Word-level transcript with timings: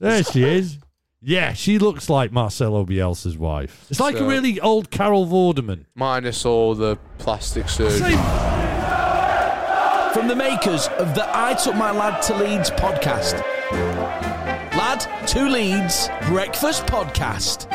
There 0.00 0.24
she 0.24 0.42
is. 0.44 0.78
Yeah, 1.20 1.52
she 1.52 1.78
looks 1.78 2.08
like 2.08 2.32
Marcelo 2.32 2.86
Bielsa's 2.86 3.36
wife. 3.36 3.86
It's 3.90 4.00
like 4.00 4.16
a 4.16 4.26
really 4.26 4.58
old 4.58 4.90
Carol 4.90 5.26
Vorderman. 5.26 5.84
Minus 5.94 6.46
all 6.46 6.74
the 6.74 6.96
plastic 7.18 7.68
surgery. 7.68 8.16
From 10.14 10.28
the 10.28 10.34
makers 10.34 10.88
of 10.98 11.14
the 11.14 11.24
I 11.28 11.52
Took 11.62 11.74
My 11.76 11.90
Lad 11.90 12.22
to 12.22 12.36
Leeds 12.36 12.70
podcast. 12.70 13.38
Lad 14.74 15.06
to 15.28 15.44
Leeds 15.44 16.08
Breakfast 16.28 16.86
Podcast. 16.86 17.68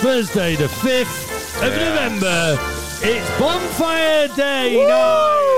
Thursday, 0.00 0.54
the 0.54 0.66
5th 0.68 1.66
of 1.66 1.72
November. 1.76 2.56
It's 3.04 3.40
Bonfire 3.40 4.28
Day 4.36 4.86
night. 4.86 5.51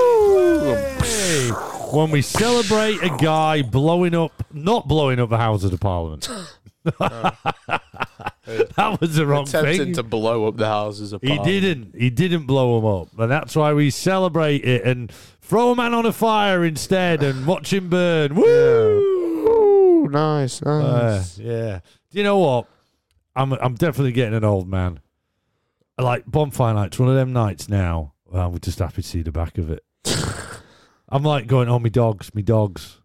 Hey. 1.95 2.01
When 2.01 2.11
we 2.11 2.21
celebrate 2.21 3.01
a 3.01 3.15
guy 3.17 3.61
blowing 3.61 4.13
up, 4.15 4.31
not 4.53 4.87
blowing 4.87 5.19
up 5.19 5.29
the 5.29 5.37
Houses 5.37 5.71
of 5.73 5.79
Parliament. 5.79 6.29
that 8.45 8.97
was 9.01 9.15
the 9.15 9.25
wrong 9.25 9.43
Attempting 9.47 9.77
thing. 9.77 9.93
to 9.95 10.03
blow 10.03 10.47
up 10.47 10.55
the 10.57 10.67
houses 10.67 11.13
of 11.13 11.21
Parliament, 11.21 11.47
He 11.49 11.59
Parliament. 11.59 11.91
didn't. 11.93 12.01
He 12.01 12.09
didn't 12.11 12.45
blow 12.45 12.77
him 12.77 12.85
up, 12.85 13.07
and 13.19 13.31
that's 13.31 13.55
why 13.55 13.73
we 13.73 13.89
celebrate 13.89 14.63
it 14.63 14.83
and 14.85 15.11
throw 15.41 15.71
a 15.71 15.75
man 15.75 15.93
on 15.95 16.05
a 16.05 16.11
fire 16.13 16.63
instead 16.63 17.23
and 17.23 17.47
watch 17.47 17.73
him 17.73 17.89
burn. 17.89 18.35
Woo! 18.35 18.43
Ooh, 18.45 20.07
nice, 20.11 20.61
Uh, 20.61 20.81
nice. 21.17 21.39
yeah. 21.39 21.79
Do 22.11 22.17
you 22.19 22.23
know 22.23 22.37
what? 22.37 22.67
I'm 23.35 23.53
I'm 23.53 23.73
definitely 23.73 24.11
getting 24.11 24.35
an 24.35 24.43
old 24.43 24.67
man. 24.69 24.99
I 25.97 26.03
Like 26.03 26.25
bonfire 26.27 26.73
nights, 26.75 26.99
one 26.99 27.09
of 27.09 27.15
them 27.15 27.33
nights 27.33 27.67
now. 27.67 28.13
Well, 28.27 28.51
we're 28.51 28.59
just 28.59 28.77
happy 28.79 29.01
to 29.01 29.07
see 29.07 29.21
the 29.23 29.31
back 29.31 29.57
of 29.57 29.71
it. 29.71 29.83
I'm 31.09 31.23
like 31.23 31.47
going, 31.47 31.69
oh, 31.69 31.79
me 31.79 31.89
dogs, 31.89 32.33
me 32.33 32.41
dogs. 32.41 32.99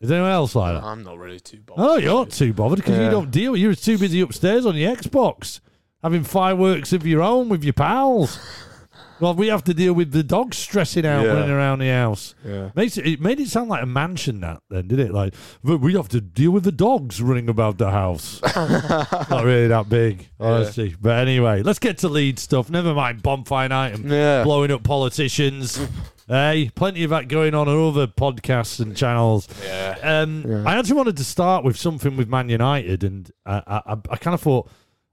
Is 0.00 0.10
anyone 0.10 0.30
else 0.30 0.54
like 0.54 0.74
that? 0.74 0.84
I'm 0.86 1.02
not 1.04 1.18
really 1.18 1.40
too 1.40 1.60
bothered. 1.64 1.84
Oh, 1.84 1.96
you're 1.96 2.12
not 2.12 2.30
too 2.30 2.52
bothered 2.52 2.78
because 2.78 2.96
you 2.98 3.04
Yeah. 3.04 3.10
don't 3.10 3.30
deal. 3.30 3.56
You're 3.56 3.74
too 3.74 3.96
busy 3.98 4.20
upstairs 4.20 4.66
on 4.66 4.76
your 4.76 4.94
Xbox 4.94 5.60
having 6.02 6.22
fireworks 6.22 6.92
of 6.92 7.06
your 7.06 7.22
own 7.22 7.48
with 7.48 7.64
your 7.64 7.72
pals. 7.72 8.38
well, 9.20 9.32
we 9.34 9.46
have 9.48 9.64
to 9.64 9.72
deal 9.72 9.94
with 9.94 10.12
the 10.12 10.22
dogs 10.22 10.58
stressing 10.58 11.06
out 11.06 11.24
Yeah. 11.24 11.32
running 11.32 11.50
around 11.50 11.78
the 11.78 11.88
house. 11.88 12.34
Yeah. 12.44 12.70
Makes 12.74 12.98
it, 12.98 13.06
it 13.06 13.20
made 13.22 13.40
it 13.40 13.48
sound 13.48 13.70
like 13.70 13.82
a 13.82 13.86
mansion 13.86 14.40
that 14.42 14.60
then, 14.68 14.86
did 14.86 14.98
it? 14.98 15.12
Like 15.12 15.34
"But 15.64 15.78
we 15.78 15.94
have 15.94 16.08
to 16.10 16.20
deal 16.20 16.50
with 16.50 16.64
the 16.64 16.72
dogs 16.72 17.22
running 17.22 17.48
about 17.48 17.78
the 17.78 17.90
house. 17.90 18.40
Not 18.54 19.44
really 19.44 19.68
that 19.68 19.88
big, 19.88 20.28
honestly. 20.38 20.94
But 21.00 21.18
anyway, 21.20 21.62
let's 21.62 21.78
get 21.78 21.96
to 21.98 22.08
lead 22.08 22.38
stuff. 22.38 22.68
Never 22.68 22.92
mind 22.92 23.22
bonfire 23.22 23.70
night 23.70 23.94
and 23.94 24.10
Yeah. 24.10 24.44
blowing 24.44 24.70
up 24.70 24.82
politicians. 24.82 25.80
hey, 26.28 26.70
plenty 26.74 27.04
of 27.04 27.10
that 27.10 27.28
going 27.28 27.54
on 27.54 27.68
on 27.68 27.88
other 27.88 28.06
podcasts 28.06 28.80
and 28.80 28.96
channels. 28.96 29.48
Yeah. 29.64 29.96
Um, 30.02 30.66
I 30.66 30.76
actually 30.78 30.96
wanted 30.96 31.16
to 31.18 31.24
start 31.24 31.64
with 31.64 31.76
something 31.76 32.16
with 32.16 32.28
Man 32.28 32.48
United, 32.48 33.04
and 33.04 33.30
I, 33.44 33.62
I, 33.66 33.92
I- 33.92 34.00
I 34.10 34.16
kind 34.16 34.34
of 34.34 34.40
thought 34.40 34.68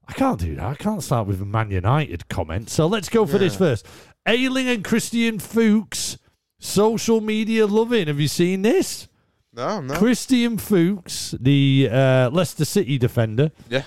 I 0.06 0.12
can't 0.12 0.38
do 0.38 0.54
that. 0.56 0.64
I 0.64 0.74
can't 0.74 1.02
start 1.02 1.26
with 1.26 1.40
a 1.40 1.44
Man 1.46 1.70
United 1.70 2.28
comment. 2.28 2.68
So 2.70 2.86
let's 2.86 3.08
go 3.08 3.26
for 3.26 3.38
this 3.38 3.56
first. 3.56 3.86
Ayling 4.26 4.68
and 4.68 4.84
Christian 4.84 5.38
Fuchs, 5.38 6.18
social 6.58 7.20
media 7.20 7.66
loving. 7.66 8.06
Have 8.08 8.20
you 8.20 8.28
seen 8.28 8.62
this? 8.62 9.08
No, 9.52 9.80
no. 9.80 9.94
Christian 9.94 10.58
Fuchs, 10.58 11.34
the 11.40 11.88
uh, 11.90 12.28
Leicester 12.30 12.64
City 12.64 12.98
defender, 12.98 13.52
Yeah. 13.70 13.84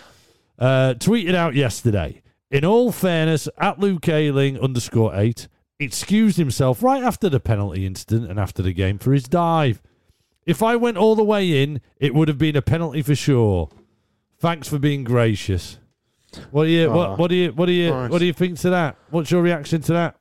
uh, 0.57 0.93
tweeted 0.97 1.35
out 1.35 1.55
yesterday. 1.55 2.21
In 2.49 2.63
all 2.63 2.93
fairness, 2.93 3.49
at 3.57 3.77
Luke 3.79 4.07
Ayling 4.07 4.57
underscore 4.59 5.13
eight, 5.15 5.47
excused 5.79 6.37
himself 6.37 6.81
right 6.81 7.03
after 7.03 7.29
the 7.29 7.39
penalty 7.39 7.85
incident 7.85 8.29
and 8.29 8.39
after 8.39 8.61
the 8.61 8.73
game 8.73 8.97
for 8.97 9.13
his 9.13 9.25
dive. 9.25 9.81
If 10.45 10.63
I 10.63 10.75
went 10.75 10.97
all 10.97 11.15
the 11.15 11.23
way 11.23 11.61
in, 11.61 11.81
it 11.97 12.13
would 12.13 12.27
have 12.27 12.37
been 12.37 12.55
a 12.55 12.61
penalty 12.61 13.01
for 13.01 13.15
sure. 13.15 13.69
Thanks 14.39 14.67
for 14.67 14.79
being 14.79 15.03
gracious. 15.03 15.77
What 16.51 16.65
do 16.65 16.69
you 16.69 16.91
what, 16.91 17.09
ah. 17.09 17.15
what 17.15 17.29
do 17.29 17.35
you 17.35 17.51
what 17.51 17.65
do 17.65 17.71
you 17.71 17.89
nice. 17.89 18.11
what 18.11 18.19
do 18.19 18.25
you 18.25 18.33
think 18.33 18.59
to 18.59 18.69
that? 18.69 18.97
What's 19.09 19.31
your 19.31 19.41
reaction 19.41 19.81
to 19.83 19.93
that? 19.93 20.15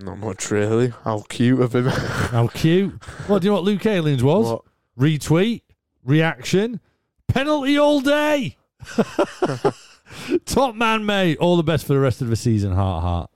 Not 0.00 0.18
much 0.18 0.50
really. 0.50 0.92
How 1.04 1.20
cute 1.28 1.60
of 1.60 1.74
him. 1.74 1.86
How 1.86 2.48
cute! 2.48 3.02
What 3.26 3.42
do 3.42 3.46
you 3.46 3.50
know 3.50 3.56
what 3.56 3.64
Luke 3.64 3.86
Ayling's 3.86 4.24
was? 4.24 4.46
What? 4.46 4.62
Retweet, 4.98 5.62
reaction, 6.02 6.80
penalty 7.28 7.78
all 7.78 8.00
day. 8.00 8.56
Top 10.46 10.74
man, 10.74 11.06
mate. 11.06 11.38
All 11.38 11.56
the 11.56 11.62
best 11.62 11.86
for 11.86 11.94
the 11.94 12.00
rest 12.00 12.22
of 12.22 12.28
the 12.28 12.36
season. 12.36 12.72
Heart, 12.72 13.02
heart. 13.02 13.30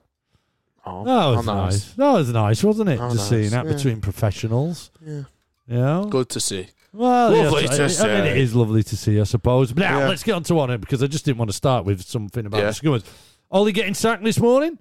Oh, 0.89 1.05
That 1.05 1.37
was 1.37 1.47
how 1.47 1.55
nice. 1.65 1.93
That 1.93 2.13
was 2.13 2.33
nice, 2.33 2.65
wasn't 2.65 2.89
it? 2.91 3.01
Oh, 3.01 3.11
Just 3.11 3.29
seeing 3.29 3.43
nice, 3.43 3.51
that 3.53 3.67
yeah. 3.67 3.73
between 3.75 4.01
professionals. 4.01 4.91
Yeah. 5.05 5.23
You 5.67 5.77
know? 5.77 6.05
Good 6.07 6.29
to 6.31 6.41
see. 6.41 6.69
Well, 6.93 7.31
Lovely 7.33 7.65
yes, 7.65 7.77
to 7.99 8.05
I, 8.07 8.11
I 8.11 8.15
mean, 8.15 8.25
see. 8.25 8.31
it 8.31 8.37
is 8.39 8.55
lovely 8.55 8.83
to 8.83 8.97
see, 8.97 9.21
I 9.21 9.25
suppose. 9.25 9.73
But 9.73 9.81
now, 9.83 9.99
Yeah. 10.01 10.09
let's 10.09 10.23
get 10.23 10.33
on 10.33 10.43
to 10.45 10.59
on 10.61 10.71
it 10.71 10.79
because 10.81 11.03
I 11.03 11.07
just 11.07 11.25
didn't 11.27 11.39
want 11.39 11.51
to 11.51 11.57
start 11.57 11.85
with 11.85 12.03
something 12.03 12.47
about 12.47 12.59
Yeah. 12.61 12.71
the 12.71 12.73
Skummers. 12.73 13.05
Ollie 13.51 13.73
getting 13.73 13.95
sacked 13.95 14.25
this 14.25 14.39
morning? 14.41 14.79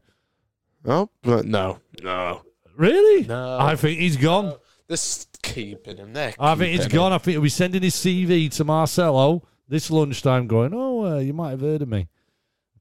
Oh, 0.86 1.10
but 1.22 1.46
no. 1.46 1.80
No. 2.02 2.44
Really? 2.78 3.26
No. 3.28 3.58
I 3.60 3.76
think 3.76 4.00
he's 4.00 4.16
gone. 4.18 4.54
This 4.88 5.28
keeping 5.44 5.98
him 5.98 6.14
there. 6.14 6.34
I 6.40 6.56
think 6.56 6.76
it's 6.76 6.86
keeping 6.86 6.96
gone. 6.98 7.12
I 7.14 7.18
think 7.18 7.34
he'll 7.34 7.42
be 7.42 7.50
sending 7.50 7.82
his 7.82 7.96
CV 7.96 8.50
to 8.56 8.64
Marcelo 8.64 9.44
this 9.68 9.92
lunchtime, 9.92 10.48
going, 10.48 10.72
"Oh, 10.74 11.06
uh, 11.06 11.20
you 11.20 11.34
might 11.34 11.50
have 11.52 11.60
heard 11.62 11.82
of 11.82 11.90
me. 11.90 12.08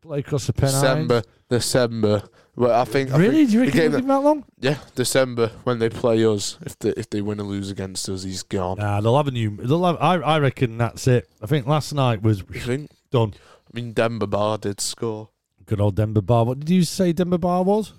Play 0.03 0.21
across 0.21 0.47
the 0.47 0.53
him. 0.53 0.57
Pennines." 0.61 0.75
December. 0.83 1.23
December. 1.49 2.23
Well, 2.57 2.81
I 2.81 2.85
think. 2.85 3.13
I 3.13 3.19
Really? 3.19 3.45
think 3.47 3.51
Do 3.51 3.55
you 3.55 3.61
reckon 3.65 3.73
game 3.79 3.83
he'll 3.83 4.01
give 4.01 4.01
him 4.01 4.09
that 4.09 4.23
long? 4.23 4.45
Yeah, 4.61 4.79
December 4.95 5.49
when 5.65 5.79
they 5.79 5.91
play 5.91 6.25
us. 6.25 6.59
If 6.63 6.79
they 6.79 6.91
if 6.97 7.11
they 7.11 7.21
win 7.21 7.39
or 7.39 7.45
lose 7.45 7.71
against 7.71 8.09
us, 8.09 8.23
he's 8.23 8.43
gone. 8.43 8.79
Nah, 8.79 9.01
they'll 9.03 9.17
have 9.17 9.29
a 9.29 9.31
new. 9.31 9.57
They'll 9.57 9.85
have, 9.85 9.99
I, 10.01 10.15
I 10.17 10.39
reckon 10.39 10.79
that's 10.79 11.07
it. 11.07 11.29
I 11.43 11.47
think 11.47 11.67
last 11.67 11.93
night 11.93 12.23
was 12.23 12.41
think? 12.43 12.91
done. 13.11 13.35
I 13.37 13.71
mean, 13.75 13.93
Demba 13.93 14.27
Ba 14.27 14.59
did 14.61 14.81
score. 14.81 15.29
Good 15.67 15.81
old 15.81 15.97
Demba 15.97 16.23
Ba. 16.23 16.45
What 16.45 16.61
did 16.61 16.71
you 16.71 16.85
say 16.85 17.13
Demba 17.13 17.37
Ba 17.39 17.61
was? 17.63 17.93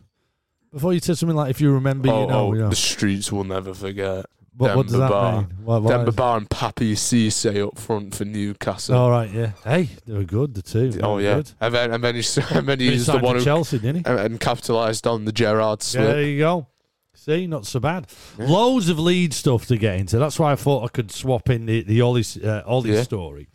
Before 0.73 0.91
you 0.93 0.99
said 0.99 1.17
something 1.17 1.35
like, 1.35 1.51
"If 1.51 1.61
you 1.61 1.71
remember, 1.71 2.09
oh, 2.09 2.21
you 2.21 2.27
know." 2.27 2.39
oh, 2.39 2.53
you 2.53 2.59
know. 2.61 2.69
the 2.69 2.75
streets 2.75 3.31
will 3.31 3.43
never 3.43 3.73
forget. 3.73 4.25
What, 4.57 4.75
what 4.75 4.87
does 4.87 4.97
that 4.97 5.09
mean? 5.11 5.47
Why, 5.63 5.77
why 5.77 5.91
Demba 5.91 6.11
Ba 6.11 6.33
and 6.37 6.49
Papiss 6.49 6.93
Cisse 6.97 7.67
up 7.67 7.77
front 7.77 8.15
for 8.15 8.25
Newcastle. 8.25 8.95
All 8.95 9.11
right, 9.11 9.29
yeah. 9.31 9.51
Hey, 9.63 9.89
they 10.05 10.13
were 10.13 10.23
good. 10.23 10.55
The 10.55 10.63
two. 10.63 10.89
They 10.91 11.01
oh 11.01 11.19
yeah, 11.19 11.35
Good. 11.35 11.51
and 11.61 11.73
then 11.75 11.93
and 11.93 12.03
then 12.03 12.15
he's 12.15 12.37
and 12.51 12.67
then 12.67 12.79
He 12.79 12.89
he's 12.91 13.05
the 13.05 13.19
one 13.19 13.35
for 13.35 13.39
who 13.39 13.43
Chelsea, 13.45 13.77
didn't 13.79 14.05
he? 14.05 14.11
and, 14.11 14.19
and 14.19 14.39
capitalised 14.39 15.05
on 15.05 15.25
the 15.25 15.31
Gerrard 15.31 15.83
slip. 15.83 16.03
There 16.05 16.23
you 16.23 16.39
go. 16.39 16.67
See, 17.13 17.45
not 17.45 17.65
so 17.65 17.79
bad. 17.79 18.07
Loads 18.37 18.89
of 18.89 18.97
lead 18.99 19.33
stuff 19.33 19.65
to 19.67 19.77
get 19.77 19.99
into. 19.99 20.17
That's 20.17 20.39
why 20.39 20.53
I 20.53 20.55
thought 20.55 20.85
I 20.85 20.87
could 20.87 21.11
swap 21.11 21.49
in 21.49 21.65
the 21.65 21.83
the 21.83 22.01
Ollie 22.01 22.23
uh, 22.43 22.61
Ollie 22.65 22.93
Yeah. 22.93 23.03
story 23.03 23.49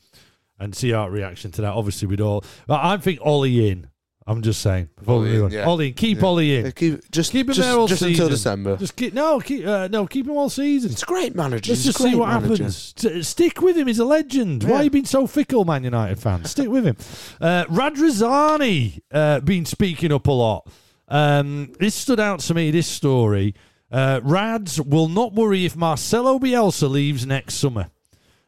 and 0.60 0.74
see 0.74 0.92
our 0.92 1.10
reaction 1.10 1.50
to 1.52 1.62
that. 1.62 1.72
Obviously, 1.72 2.06
we'd 2.06 2.20
all. 2.20 2.44
But 2.66 2.84
I 2.84 2.96
think 2.98 3.18
Ollie 3.22 3.68
in. 3.70 3.88
I'm 4.26 4.40
just 4.42 4.60
saying. 4.60 4.88
Ollie 5.06 5.34
in, 5.36 5.50
yeah. 5.50 5.64
Ollie, 5.64 5.92
keep 5.92 6.18
Yeah. 6.20 6.24
Ollie 6.26 6.56
in. 6.56 6.64
Yeah, 6.66 6.70
keep, 6.70 7.10
just 7.10 7.32
Keep 7.32 7.48
him 7.48 7.54
just, 7.54 7.68
there 7.68 7.76
all 7.78 7.88
just 7.88 8.00
season. 8.02 8.12
until 8.12 8.28
December. 8.28 8.76
Just 8.76 8.94
keep 8.96 9.12
no, 9.14 9.40
keep 9.40 9.66
uh, 9.66 9.88
no, 9.88 10.06
keep 10.06 10.26
him 10.26 10.36
all 10.36 10.48
season. 10.48 10.90
He's 10.90 11.02
a 11.02 11.06
great 11.06 11.34
manager. 11.34 11.72
Let's 11.72 11.82
just 11.84 11.98
see 11.98 12.14
what 12.14 12.28
manager. 12.28 12.48
happens. 12.64 12.92
T- 12.92 13.22
stick 13.24 13.60
with 13.60 13.76
him. 13.76 13.88
He's 13.88 13.98
a 13.98 14.04
legend. 14.04 14.62
Why 14.62 14.70
Yeah. 14.70 14.76
are 14.76 14.84
you 14.84 14.90
being 14.90 15.04
so 15.06 15.26
fickle, 15.26 15.64
Man 15.64 15.82
United 15.84 16.18
fans? 16.20 16.50
Stick 16.50 16.68
with 16.68 16.84
him. 16.86 16.96
Uh, 17.40 17.64
Radrizzani 17.64 19.00
uh, 19.10 19.40
been 19.40 19.64
speaking 19.64 20.12
up 20.12 20.26
a 20.26 20.32
lot. 20.32 20.68
Um, 21.08 21.72
this 21.78 21.94
stood 21.94 22.20
out 22.20 22.40
to 22.40 22.54
me. 22.54 22.70
This 22.70 22.86
story. 22.86 23.54
Uh, 23.90 24.20
Rads 24.22 24.80
will 24.80 25.08
not 25.08 25.34
worry 25.34 25.64
if 25.66 25.76
Marcelo 25.76 26.38
Bielsa 26.38 26.88
leaves 26.88 27.26
next 27.26 27.54
summer. 27.56 27.90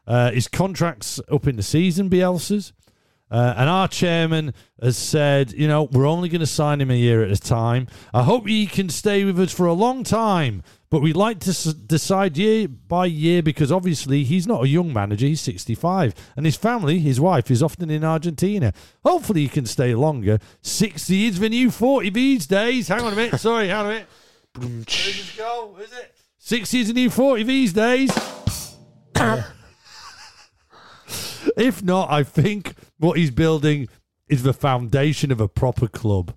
Uh, 0.07 0.31
his 0.31 0.49
contract's 0.49 1.21
up 1.31 1.47
in 1.47 1.57
the 1.57 1.63
season, 1.63 2.09
Bielsa's. 2.09 2.73
Uh, 3.31 3.55
and 3.57 3.69
our 3.69 3.89
chairman 3.89 4.53
has 4.81 4.97
said, 4.97 5.53
you 5.53 5.67
know, 5.67 5.85
we're 5.85 6.07
only 6.07 6.29
going 6.29 6.41
to 6.41 6.47
sign 6.47 6.81
him 6.81 6.91
a 6.91 6.95
year 6.95 7.25
at 7.25 7.31
a 7.31 7.41
time. 7.41 7.89
I 8.13 8.23
hope 8.23 8.47
he 8.47 8.67
can 8.67 8.89
stay 8.89 9.25
with 9.25 9.41
us 9.41 9.53
for 9.53 9.67
a 9.67 9.73
long 9.73 10.05
time, 10.05 10.63
but 10.91 11.01
we'd 11.01 11.17
like 11.17 11.41
to 11.41 11.51
s- 11.51 11.65
decide 11.65 12.37
year 12.37 12.69
by 12.69 13.07
year 13.07 13.43
because 13.43 13.73
obviously 13.73 14.25
he's 14.25 14.47
not 14.47 14.63
a 14.65 14.69
young 14.69 14.93
manager, 14.93 15.27
he's 15.27 15.41
65. 15.41 16.15
And 16.37 16.45
his 16.47 16.55
family, 16.57 16.99
his 17.01 17.21
wife, 17.21 17.51
is 17.51 17.63
often 17.63 17.91
in 17.91 18.05
Argentina. 18.05 18.73
Hopefully 19.05 19.41
he 19.43 19.49
can 19.49 19.67
stay 19.67 19.95
longer. 19.95 20.39
60 20.63 21.27
is 21.27 21.41
the 21.41 21.49
new 21.49 21.71
40 21.71 22.11
these 22.11 22.47
days. 22.47 22.89
Hang 22.89 23.01
on 23.01 23.15
a 23.15 23.17
minute. 23.17 23.41
Sorry, 23.41 23.69
hang 23.69 23.77
on 23.79 23.87
a 23.87 23.89
minute. 23.89 24.09
Where 24.57 24.69
did 24.69 25.17
it 25.17 25.33
go? 25.37 25.77
Is 25.81 25.93
it? 25.93 26.15
60 26.39 26.81
is 26.81 26.89
the 26.89 26.95
new 26.95 27.11
40 27.11 27.43
these 27.43 27.73
days. 27.73 28.11
If 31.57 31.83
not, 31.83 32.11
I 32.11 32.23
think 32.23 32.75
what 32.99 33.19
he's 33.19 33.31
building 33.31 33.89
is 34.29 34.43
the 34.43 34.53
foundation 34.53 35.31
of 35.31 35.41
a 35.41 35.49
proper 35.49 35.87
club. 35.89 36.35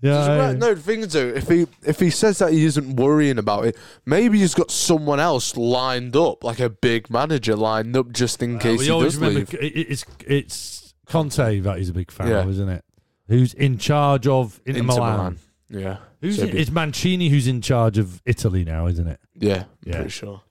Yeah, 0.00 0.52
no, 0.52 0.74
the 0.74 0.80
thing 0.80 1.00
is, 1.00 1.12
though, 1.14 1.26
if 1.26 1.48
he 1.48 1.66
if 1.84 1.98
he 1.98 2.10
says 2.10 2.38
that 2.38 2.52
he 2.52 2.64
isn't 2.66 2.94
worrying 2.96 3.36
about 3.36 3.64
it, 3.66 3.76
maybe 4.06 4.38
he's 4.38 4.54
got 4.54 4.70
someone 4.70 5.18
else 5.18 5.56
lined 5.56 6.14
up, 6.14 6.44
like 6.44 6.60
a 6.60 6.70
big 6.70 7.10
manager 7.10 7.56
lined 7.56 7.96
up, 7.96 8.12
just 8.12 8.40
in 8.40 8.60
case 8.60 8.82
he 8.82 8.86
does 8.88 9.16
remember 9.16 9.40
leave. 9.40 9.54
it's 9.60 10.04
it's 10.24 10.94
Conte 11.06 11.58
that 11.60 11.78
he's 11.78 11.88
a 11.88 11.92
big 11.92 12.12
fan 12.12 12.28
Yeah. 12.28 12.42
of, 12.42 12.50
isn't 12.50 12.68
it? 12.68 12.84
Who's 13.26 13.54
in 13.54 13.76
charge 13.78 14.28
of 14.28 14.60
Inter, 14.66 14.80
Inter 14.82 14.94
Milan? 14.94 15.16
Milan. 15.16 15.38
Yeah. 15.84 15.96
Who's 16.20 16.36
So 16.38 16.44
it's 16.44 16.70
Mancini 16.70 17.28
who's 17.28 17.48
in 17.48 17.60
charge 17.60 17.98
of 17.98 18.22
Italy 18.24 18.64
now, 18.64 18.86
isn't 18.86 19.06
it? 19.08 19.18
yeah, 19.34 19.64
Yeah. 19.84 19.94
pretty 19.96 20.10
sure. 20.10 20.42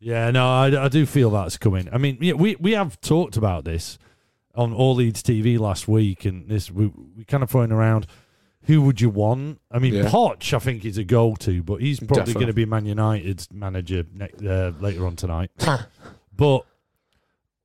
Yeah, 0.00 0.30
no, 0.30 0.48
I, 0.48 0.84
I 0.84 0.88
do 0.88 1.04
feel 1.04 1.30
that's 1.30 1.58
coming. 1.58 1.88
I 1.92 1.98
mean, 1.98 2.16
yeah, 2.20 2.32
we 2.32 2.56
we 2.56 2.72
have 2.72 3.00
talked 3.00 3.36
about 3.36 3.64
this 3.64 3.98
on 4.54 4.72
All 4.72 4.94
Leeds 4.94 5.22
TV 5.22 5.58
last 5.58 5.86
week, 5.86 6.24
and 6.24 6.48
this 6.48 6.70
we 6.70 6.86
we 7.16 7.24
kind 7.24 7.42
of 7.42 7.50
throwing 7.50 7.70
around. 7.70 8.06
Who 8.64 8.82
would 8.82 9.00
you 9.00 9.08
want? 9.08 9.58
I 9.70 9.78
mean, 9.78 9.94
Yeah. 9.94 10.04
Poch, 10.04 10.52
I 10.52 10.58
think, 10.58 10.84
is 10.84 10.98
a 10.98 11.04
go-to, 11.04 11.62
but 11.62 11.80
he's 11.80 11.98
probably 11.98 12.34
going 12.34 12.46
to 12.48 12.52
be 12.52 12.66
Man 12.66 12.84
United's 12.84 13.48
manager 13.50 14.04
next, 14.12 14.44
uh, 14.44 14.72
later 14.80 15.06
on 15.06 15.16
tonight. 15.16 15.50
but 16.36 16.66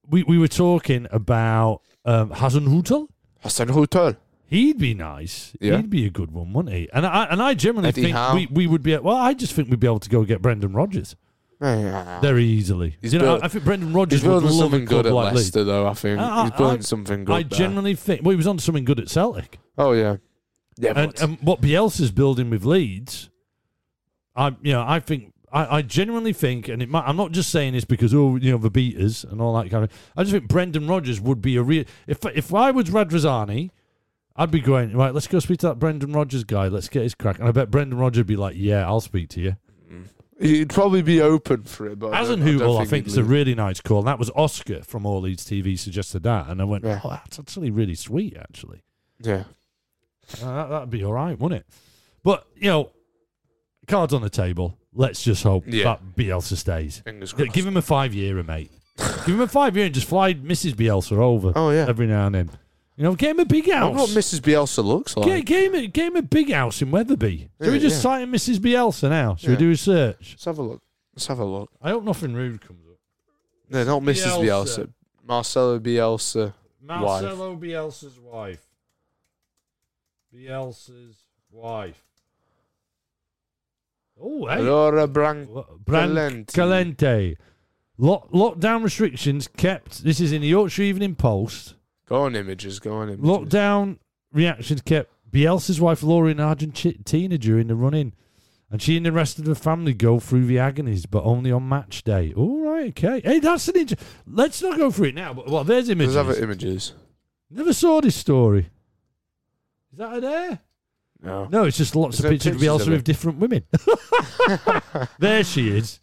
we 0.10 0.24
we 0.24 0.38
were 0.38 0.48
talking 0.48 1.08
about 1.12 1.82
um, 2.06 2.30
Hasenhüttl. 2.32 3.08
Hassan 3.42 3.70
Hotel. 3.70 4.16
He'd 4.48 4.78
be 4.78 4.94
nice. 4.94 5.56
Yeah. 5.60 5.78
He'd 5.78 5.90
be 5.90 6.06
a 6.06 6.10
good 6.10 6.32
one, 6.32 6.54
wouldn't 6.54 6.74
he? 6.74 6.90
And 6.94 7.06
I 7.06 7.26
and 7.26 7.42
I 7.42 7.54
generally 7.54 7.90
Eddie 7.90 8.02
think 8.04 8.16
Howe. 8.16 8.36
we, 8.36 8.48
we 8.48 8.68
would 8.68 8.84
be. 8.84 8.98
Well, 8.98 9.16
I 9.18 9.34
just 9.34 9.54
think 9.54 9.70
we'd 9.70 9.80
be 9.80 9.88
able 9.88 10.00
to 10.00 10.10
go 10.10 10.24
get 10.24 10.42
Brendan 10.42 10.74
Rodgers 10.74 11.16
very 11.60 12.46
easily. 12.46 12.98
He's 13.02 13.14
you 13.14 13.20
know, 13.20 13.26
built- 13.26 13.44
I 13.44 13.48
think 13.48 13.64
Brendan 13.66 13.94
Rodgers 13.94 14.22
He's 14.22 14.28
would 14.28 14.34
building 14.42 14.50
love 14.50 14.58
something 14.60 14.84
a 14.84 14.88
club 14.88 15.04
good 15.04 15.10
at 15.10 15.14
like 15.14 15.34
Leeds. 15.34 15.46
Leicester, 15.48 15.64
though. 15.64 15.88
I 15.88 15.94
think 15.94 16.20
I- 16.20 16.44
he's 16.44 16.52
I- 16.54 16.58
building 16.58 16.78
I- 16.80 16.82
something 16.82 17.26
good. 17.26 17.34
I 17.34 17.44
there. 17.44 17.58
genuinely 17.58 17.96
think. 17.96 18.22
Well, 18.24 18.32
he 18.32 18.38
was 18.38 18.48
on 18.48 18.60
something 18.60 18.86
good 18.86 19.00
at 19.00 19.10
Celtic, 19.10 19.60
Oh 19.78 19.92
yeah, 19.94 20.18
yeah. 20.78 20.94
and, 20.96 21.12
But 21.14 21.22
and 21.22 21.38
what 21.42 21.62
Bielsa's 21.62 22.12
building 22.12 22.50
with 22.50 22.66
Leeds, 22.66 23.30
I 24.36 24.50
you 24.62 24.74
know 24.74 24.84
I 24.88 25.00
think. 25.00 25.32
I, 25.54 25.78
I 25.78 25.82
genuinely 25.84 26.34
think, 26.34 26.68
and 26.68 26.82
it 26.82 26.90
might, 26.90 27.08
I'm 27.08 27.16
not 27.16 27.32
just 27.32 27.50
saying 27.50 27.74
this 27.74 27.86
because 27.86 28.14
oh 28.14 28.36
you 28.36 28.52
know 28.52 28.58
the 28.58 28.70
beaters 28.70 29.24
and 29.24 29.40
all 29.40 29.56
that 29.62 29.70
kind 29.72 29.86
of. 29.86 29.92
I 30.18 30.24
just 30.24 30.34
think 30.34 30.50
Brendan 30.50 30.86
Rodgers 30.88 31.22
would 31.22 31.42
be 31.42 31.56
a 31.56 31.64
real. 31.64 31.86
If 32.08 32.26
if 32.36 32.54
I 32.54 32.72
was 32.72 32.90
Radrizzani, 32.90 33.70
I'd 34.36 34.52
be 34.52 34.60
going 34.60 34.92
right. 34.98 35.14
Let's 35.14 35.28
go 35.28 35.40
speak 35.40 35.60
to 35.60 35.68
that 35.68 35.80
Brendan 35.80 36.12
Rodgers 36.12 36.44
guy. 36.44 36.68
Let's 36.68 36.90
get 36.90 37.04
his 37.04 37.16
crack. 37.16 37.40
And 37.40 37.48
I 37.48 37.52
bet 37.52 37.72
Brendan 37.72 37.98
Rodgers 38.00 38.22
would 38.22 38.28
be 38.28 38.36
like, 38.36 38.56
"Yeah, 38.58 38.86
I'll 38.86 39.00
speak 39.00 39.30
to 39.30 39.40
you." 39.42 39.56
He'd 40.40 40.70
probably 40.70 41.02
be 41.02 41.22
open 41.22 41.64
for 41.64 41.88
it. 41.88 42.00
But 42.00 42.14
I 42.14 42.24
don't- 42.24 42.42
I 42.62 42.82
I 42.82 42.86
think, 42.86 43.08
is 43.08 43.18
a 43.18 43.24
really 43.24 43.56
nice 43.56 43.82
call. 43.82 44.00
And 44.00 44.08
that 44.08 44.20
was 44.20 44.30
Oscar 44.36 44.82
from 44.84 45.06
All 45.06 45.22
Leeds 45.22 45.46
TV 45.46 45.78
suggested 45.78 46.24
that, 46.24 46.48
and 46.48 46.62
I 46.62 46.66
went, 46.66 46.84
Yeah. 46.84 47.00
"Oh, 47.04 47.10
that's 47.10 47.40
actually 47.40 47.72
really 47.72 47.96
sweet, 47.96 48.36
actually." 48.38 48.82
yeah. 49.22 49.44
Uh, 50.42 50.56
that, 50.56 50.70
that'd 50.70 50.90
be 50.90 51.04
all 51.04 51.14
right, 51.14 51.38
wouldn't 51.40 51.62
it? 51.62 51.68
But 52.24 52.48
you 52.56 52.70
know, 52.70 52.92
cards 53.88 54.14
on 54.14 54.22
the 54.24 54.30
table. 54.30 54.78
Let's 54.94 55.24
just 55.24 55.44
hope 55.44 55.66
Yeah. 55.68 55.84
that 55.84 56.16
Bielsa 56.16 56.56
stays. 56.56 57.04
Give 57.54 57.66
him 57.68 57.78
a 57.78 57.82
five 57.82 58.14
year, 58.14 58.42
mate. 58.44 58.72
Give 59.26 59.36
him 59.36 59.42
a 59.42 59.48
five 59.48 59.76
year 59.76 59.86
and 59.86 59.94
just 59.94 60.08
fly 60.08 60.34
Mrs. 60.34 60.74
Bielsa 60.74 61.18
over 61.18 61.52
Oh 61.56 61.70
yeah. 61.70 61.86
every 61.88 62.08
now 62.08 62.26
and 62.28 62.36
then. 62.36 62.50
You 62.98 63.04
know, 63.04 63.16
get 63.16 63.32
him 63.32 63.40
a 63.42 63.46
big 63.46 63.70
house. 63.70 63.82
I 63.82 63.86
wonder 63.88 64.02
what. 64.04 64.10
Mrs. 64.12 64.40
Bielsa 64.40 64.84
looks 64.84 65.18
like. 65.18 65.46
Get, 65.46 65.66
him 65.66 65.76
a, 65.76 65.92
him 65.94 66.16
a 66.16 66.22
big 66.22 66.52
house 66.52 66.82
in 66.82 66.92
Wetherby. 66.92 67.50
Should 67.62 67.74
we 67.74 67.80
just 67.80 67.98
yeah. 67.98 68.02
cite 68.02 68.28
Mrs. 68.30 68.58
Bielsa 68.58 69.10
now? 69.10 69.36
Should 69.36 69.50
we 69.50 69.54
Yeah. 69.54 69.60
do 69.60 69.72
a 69.72 69.78
search? 69.78 70.32
Let's 70.32 70.46
have 70.46 70.60
a 70.60 70.62
look. 70.62 70.82
Let's 71.14 71.28
have 71.28 71.40
a 71.40 71.46
look. 71.46 71.72
I 71.82 71.90
hope 71.90 72.04
nothing 72.06 72.34
rude 72.34 72.62
comes 72.62 72.86
up. 72.90 72.98
No, 73.70 73.84
not 73.84 74.02
Mrs. 74.02 74.40
Bielsa. 74.42 74.44
Bielsa. 74.44 74.90
Marcelo 75.28 75.80
Bielsa. 75.80 76.54
Marcelo 76.82 77.56
Bielsa's 77.58 78.20
wife. 78.20 78.66
Bielsa's 80.34 81.18
wife. 81.52 82.02
Oh, 84.22 84.48
hey. 84.48 84.62
Laura 84.62 85.08
Bran- 85.08 85.48
Brand 85.80 86.12
Calenti. 86.12 86.46
Calente. 86.54 87.36
Lock, 87.98 88.30
lockdown 88.32 88.84
restrictions 88.84 89.48
kept. 89.48 90.04
This 90.04 90.20
is 90.20 90.32
in 90.32 90.42
the 90.42 90.48
Yorkshire 90.48 90.84
Evening 90.84 91.16
Post. 91.16 91.75
Go 92.08 92.24
on 92.24 92.36
images. 92.36 92.80
Go 92.80 92.96
on 92.96 93.10
images. 93.10 93.26
Lockdown 93.26 93.98
reactions 94.32 94.82
kept 94.82 95.12
Bielsa's 95.32 95.82
wife 95.82 96.04
Laura 96.04 96.30
in 96.30 96.40
Argentina 96.40 97.38
during 97.38 97.68
the 97.68 97.76
run 97.76 97.94
in. 97.94 98.14
And 98.72 98.82
she 98.82 98.98
and 98.98 99.06
the 99.06 99.12
rest 99.12 99.38
of 99.38 99.46
the 99.46 99.56
family 99.56 99.94
go 99.94 100.20
through 100.20 100.46
the 100.46 100.60
agonies, 100.60 101.06
but 101.06 101.24
only 101.24 101.52
on 101.52 101.70
match 101.70 102.04
day. 102.04 102.34
All 102.36 102.62
right, 102.62 102.90
okay. 102.90 103.22
Hey, 103.24 103.40
that's 103.40 103.68
an 103.68 103.78
inter- 103.78 103.96
Let's 104.26 104.62
not 104.62 104.78
go 104.78 104.90
through 104.92 105.10
it 105.10 105.16
now. 105.16 105.34
But 105.34 105.48
well, 105.48 105.64
there's 105.64 105.90
images. 105.90 106.16
Let's 106.16 106.28
have 106.28 106.44
images. 106.44 106.94
Never 107.50 107.74
saw 107.74 108.02
this 108.02 108.16
story. 108.16 108.70
Is 109.92 110.00
that 110.00 110.12
her 110.12 110.20
there? 110.20 110.60
No. 111.22 111.46
No, 111.46 111.64
it's 111.64 111.78
just 111.78 111.96
lots 111.96 112.20
of 112.20 112.24
there 112.24 112.32
pictures 112.32 112.56
of 112.56 112.62
pictures 112.62 112.88
Bielsa 112.88 112.90
with 112.90 113.04
different 113.04 113.40
women. 113.40 113.64
there 115.20 115.44
she 115.44 115.70
is. 115.70 116.00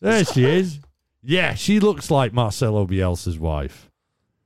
There 0.00 0.24
she 0.24 0.44
is. 0.44 0.80
Yeah, 1.22 1.54
she 1.54 1.80
looks 1.80 2.10
like 2.10 2.32
Marcelo 2.32 2.86
Bielsa's 2.86 3.38
wife, 3.38 3.90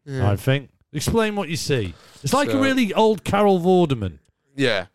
Yeah. 0.05 0.31
I 0.31 0.37
think. 0.37 0.71
Explain 0.93 1.37
what 1.37 1.49
you 1.49 1.57
see. 1.57 1.95
It's 2.23 2.35
like 2.35 2.51
a 2.53 2.61
really 2.61 2.93
old 2.93 3.25
Carol 3.25 3.61
Vorderman. 3.61 4.19
yeah. 4.55 4.87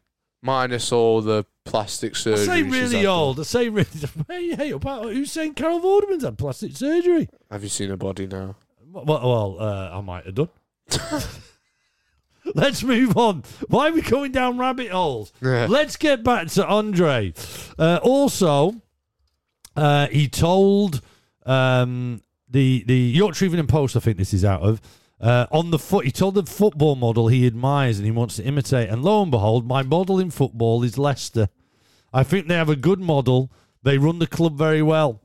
Minus 0.43 0.91
all 0.91 1.21
the 1.21 1.45
plastic 1.65 2.13
I 2.13 2.17
surgery. 2.19 2.45
say 2.45 2.63
she's 2.63 2.71
really 2.71 3.03
done. 3.03 3.05
old. 3.07 3.39
I 3.39 3.43
say 3.43 3.69
really. 3.69 3.87
Hey, 4.27 4.55
hey, 4.55 4.69
about, 4.71 5.05
who's 5.05 5.31
saying 5.31 5.55
Carol 5.55 5.79
Vorderman's 5.79 6.23
had 6.23 6.37
plastic 6.37 6.77
surgery? 6.77 7.27
Have 7.49 7.63
you 7.63 7.69
seen 7.69 7.89
her 7.89 7.97
body 7.97 8.27
now? 8.27 8.55
Well, 8.91 9.05
well 9.05 9.57
uh, 9.59 9.97
I 9.97 10.01
might 10.01 10.25
have 10.25 10.35
done. 10.35 10.49
Let's 12.55 12.83
move 12.83 13.17
on. 13.17 13.43
Why 13.67 13.89
are 13.89 13.91
we 13.91 14.01
going 14.01 14.31
down 14.31 14.57
rabbit 14.57 14.89
holes? 14.91 15.33
Yeah. 15.41 15.65
Let's 15.67 15.97
get 15.97 16.23
back 16.23 16.47
to 16.49 16.65
Andre. 16.65 17.33
Uh, 17.77 17.99
also, 18.01 18.75
uh, 19.75 20.07
he 20.07 20.27
told 20.29 21.01
um, 21.45 22.21
the 22.49 22.83
the 22.85 22.97
Yorkshire 22.97 23.45
Evening 23.45 23.67
Post, 23.67 23.95
I 23.95 23.99
think 23.99 24.17
this 24.17 24.33
is 24.33 24.45
out 24.45 24.61
of, 24.61 24.81
uh, 25.19 25.47
on 25.51 25.71
the 25.71 25.79
foot. 25.79 26.05
He 26.05 26.11
told 26.11 26.35
the 26.35 26.43
football 26.43 26.95
model 26.95 27.27
he 27.27 27.45
admires 27.47 27.97
and 27.97 28.05
he 28.05 28.11
wants 28.11 28.37
to 28.37 28.43
imitate. 28.43 28.89
And 28.89 29.03
lo 29.03 29.21
and 29.21 29.31
behold, 29.31 29.67
my 29.67 29.83
model 29.83 30.19
in 30.19 30.31
football 30.31 30.83
is 30.83 30.97
Leicester. 30.97 31.49
I 32.13 32.23
think 32.23 32.47
they 32.47 32.55
have 32.55 32.69
a 32.69 32.75
good 32.75 32.99
model. 32.99 33.51
They 33.83 33.97
run 33.97 34.19
the 34.19 34.27
club 34.27 34.57
very 34.57 34.81
well. 34.81 35.21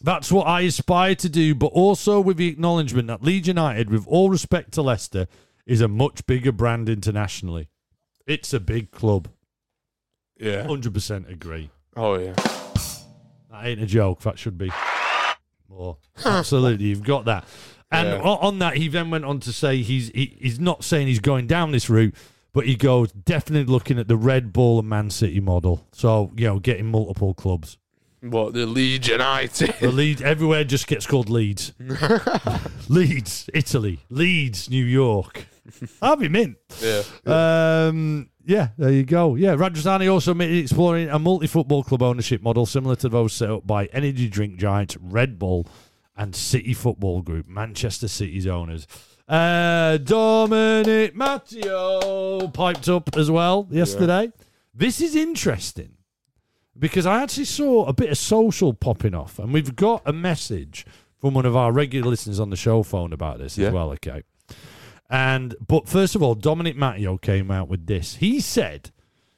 That's 0.00 0.32
what 0.32 0.46
I 0.46 0.62
aspire 0.62 1.14
to 1.16 1.28
do, 1.28 1.54
but 1.54 1.68
also 1.68 2.20
with 2.20 2.36
the 2.36 2.48
acknowledgement 2.48 3.06
that 3.08 3.22
Leeds 3.22 3.46
United, 3.46 3.88
with 3.88 4.04
all 4.08 4.30
respect 4.30 4.72
to 4.72 4.82
Leicester, 4.82 5.28
is 5.64 5.80
a 5.80 5.86
much 5.86 6.26
bigger 6.26 6.50
brand 6.50 6.88
internationally. 6.88 7.68
It's 8.26 8.52
a 8.52 8.58
big 8.58 8.90
club. 8.90 9.28
Yeah. 10.38 10.66
100% 10.66 11.30
agree. 11.30 11.70
Oh 11.94 12.18
yeah. 12.18 12.32
That 12.32 13.64
ain't 13.66 13.80
a 13.82 13.86
joke. 13.86 14.22
That 14.22 14.38
should 14.38 14.58
be 14.58 14.72
more. 15.72 15.96
Absolutely, 16.24 16.86
you've 16.86 17.02
got 17.04 17.24
that. 17.26 17.44
And 17.90 18.08
Yeah. 18.08 18.20
on 18.20 18.58
that, 18.60 18.76
he 18.76 18.88
then 18.88 19.10
went 19.10 19.24
on 19.24 19.40
to 19.40 19.52
say 19.52 19.82
he's 19.82 20.08
he, 20.14 20.36
he's 20.40 20.58
not 20.60 20.82
saying 20.84 21.06
he's 21.08 21.20
going 21.20 21.46
down 21.46 21.72
this 21.72 21.90
route, 21.90 22.14
but 22.52 22.66
he 22.66 22.74
goes 22.74 23.12
definitely 23.12 23.70
looking 23.70 23.98
at 23.98 24.08
the 24.08 24.16
Red 24.16 24.52
Bull 24.52 24.78
and 24.78 24.88
Man 24.88 25.10
City 25.10 25.40
model. 25.40 25.86
So 25.92 26.32
you 26.36 26.46
know, 26.46 26.58
getting 26.58 26.86
multiple 26.86 27.34
clubs. 27.34 27.76
What 28.22 28.54
the 28.54 28.66
Leeds 28.66 29.08
United? 29.08 29.74
The 29.80 29.90
Leeds 29.90 30.22
everywhere 30.22 30.62
just 30.62 30.86
gets 30.86 31.06
called 31.06 31.28
Leeds. 31.28 31.72
Leeds, 32.88 33.50
Italy. 33.52 33.98
Leeds, 34.10 34.70
New 34.70 34.84
York. 34.84 35.46
I'll 36.02 36.14
be 36.14 36.28
mint. 36.28 36.56
yeah. 36.80 37.02
Um, 37.26 38.30
yeah, 38.44 38.68
there 38.78 38.92
you 38.92 39.02
go. 39.02 39.34
Yeah, 39.34 39.56
Radrizzani 39.56 40.10
also 40.10 40.38
exploring 40.38 41.08
a 41.08 41.18
multi-football 41.18 41.82
club 41.82 42.02
ownership 42.02 42.42
model 42.42 42.64
similar 42.64 42.94
to 42.96 43.08
those 43.08 43.32
set 43.32 43.50
up 43.50 43.66
by 43.66 43.86
energy 43.86 44.28
drink 44.28 44.56
giants 44.56 44.96
Red 44.98 45.40
Bull 45.40 45.66
and 46.16 46.36
City 46.36 46.74
Football 46.74 47.22
Group, 47.22 47.48
Manchester 47.48 48.06
City's 48.06 48.46
owners. 48.46 48.86
Uh, 49.28 49.96
Dominic 49.96 51.16
Matteo 51.16 52.46
piped 52.48 52.88
up 52.88 53.16
as 53.16 53.32
well 53.32 53.66
yesterday. 53.70 54.30
This 54.72 55.00
is 55.00 55.16
interesting 55.16 55.96
because 56.78 57.06
I 57.06 57.22
actually 57.22 57.44
saw 57.44 57.84
a 57.86 57.92
bit 57.92 58.10
of 58.10 58.18
social 58.18 58.72
popping 58.74 59.14
off, 59.14 59.38
and 59.38 59.52
we've 59.52 59.76
got 59.76 60.02
a 60.06 60.12
message 60.12 60.86
from 61.20 61.34
one 61.34 61.46
of 61.46 61.54
our 61.54 61.72
regular 61.72 62.08
listeners 62.10 62.40
on 62.40 62.50
the 62.50 62.56
show 62.56 62.82
phone 62.82 63.12
about 63.12 63.38
this 63.38 63.56
Yeah. 63.56 63.68
as 63.68 63.72
well. 63.72 63.90
Okay. 63.92 64.22
And 65.10 65.54
but 65.66 65.88
first 65.88 66.14
of 66.14 66.22
all, 66.22 66.34
Dominic 66.34 66.76
Matteo 66.76 67.18
came 67.18 67.50
out 67.50 67.68
with 67.68 67.86
this. 67.86 68.16
He 68.16 68.40
said 68.40 68.90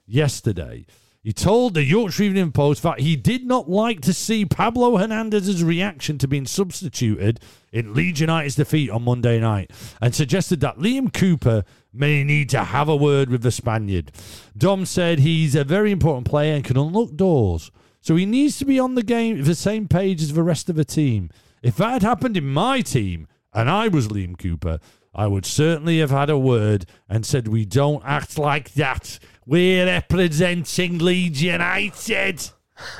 yesterday 0.07 0.87
he 1.25 1.33
told 1.33 1.73
the 1.73 1.83
Yorkshire 1.83 2.25
Evening 2.25 2.53
Post 2.53 2.83
that 2.83 3.01
he 3.01 3.17
did 3.17 3.47
not 3.47 3.67
like 3.67 4.03
to 4.03 4.13
see 4.13 4.45
Pablo 4.45 4.99
Hernandez's 4.99 5.65
reaction 5.65 6.19
to 6.19 6.29
being 6.29 6.45
substituted 6.45 7.41
in 7.73 7.95
Leeds 7.95 8.21
United's 8.21 8.57
defeat 8.57 8.91
on 8.91 9.05
Monday 9.05 9.41
night, 9.41 9.71
and 10.03 10.15
suggested 10.15 10.61
that 10.61 10.79
Liam 10.79 11.11
Cooper 11.11 11.65
may 11.95 12.23
need 12.25 12.51
to 12.51 12.63
have 12.63 12.91
a 12.91 12.97
word 12.97 13.31
with 13.31 13.41
the 13.41 13.51
Spaniard. 13.51 14.13
Dom 14.55 14.85
said 14.85 15.19
he's 15.19 15.55
a 15.55 15.65
very 15.65 15.91
important 15.91 16.27
player 16.27 16.55
and 16.55 16.65
can 16.65 16.77
unlock 16.77 17.17
doors, 17.17 17.71
so 18.03 18.17
he 18.17 18.27
needs 18.27 18.59
to 18.59 18.67
be 18.67 18.79
on 18.79 18.95
the 18.95 19.03
game 19.03 19.43
the 19.45 19.55
same 19.55 19.89
page 19.89 20.21
as 20.21 20.35
the 20.35 20.43
rest 20.43 20.69
of 20.69 20.77
the 20.77 20.85
team. 20.85 21.31
If 21.63 21.79
that 21.79 21.91
had 21.91 22.03
happened 22.03 22.37
in 22.37 22.47
my 22.47 22.83
team 22.83 23.29
and 23.55 23.71
I 23.71 23.89
was 23.89 24.09
Liam 24.09 24.39
Cooper, 24.39 24.79
I 25.15 25.27
would 25.27 25.47
certainly 25.47 26.01
have 26.01 26.11
had 26.11 26.29
a 26.29 26.37
word 26.37 26.87
and 27.09 27.25
said, 27.25 27.49
We 27.49 27.65
don't 27.65 28.03
act 28.05 28.37
like 28.37 28.75
that. 28.75 29.19
We're 29.47 29.87
representing 29.87 30.99
Leeds 30.99 31.43
United. 31.43 32.51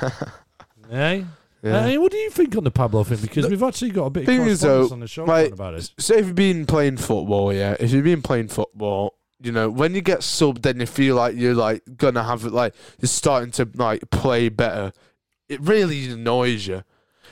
eh? 0.91 1.23
Yeah. 1.63 1.79
I 1.79 1.87
mean, 1.87 2.01
what 2.01 2.11
do 2.11 2.17
you 2.17 2.29
think 2.29 2.55
on 2.55 2.63
the 2.63 2.71
Pablo 2.71 3.03
thing? 3.03 3.17
Because 3.21 3.47
we've 3.47 3.63
actually 3.63 3.89
got 3.91 4.05
a 4.05 4.09
bit 4.11 4.19
of 4.21 4.25
Thing 4.27 4.41
is, 4.41 4.61
correspondence 4.61 4.89
though, 4.89 4.93
on 4.93 4.99
the 4.99 5.07
show 5.07 5.23
like, 5.23 5.51
about 5.51 5.73
it. 5.73 5.91
Say 5.97 6.19
if 6.19 6.27
you've 6.27 6.35
been 6.35 6.65
playing 6.67 6.97
football, 6.97 7.51
yeah. 7.51 7.75
If 7.79 7.91
you've 7.91 8.03
been 8.03 8.21
playing 8.21 8.49
football, 8.49 9.15
you 9.41 9.51
know 9.51 9.69
when 9.69 9.93
you 9.93 10.01
get 10.01 10.19
subbed 10.19 10.61
then 10.61 10.79
you 10.79 10.85
feel 10.85 11.15
like 11.15 11.35
you're 11.35 11.53
like 11.53 11.83
gonna 11.97 12.23
have 12.23 12.45
it, 12.45 12.53
like 12.53 12.73
you're 13.01 13.07
starting 13.07 13.51
to 13.51 13.67
like 13.75 14.09
play 14.11 14.49
better. 14.49 14.93
It 15.49 15.59
really 15.61 16.09
annoys 16.11 16.67
you. 16.67 16.83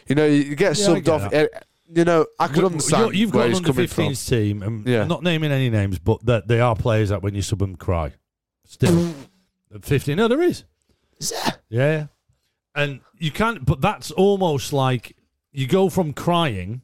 You 0.07 0.15
know, 0.15 0.25
you 0.25 0.55
get 0.55 0.77
Yeah, 0.79 0.85
I 0.85 0.89
subbed 0.89 1.03
get 1.05 1.13
off. 1.13 1.33
eh, 1.33 1.47
You 1.93 2.03
know, 2.05 2.25
I 2.39 2.47
could 2.47 2.63
understand 2.65 3.05
you're- 3.05 3.17
You've 3.19 3.33
where 3.33 3.43
got 3.43 3.45
an 3.45 3.51
he's 3.51 3.57
under 3.59 3.67
coming 3.73 3.87
from. 3.87 4.03
15s 4.05 4.29
team, 4.29 4.63
and 4.63 4.87
Yeah. 4.87 5.03
I'm 5.03 5.07
not 5.07 5.21
naming 5.23 5.51
any 5.51 5.69
names, 5.69 5.99
but 5.99 6.25
that 6.25 6.47
they 6.47 6.59
are 6.59 6.75
players 6.75 7.09
that 7.09 7.21
when 7.21 7.35
you 7.35 7.41
sub 7.43 7.59
them 7.59 7.75
cry. 7.75 8.13
Still, 8.65 9.13
at 9.73 9.83
15. 9.85 10.17
No, 10.17 10.27
there 10.27 10.41
is. 10.41 10.63
Yeah, 11.69 12.07
and 12.75 13.01
you 13.17 13.31
can't. 13.31 13.65
But 13.65 13.81
that's 13.81 14.11
almost 14.11 14.73
like 14.73 15.15
you 15.51 15.67
go 15.67 15.89
from 15.89 16.13
crying 16.13 16.81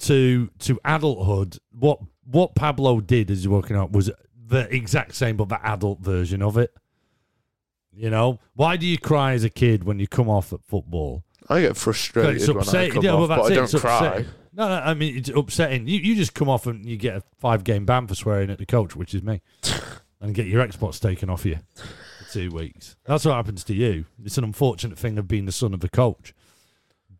to 0.00 0.50
to 0.60 0.80
adulthood. 0.84 1.58
What 1.72 2.00
what 2.24 2.54
Pablo 2.54 3.00
did 3.00 3.30
as 3.30 3.44
you're 3.44 3.52
working 3.52 3.76
out 3.76 3.92
was 3.92 4.10
the 4.46 4.74
exact 4.74 5.14
same, 5.14 5.36
but 5.36 5.48
the 5.48 5.64
adult 5.64 6.00
version 6.00 6.42
of 6.42 6.56
it. 6.58 6.74
You 7.92 8.10
know, 8.10 8.40
why 8.54 8.76
do 8.76 8.86
you 8.86 8.98
cry 8.98 9.34
as 9.34 9.44
a 9.44 9.50
kid 9.50 9.84
when 9.84 9.98
you 10.00 10.08
come 10.08 10.28
off 10.28 10.52
at 10.52 10.64
football? 10.64 11.22
I 11.48 11.60
get 11.60 11.76
frustrated 11.76 12.36
it's 12.36 12.48
when 12.48 12.56
I 12.56 12.60
upsetting. 12.60 12.92
come 12.94 13.04
Yeah, 13.04 13.12
off, 13.12 13.18
well, 13.20 13.28
but 13.28 13.36
that's 13.36 13.48
I 13.48 13.52
it. 13.52 13.54
don't 13.56 13.64
It's 13.74 13.80
cry. 13.80 14.06
upsetting. 14.06 14.26
No, 14.56 14.68
no, 14.68 14.74
I 14.74 14.94
mean 14.94 15.16
it's 15.18 15.28
upsetting. 15.28 15.86
You 15.86 15.98
you 16.00 16.16
just 16.16 16.34
come 16.34 16.48
off 16.48 16.66
and 16.66 16.84
you 16.84 16.96
get 16.96 17.16
a 17.16 17.22
five 17.38 17.62
game 17.62 17.84
ban 17.84 18.06
for 18.08 18.14
swearing 18.14 18.50
at 18.50 18.58
the 18.58 18.66
coach, 18.66 18.96
which 18.96 19.14
is 19.14 19.22
me, 19.22 19.42
and 20.24 20.34
get 20.34 20.46
your 20.46 20.66
Xbox 20.66 20.98
taken 21.00 21.28
off 21.30 21.44
you 21.44 21.58
for 21.74 22.32
two 22.32 22.50
weeks. 22.50 22.96
That's 23.04 23.24
what 23.24 23.34
happens 23.34 23.62
to 23.64 23.74
you. 23.74 24.06
It's 24.24 24.38
an 24.38 24.44
unfortunate 24.44 24.98
thing 24.98 25.18
of 25.18 25.28
being 25.28 25.44
the 25.46 25.52
son 25.52 25.74
of 25.74 25.84
a 25.84 25.88
coach, 25.88 26.34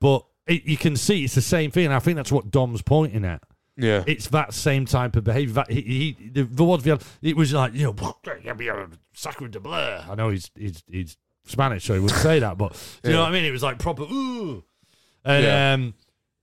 but 0.01 0.25
it, 0.47 0.65
you 0.65 0.77
can 0.77 0.97
see 0.97 1.25
it's 1.25 1.35
the 1.35 1.41
same 1.43 1.71
thing. 1.71 1.85
And 1.87 1.95
I 1.95 1.99
think 1.99 2.17
that's 2.17 2.33
what 2.33 2.51
Dom's 2.51 2.83
pointing 2.83 3.25
at. 3.25 3.43
Yeah, 3.77 4.05
It's 4.07 4.29
that 4.29 4.55
same 4.55 4.87
type 4.87 5.17
of 5.17 5.25
behaviour. 5.25 5.55
That 5.55 5.71
he, 5.71 5.81
he 6.21 6.29
the, 6.31 6.43
the 6.45 6.65
words 6.65 6.87
it 7.23 7.37
was 7.37 7.53
like 7.53 7.75
you 7.75 7.93
know, 7.93 8.91
sacre 9.15 9.49
de 9.49 9.59
bleu. 9.59 9.99
I 10.09 10.15
know 10.15 10.31
he's 10.31 10.49
he's 10.57 10.83
he's 10.89 11.17
Spanish, 11.45 11.85
so 11.85 11.95
he 11.95 12.01
wouldn't 12.01 12.21
say 12.21 12.39
that, 12.39 12.57
but 12.57 12.73
do 13.03 13.11
you 13.11 13.17
know 13.17 13.23
what 13.23 13.31
I 13.31 13.33
mean? 13.33 13.45
It 13.45 13.51
was 13.51 13.65
like 13.65 13.79
proper 13.81 14.05
ooh, 14.05 14.63
and 15.25 15.45
Yeah. 15.45 15.73
um, 15.73 15.95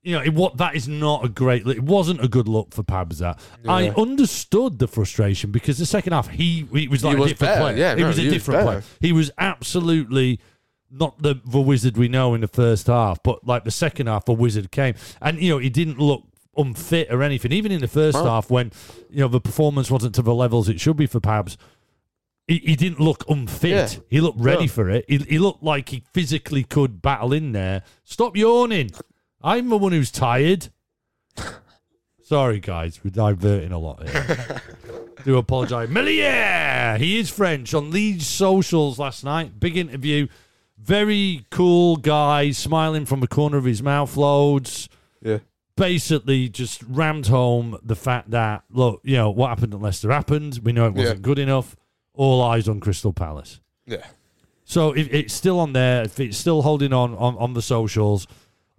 you 0.04 0.14
know, 0.14 0.22
it, 0.24 0.34
what 0.34 0.58
that 0.58 0.76
is 0.76 0.88
not 0.88 1.24
a 1.26 1.30
great. 1.30 1.66
It 1.68 1.84
wasn't 1.84 2.24
a 2.24 2.28
good 2.28 2.48
look 2.48 2.74
for 2.74 2.84
Pabs. 2.84 3.20
That 3.20 3.40
I 3.68 3.90
understood 3.90 4.80
the 4.80 4.88
frustration 4.88 5.52
because 5.52 5.78
the 5.78 5.86
second 5.86 6.14
half 6.14 6.28
he 6.28 6.68
he 6.74 6.88
was 6.88 7.04
like 7.04 7.16
He 7.16 7.18
a 7.18 7.22
was 7.22 7.32
different 7.32 7.52
better, 7.54 7.62
player. 7.62 7.78
yeah, 7.78 7.96
he 7.96 8.02
no, 8.02 8.08
was 8.08 8.18
a 8.18 8.22
he 8.22 8.28
was 8.28 8.34
different 8.34 8.64
player. 8.66 8.84
He 9.00 9.12
was 9.14 9.32
absolutely 9.38 10.40
not 10.90 11.22
the 11.22 11.36
the 11.46 11.62
wizard 11.62 11.98
we 11.98 12.08
know 12.08 12.34
in 12.34 12.42
the 12.42 12.48
first 12.48 12.88
half, 12.88 13.22
but 13.24 13.46
like 13.46 13.64
the 13.64 13.72
second 13.72 14.08
half, 14.08 14.28
a 14.28 14.34
wizard 14.34 14.72
came, 14.72 14.96
and 15.22 15.40
you 15.40 15.50
know 15.52 15.58
he 15.60 15.70
didn't 15.70 16.00
look 16.00 16.24
unfit 16.58 17.08
or 17.12 17.22
anything. 17.24 17.52
Even 17.52 17.72
in 17.72 17.80
the 17.80 17.88
first 17.88 18.18
Oh. 18.18 18.24
half, 18.26 18.50
when 18.50 18.72
you 19.10 19.20
know 19.22 19.28
the 19.28 19.40
performance 19.40 19.90
wasn't 19.92 20.16
to 20.16 20.22
the 20.22 20.34
levels 20.34 20.68
it 20.68 20.82
should 20.82 20.98
be 20.98 21.06
for 21.06 21.20
Pabs, 21.20 21.58
he, 22.48 22.58
he 22.58 22.76
didn't 22.76 23.00
look 23.00 23.24
unfit. 23.30 23.70
Yeah. 23.70 24.00
He 24.10 24.20
looked 24.20 24.40
ready 24.42 24.68
for 24.68 24.90
it. 24.90 25.06
He, 25.08 25.18
he 25.20 25.40
looked 25.40 25.64
like 25.64 25.90
he 25.90 26.04
physically 26.14 26.64
could 26.64 27.02
battle 27.02 27.32
in 27.32 27.52
there. 27.54 27.84
Stop 28.04 28.36
yawning. 28.36 28.90
I'm 29.44 29.70
the 29.70 29.78
one 29.78 29.92
who's 29.92 30.12
tired. 30.12 30.70
Sorry, 32.24 32.60
guys, 32.60 33.00
we're 33.04 33.10
diverting 33.12 33.72
a 33.72 33.78
lot 33.80 34.08
here. 34.08 34.62
Do 35.26 35.38
apologise. 35.38 35.90
Meslier! 35.90 36.96
He 36.98 37.20
is 37.20 37.30
French 37.30 37.74
on 37.74 37.92
Leeds 37.92 38.26
socials 38.26 38.98
last 39.00 39.24
night. 39.24 39.60
Big 39.60 39.76
interview. 39.78 40.28
Very 40.78 41.46
cool 41.52 41.98
guy, 41.98 42.52
smiling 42.52 43.06
from 43.06 43.20
the 43.20 43.28
corner 43.28 43.58
of 43.58 43.66
his 43.66 43.84
mouth 43.84 44.16
loads. 44.18 44.90
yeah, 45.22 45.40
Basically, 45.76 46.48
just 46.50 46.82
rammed 46.84 47.28
home 47.28 47.78
the 47.84 47.96
fact 47.96 48.32
that, 48.32 48.64
look, 48.72 49.02
you 49.04 49.16
know, 49.18 49.30
what 49.30 49.50
happened 49.50 49.74
at 49.74 49.82
Leicester 49.82 50.10
happened. 50.12 50.60
We 50.64 50.72
know 50.72 50.88
it 50.88 50.94
wasn't 50.94 51.20
Yeah. 51.20 51.22
good 51.24 51.40
enough. 51.40 51.76
All 52.14 52.42
eyes 52.42 52.68
on 52.68 52.80
Crystal 52.80 53.14
Palace. 53.14 53.60
yeah. 53.86 54.06
So 54.64 54.94
if 54.94 55.14
it's 55.14 55.34
still 55.34 55.60
on 55.60 55.74
there, 55.74 56.04
if 56.04 56.18
it's 56.20 56.38
still 56.38 56.62
holding 56.62 56.94
on 56.94 57.14
on, 57.16 57.36
on 57.38 57.54
the 57.56 57.62
socials, 57.62 58.26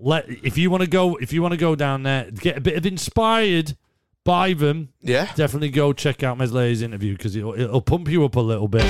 let 0.02 0.28
if 0.28 0.58
you 0.58 0.70
want 0.70 0.82
to 0.82 0.88
go 0.88 1.16
if 1.16 1.32
you 1.32 1.40
want 1.42 1.52
to 1.52 1.58
go 1.58 1.74
down 1.74 2.02
there, 2.02 2.30
get 2.30 2.56
a 2.56 2.60
bit 2.60 2.76
of 2.76 2.84
inspired 2.84 3.76
by 4.24 4.52
them. 4.52 4.90
Yeah. 5.00 5.32
Definitely 5.34 5.70
go 5.70 5.92
check 5.92 6.22
out 6.22 6.38
Meslier's 6.38 6.82
interview 6.82 7.16
because 7.16 7.36
it'll, 7.36 7.54
it'll 7.54 7.80
pump 7.80 8.08
you 8.08 8.24
up 8.24 8.36
a 8.36 8.40
little 8.40 8.68
bit. 8.68 8.84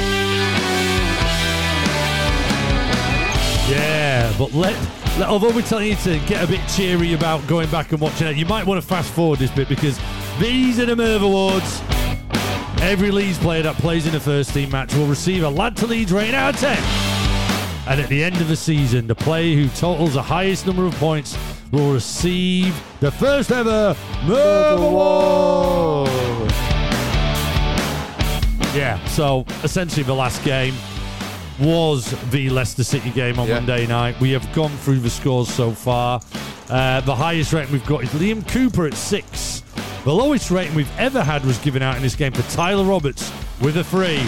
Yeah, 3.68 4.34
but 4.38 4.52
let, 4.52 4.74
let 5.18 5.28
although 5.28 5.54
we're 5.54 5.62
telling 5.62 5.88
you 5.88 5.96
to 5.96 6.18
get 6.26 6.44
a 6.44 6.46
bit 6.46 6.60
cheery 6.68 7.14
about 7.14 7.46
going 7.46 7.70
back 7.70 7.92
and 7.92 8.00
watching 8.00 8.26
it, 8.26 8.36
you 8.36 8.44
might 8.44 8.66
want 8.66 8.82
to 8.82 8.86
fast 8.86 9.12
forward 9.12 9.38
this 9.38 9.50
bit 9.52 9.68
because 9.68 9.98
these 10.38 10.78
are 10.80 10.86
the 10.86 10.96
Merv 10.96 11.22
Awards. 11.22 11.80
Every 12.82 13.12
Leeds 13.12 13.38
player 13.38 13.62
that 13.62 13.76
plays 13.76 14.06
in 14.06 14.14
a 14.14 14.20
first 14.20 14.52
team 14.52 14.70
match 14.70 14.92
will 14.94 15.06
receive 15.06 15.44
a 15.44 15.48
Lad 15.48 15.76
to 15.76 15.86
Leeds 15.86 16.12
rating 16.12 16.34
out 16.34 16.54
of 16.54 16.60
10. 16.60 17.11
And 17.88 18.00
at 18.00 18.08
the 18.08 18.22
end 18.22 18.36
of 18.40 18.48
the 18.48 18.56
season, 18.56 19.06
the 19.08 19.14
player 19.14 19.56
who 19.56 19.68
totals 19.70 20.14
the 20.14 20.22
highest 20.22 20.66
number 20.66 20.84
of 20.86 20.94
points 20.96 21.36
will 21.72 21.92
receive 21.92 22.80
the 23.00 23.10
first 23.10 23.50
ever 23.50 23.96
Merv 24.24 24.80
Award. 24.80 26.08
Yeah, 28.74 29.04
so 29.06 29.44
essentially 29.64 30.02
the 30.04 30.14
last 30.14 30.42
game 30.44 30.74
was 31.60 32.10
the 32.30 32.48
Leicester 32.50 32.84
City 32.84 33.10
game 33.10 33.38
on 33.38 33.46
Yeah. 33.48 33.54
Monday 33.56 33.86
night. 33.86 34.18
We 34.20 34.30
have 34.30 34.50
gone 34.54 34.70
through 34.78 35.00
the 35.00 35.10
scores 35.10 35.48
so 35.52 35.72
far. 35.72 36.20
Uh, 36.70 37.00
the 37.02 37.14
highest 37.14 37.52
rating 37.52 37.72
we've 37.72 37.84
got 37.86 38.02
is 38.04 38.10
Liam 38.10 38.46
Cooper 38.48 38.86
at 38.86 38.94
six. 38.94 39.62
The 40.04 40.12
lowest 40.14 40.50
rating 40.50 40.74
we've 40.74 40.98
ever 40.98 41.22
had 41.22 41.44
was 41.44 41.58
given 41.58 41.82
out 41.82 41.96
in 41.96 42.02
this 42.02 42.14
game 42.16 42.32
for 42.32 42.42
Tyler 42.52 42.84
Roberts 42.84 43.30
with 43.60 43.76
a 43.76 43.84
three. 43.84 44.20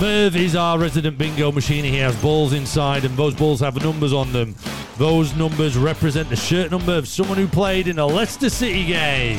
Merv 0.00 0.34
is 0.34 0.56
our 0.56 0.78
resident 0.78 1.16
bingo 1.16 1.52
machine. 1.52 1.84
He 1.84 1.96
has 1.98 2.20
balls 2.20 2.52
inside, 2.52 3.04
and 3.04 3.16
those 3.16 3.34
balls 3.34 3.60
have 3.60 3.80
numbers 3.84 4.12
on 4.12 4.32
them. 4.32 4.56
Those 4.98 5.34
numbers 5.36 5.76
represent 5.76 6.28
the 6.28 6.36
shirt 6.36 6.70
number 6.70 6.96
of 6.96 7.06
someone 7.06 7.38
who 7.38 7.46
played 7.46 7.86
in 7.86 7.98
a 8.00 8.06
Leicester 8.06 8.50
City 8.50 8.84
game. 8.84 9.38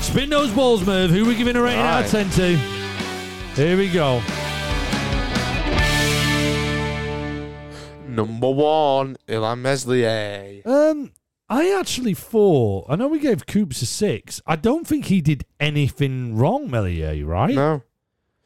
Spin 0.00 0.30
those 0.30 0.52
balls, 0.52 0.86
Merv. 0.86 1.10
Who 1.10 1.24
are 1.24 1.28
we 1.28 1.34
giving 1.34 1.56
a 1.56 1.62
rating 1.62 1.80
out 1.80 2.04
of 2.04 2.10
10 2.10 2.30
to? 2.30 2.56
Here 3.56 3.76
we 3.76 3.90
go. 3.90 4.20
Number 8.06 8.50
one, 8.50 9.16
Illan 9.26 9.60
Meslier. 9.60 10.62
Um, 10.64 11.10
I 11.48 11.76
actually 11.78 12.14
thought. 12.14 12.86
I 12.88 12.94
know 12.96 13.08
we 13.08 13.18
gave 13.18 13.46
Coops 13.46 13.82
a 13.82 13.86
six. 13.86 14.40
I 14.46 14.54
don't 14.54 14.86
think 14.86 15.06
he 15.06 15.20
did 15.20 15.44
anything 15.58 16.36
wrong, 16.36 16.70
Meslier. 16.70 17.26
Right? 17.26 17.54
No. 17.54 17.82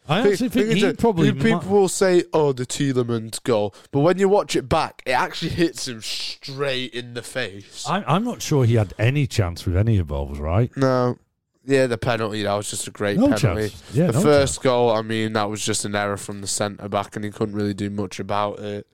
I 0.08 0.20
actually 0.20 0.48
think 0.48 0.68
Thing 0.68 0.76
he 0.76 0.92
probably. 0.94 1.32
People 1.32 1.62
mi- 1.62 1.68
will 1.68 1.88
say, 1.88 2.24
"Oh, 2.32 2.52
the 2.52 2.64
Tielemans 2.64 3.42
goal," 3.42 3.74
but 3.90 4.00
when 4.00 4.18
you 4.18 4.28
watch 4.28 4.56
it 4.56 4.68
back, 4.68 5.02
it 5.04 5.10
actually 5.12 5.50
hits 5.50 5.86
him 5.86 6.00
straight 6.00 6.94
in 6.94 7.14
the 7.14 7.22
face. 7.22 7.84
I, 7.88 8.02
I'm 8.06 8.24
not 8.24 8.40
sure 8.42 8.64
he 8.64 8.74
had 8.76 8.94
any 8.98 9.26
chance 9.26 9.66
with 9.66 9.76
any 9.76 9.98
of 9.98 10.08
those. 10.08 10.38
Right? 10.38 10.70
no, 10.76 11.18
yeah, 11.64 11.86
the 11.86 11.98
penalty 11.98 12.42
that 12.44 12.54
was 12.54 12.70
just 12.70 12.88
a 12.88 12.90
great 12.90 13.18
No 13.18 13.24
penalty. 13.28 13.68
chance. 13.68 13.82
Yeah, 13.92 14.06
the 14.06 14.12
no 14.14 14.22
first 14.22 14.62
goal, 14.62 14.90
I 14.90 15.02
mean, 15.02 15.34
that 15.34 15.50
was 15.50 15.62
just 15.62 15.84
an 15.84 15.94
error 15.94 16.16
from 16.16 16.40
the 16.40 16.46
centre 16.46 16.88
back, 16.88 17.14
and 17.14 17.24
he 17.24 17.30
couldn't 17.30 17.54
really 17.54 17.74
do 17.74 17.90
much 17.90 18.18
about 18.18 18.60
it. 18.60 18.86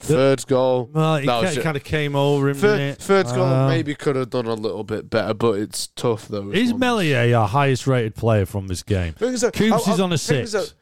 Third 0.00 0.46
goal, 0.46 0.88
Well, 0.92 1.16
he 1.18 1.26
that 1.26 1.42
was 1.42 1.54
ju- 1.54 1.62
kind 1.62 1.76
of 1.76 1.84
came 1.84 2.16
over 2.16 2.48
him. 2.48 2.56
third, 2.56 2.76
didn't 2.78 2.92
it? 2.92 2.98
third 3.02 3.26
goal 3.26 3.44
um, 3.44 3.68
maybe 3.68 3.94
could 3.94 4.16
have 4.16 4.30
done 4.30 4.46
a 4.46 4.54
little 4.54 4.82
bit 4.84 5.08
better, 5.10 5.34
but 5.34 5.58
it's 5.58 5.88
tough 5.88 6.26
though. 6.28 6.50
Is 6.50 6.72
Meslier 6.74 7.36
our 7.36 7.46
highest 7.46 7.86
rated 7.86 8.14
player 8.14 8.46
from 8.46 8.66
this 8.66 8.82
game? 8.82 9.12
Thing 9.14 9.34
is 9.34 9.42
that- 9.42 9.52
Coops 9.54 9.86
is 9.88 10.00
on 10.00 10.12
a 10.12 10.18
six. 10.18 10.52
that 10.52 10.72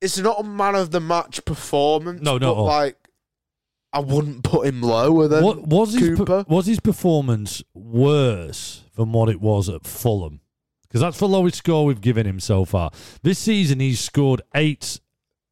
It's 0.00 0.16
not 0.18 0.40
a 0.40 0.44
man 0.44 0.74
of 0.76 0.90
the 0.92 1.00
match 1.00 1.44
performance. 1.44 2.22
No, 2.22 2.38
all. 2.38 2.64
like 2.66 2.96
I 3.92 4.00
wouldn't 4.00 4.44
put 4.44 4.66
him 4.66 4.80
lower 4.82 5.26
than 5.28 5.42
What 5.42 5.66
was 5.66 5.94
his 5.94 6.16
Cooper. 6.16 6.44
was 6.48 6.66
his 6.66 6.78
performance 6.78 7.62
worse 7.74 8.84
than 8.96 9.12
what 9.12 9.28
it 9.28 9.40
was 9.40 9.68
at 9.68 9.86
Fulham? 9.86 10.40
Because 10.82 11.00
that's 11.00 11.18
the 11.18 11.28
lowest 11.28 11.56
score 11.56 11.84
we've 11.84 12.00
given 12.00 12.26
him 12.26 12.38
so 12.40 12.64
far. 12.64 12.90
This 13.22 13.38
season, 13.38 13.80
he's 13.80 14.00
scored 14.00 14.40
eight 14.54 15.00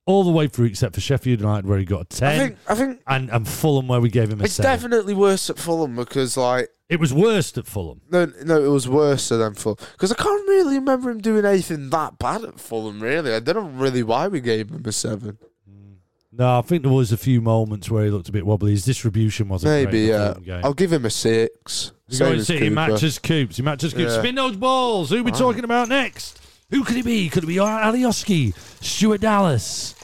all 0.07 0.23
the 0.23 0.31
way 0.31 0.47
through, 0.47 0.67
except 0.67 0.95
for 0.95 1.01
Sheffield 1.01 1.41
United, 1.41 1.67
where 1.67 1.79
he 1.79 1.85
got 1.85 1.97
a 1.97 2.01
I 2.01 2.31
ten, 2.31 2.39
think 2.39 2.59
I 2.69 2.75
think 2.75 3.01
and, 3.07 3.29
and 3.31 3.47
Fulham, 3.47 3.89
where 3.89 4.01
we 4.01 4.09
gave 4.09 4.31
him 4.31 4.41
a 4.41 4.45
it's 4.45 4.55
seven. 4.55 4.71
definitely 4.71 5.15
worse 5.15 5.51
at 5.51 5.59
Fulham 5.59 5.97
because 5.97 6.37
like 6.37 6.71
it 6.89 7.01
was 7.01 7.13
worse 7.13 7.57
at 7.59 7.67
Fulham. 7.67 8.01
no 8.11 8.33
no 8.45 8.65
it 8.65 8.69
was 8.69 8.89
worse 8.89 9.29
than 9.29 9.55
Fulham 9.55 9.79
because 9.93 10.13
I 10.13 10.15
can't 10.15 10.49
really 10.49 10.77
remember 10.77 11.11
him 11.11 11.21
doing 11.21 11.45
anything 11.45 11.91
that 11.91 12.19
bad 12.19 12.45
at 12.45 12.61
Fulham. 12.61 13.01
Really, 13.01 13.35
I 13.35 13.41
don't 13.41 13.57
know 13.57 13.83
really 13.83 14.03
why 14.03 14.29
we 14.29 14.41
gave 14.41 14.71
him 14.71 14.83
a 14.87 14.93
seven. 14.93 15.39
Mm. 15.69 15.97
No, 16.33 16.61
I 16.61 16.63
think 16.63 16.85
there 16.85 16.93
was 16.93 17.11
a 17.11 17.17
few 17.17 17.41
moments 17.41 17.91
where 17.91 18.05
he 18.05 18.11
looked 18.11 18.29
a 18.29 18.33
bit 18.33 18.47
wobbly. 18.47 18.71
His 18.71 18.85
distribution 18.85 19.49
wasn't 19.49 19.73
Maybe 19.73 20.09
great 20.09 20.47
yeah. 20.47 20.61
I'll 20.63 20.75
give 20.75 20.93
him 20.93 21.05
a 21.05 21.11
six. 21.11 21.93
Same 22.09 22.29
going 22.29 22.39
as 22.39 22.47
City 22.47 22.61
Cooper. 22.61 22.75
matches 22.75 23.19
Coops. 23.19 23.57
He 23.57 23.63
matches 23.65 23.93
Coops. 23.93 24.13
Yeah. 24.13 24.21
Spin 24.21 24.37
those 24.37 24.57
balls. 24.57 25.11
Who 25.11 25.17
are 25.17 25.23
we 25.25 25.33
uh-huh. 25.33 25.41
talking 25.41 25.65
about 25.65 25.89
next? 25.89 26.41
Who 26.71 26.83
could 26.83 26.97
it 26.97 27.05
be? 27.05 27.29
Could 27.29 27.45
it 27.45 27.47
be 27.47 27.57
Alioski, 27.57 28.53
Stuart 28.83 29.21
Dallas, 29.21 29.95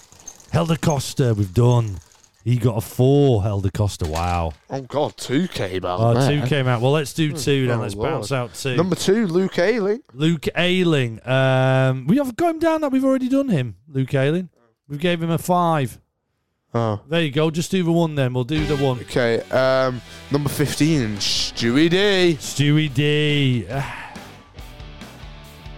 Helder 0.53 0.77
Costa? 0.77 1.35
We've 1.37 1.53
done. 1.53 1.99
He 2.45 2.57
got 2.57 2.77
a 2.77 2.81
four, 2.81 3.43
Helder 3.43 3.71
Costa. 3.71 4.05
Wow. 4.07 4.53
Oh 4.71 4.81
god, 4.83 5.17
two 5.17 5.49
came 5.49 5.85
out. 5.85 6.01
Oh, 6.01 6.29
two 6.29 6.47
came 6.47 6.67
out. 6.67 6.81
Well, 6.81 6.93
let's 6.93 7.13
do 7.13 7.33
two 7.33 7.67
then. 7.67 7.79
Oh, 7.79 7.83
let's 7.83 7.95
Lord. 7.95 8.11
bounce 8.11 8.33
out 8.33 8.55
two. 8.55 8.77
Number 8.77 8.97
two, 8.97 9.27
Luke 9.27 9.59
Ayling. 9.59 10.03
Luke 10.13 10.47
Ayling. 10.57 11.21
Um, 11.27 12.07
we 12.07 12.17
have 12.19 12.35
got 12.37 12.51
him 12.51 12.59
down 12.59 12.81
that 12.81 12.91
we've 12.91 13.05
already 13.05 13.29
done 13.29 13.49
him. 13.49 13.77
Luke 13.89 14.15
Ayling. 14.15 14.49
We 14.89 14.99
gave 14.99 15.23
him 15.23 15.31
a 15.31 15.39
five. 15.39 16.01
Oh. 16.75 17.01
There 17.09 17.23
you 17.23 17.31
go. 17.31 17.51
Just 17.51 17.71
do 17.71 17.83
the 17.83 17.93
one 17.93 18.15
then. 18.15 18.35
We'll 18.35 18.45
do 18.45 18.65
the 18.67 18.77
one. 18.77 18.99
Okay. 19.01 19.41
Um, 19.51 20.01
number 20.31 20.49
fifteen, 20.49 21.17
Stewie 21.17 21.91
D. 21.91 22.37
Stewie 22.41 22.93
D. 22.93 23.67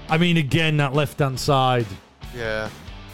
I 0.08 0.18
mean, 0.18 0.36
again, 0.36 0.76
that 0.78 0.94
left 0.94 1.18
hand 1.18 1.38
side, 1.40 1.86
Yeah. 2.36 2.68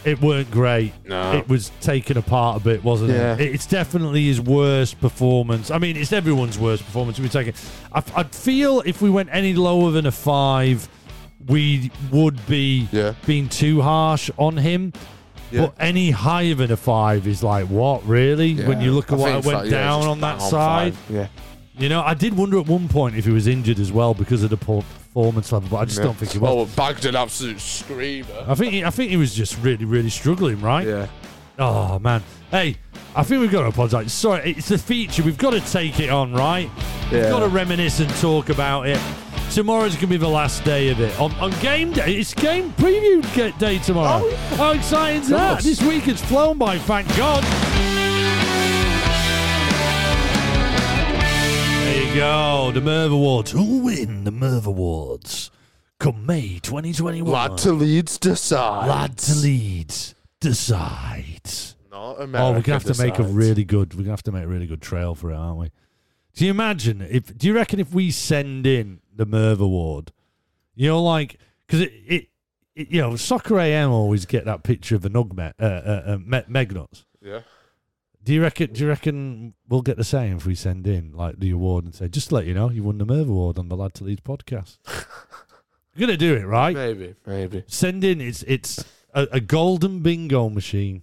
it 0.04 0.20
weren't 0.20 0.50
great. 0.50 0.92
No. 1.06 1.32
It 1.32 1.49
was 1.49 1.70
taken 1.80 2.16
apart 2.16 2.61
a 2.61 2.64
bit, 2.64 2.82
wasn't 2.85 3.11
Yeah. 3.11 3.35
it? 3.35 3.40
It's 3.40 3.66
definitely 3.66 4.25
his 4.26 4.40
worst 4.40 5.00
performance. 5.00 5.70
I 5.70 5.78
mean, 5.78 5.97
it's 5.97 6.12
everyone's 6.12 6.59
worst 6.59 6.85
performance. 6.85 7.18
We 7.20 7.28
take 7.28 7.49
it. 7.49 7.56
I, 7.92 8.02
I'd 8.16 8.35
feel 8.35 8.82
if 8.85 9.00
we 9.02 9.11
went 9.11 9.28
any 9.32 9.54
lower 9.54 9.90
than 9.90 10.06
a 10.06 10.12
five, 10.12 10.88
we 11.47 11.90
would 12.11 12.44
be 12.47 12.88
Yeah. 12.92 13.14
being 13.26 13.49
too 13.49 13.80
harsh 13.82 14.30
on 14.37 14.56
him. 14.56 14.92
Yeah. 15.52 15.62
But 15.66 15.75
any 15.80 16.11
higher 16.12 16.54
than 16.54 16.70
a 16.70 16.76
five 16.76 17.26
is 17.26 17.42
like, 17.42 17.66
what, 17.66 18.06
really? 18.06 18.54
When 18.54 18.80
you 18.80 18.92
look 18.92 19.06
at 19.11 19.14
I 19.14 19.16
what 19.16 19.32
think 19.32 19.44
it 19.44 19.49
went 19.49 19.59
fa- 19.61 19.64
yeah, 19.66 19.70
down 19.82 19.99
just 20.00 20.09
on 20.09 20.20
that 20.20 20.38
down 20.38 20.50
side. 20.50 20.94
five. 20.94 21.16
Yeah. 21.16 21.26
You 21.78 21.88
know, 21.88 22.02
I 22.02 22.14
did 22.14 22.37
wonder 22.37 22.59
at 22.61 22.66
one 22.66 22.88
point 22.88 23.16
if 23.16 23.25
he 23.25 23.30
was 23.32 23.47
injured 23.47 23.78
as 23.80 23.90
well 23.90 24.12
because 24.14 24.42
of 24.42 24.50
the 24.50 24.56
poor 24.56 24.82
performance 25.12 25.50
level, 25.52 25.69
but 25.71 25.76
I 25.79 25.85
just 25.87 25.99
Yeah. 25.99 26.05
don't 26.05 26.17
think 26.17 26.33
he 26.33 26.38
was. 26.38 26.50
Oh, 26.50 26.64
bagged 26.76 27.05
an 27.05 27.17
absolute 27.17 27.61
screamer. 27.61 28.26
I 28.47 28.55
think 28.55 28.73
he, 28.73 28.85
I 28.85 28.90
think 28.90 29.11
he 29.11 29.17
was 29.17 29.35
just 29.35 29.59
really, 29.62 29.85
really 29.85 30.11
struggling, 30.11 30.61
right? 30.61 30.87
Yeah. 30.87 31.07
Oh 31.59 31.99
man, 31.99 32.23
hey, 32.50 32.76
I 33.14 33.23
think 33.23 33.40
we've 33.43 33.50
got 33.50 33.62
to 33.62 33.69
apologise. 33.69 34.12
Sorry, 34.12 34.52
it's 34.57 34.71
a 34.71 34.79
feature. 34.79 35.23
We've 35.23 35.37
got 35.37 35.50
to 35.50 35.61
take 35.61 36.00
it 36.00 36.09
on, 36.11 36.33
right? 36.33 36.71
We've 37.11 37.23
Yeah. 37.23 37.31
got 37.31 37.40
to 37.40 37.49
reminisce 37.49 38.00
and 38.00 38.09
talk 38.17 38.49
about 38.49 38.87
it. 38.87 38.99
Tomorrow's 39.52 39.97
gonna 39.97 40.07
be 40.07 40.17
the 40.17 40.29
last 40.29 40.62
day 40.62 40.90
of 40.90 41.00
it. 41.00 41.19
On, 41.21 41.33
on 41.40 41.50
game 41.61 41.93
day, 41.93 42.14
it's 42.14 42.33
game 42.33 42.73
preview 42.75 43.59
day 43.59 43.79
tomorrow. 43.79 44.23
Oh, 44.25 44.57
How 44.57 44.71
exciting 44.71 45.23
is 45.23 45.29
that? 45.31 45.61
This 45.62 45.83
week 45.83 46.05
has 46.05 46.21
flown 46.23 46.57
by, 46.57 46.79
thank 46.79 47.09
God. 47.17 47.45
You 52.11 52.17
go, 52.17 52.71
the 52.75 52.81
Merv 52.81 53.12
Awards. 53.12 53.52
Who'll 53.52 53.81
win 53.85 54.25
the 54.25 54.33
Merv 54.33 54.67
Awards? 54.67 55.50
Come 56.00 56.26
May 56.26 56.59
2021. 56.59 57.31
Lad 57.33 57.57
to 57.59 57.73
Leeds 57.73 58.19
decides. 58.19 58.88
Lad 58.88 59.17
to 59.19 59.35
Leeds 59.37 60.17
decides. 60.40 61.76
Not 61.90 62.17
Oh, 62.19 62.25
we're 62.25 62.62
gonna 62.62 62.81
have 62.81 62.85
to 62.85 63.00
make 63.00 63.19
a 63.21 63.23
really 63.23 63.64
good. 63.64 63.95
We're 63.95 64.02
gonna 64.02 64.11
have 64.12 64.25
to 64.25 64.33
make 64.33 64.43
a 64.43 64.49
really 64.49 64.67
good 64.67 64.83
trail 64.83 65.14
for 65.14 65.31
it, 65.31 65.37
aren't 65.37 65.59
we? 65.59 65.71
Do 66.35 66.45
you 66.45 66.50
imagine 66.50 67.00
if? 67.00 67.37
Do 67.37 67.47
you 67.47 67.55
reckon 67.55 67.79
if 67.79 67.95
we 67.95 68.11
send 68.11 68.67
in 68.67 69.00
the 69.14 69.25
Merv 69.26 69.61
Award, 69.61 70.12
you 70.75 70.88
know, 70.88 71.02
like 71.02 71.38
because 71.67 71.83
it, 71.83 71.93
it, 72.07 72.26
it, 72.75 72.90
you 72.90 73.00
know, 73.00 73.14
Soccer 73.14 73.61
AM 73.61 73.90
always 73.93 74.26
get 74.26 74.45
that 74.47 74.64
picture 74.64 74.97
of 74.97 75.02
the 75.02 75.11
Nugmet, 75.11 75.52
uh, 75.61 75.64
uh, 75.64 76.02
uh, 76.07 76.19
Me- 76.19 76.64
Megnuts. 76.64 77.05
Yeah. 77.23 77.40
Do 78.22 78.34
you 78.34 78.42
reckon? 78.42 78.72
Do 78.72 78.82
you 78.82 78.88
reckon 78.88 79.54
we'll 79.68 79.82
get 79.82 79.96
the 79.96 80.04
same 80.04 80.36
if 80.36 80.46
we 80.46 80.54
send 80.54 80.86
in 80.86 81.12
like 81.14 81.38
the 81.40 81.50
award 81.50 81.84
and 81.84 81.94
say, 81.94 82.08
just 82.08 82.28
to 82.28 82.34
let 82.34 82.46
you 82.46 82.52
know, 82.54 82.70
you 82.70 82.82
won 82.82 82.98
the 82.98 83.06
Merv 83.06 83.28
Award 83.28 83.58
on 83.58 83.68
the 83.68 83.76
Lad 83.76 83.94
to 83.94 84.04
Leeds 84.04 84.20
podcast. 84.20 84.76
We're 85.96 86.00
gonna 86.00 86.16
do 86.18 86.34
it, 86.34 86.44
right? 86.44 86.74
Maybe. 86.76 87.14
Maybe. 87.26 87.64
Send 87.66 88.04
in. 88.04 88.20
It's 88.20 88.42
it's 88.42 88.84
a, 89.14 89.26
a 89.32 89.40
golden 89.40 90.00
bingo 90.00 90.48
machine. 90.50 91.02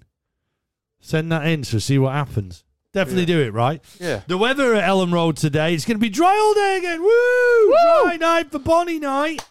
Send 0.99 1.31
that 1.31 1.45
in 1.47 1.63
to 1.63 1.79
see 1.79 1.97
what 1.97 2.13
happens. 2.13 2.63
Definitely 2.93 3.23
Yeah. 3.23 3.39
do 3.39 3.41
it, 3.47 3.53
right? 3.53 3.83
Yeah. 3.99 4.21
The 4.27 4.37
weather 4.37 4.73
at 4.75 4.83
Elland 4.89 5.13
Road 5.13 5.37
today, 5.37 5.73
it's 5.73 5.85
going 5.85 5.97
to 5.97 6.01
be 6.01 6.09
dry 6.09 6.35
all 6.37 6.53
day 6.53 6.77
again. 6.77 7.01
Woo! 7.01 7.69
Dry 8.03 8.17
night 8.19 8.51
for 8.51 8.59
Bonnie 8.59 8.99
night. 8.99 9.43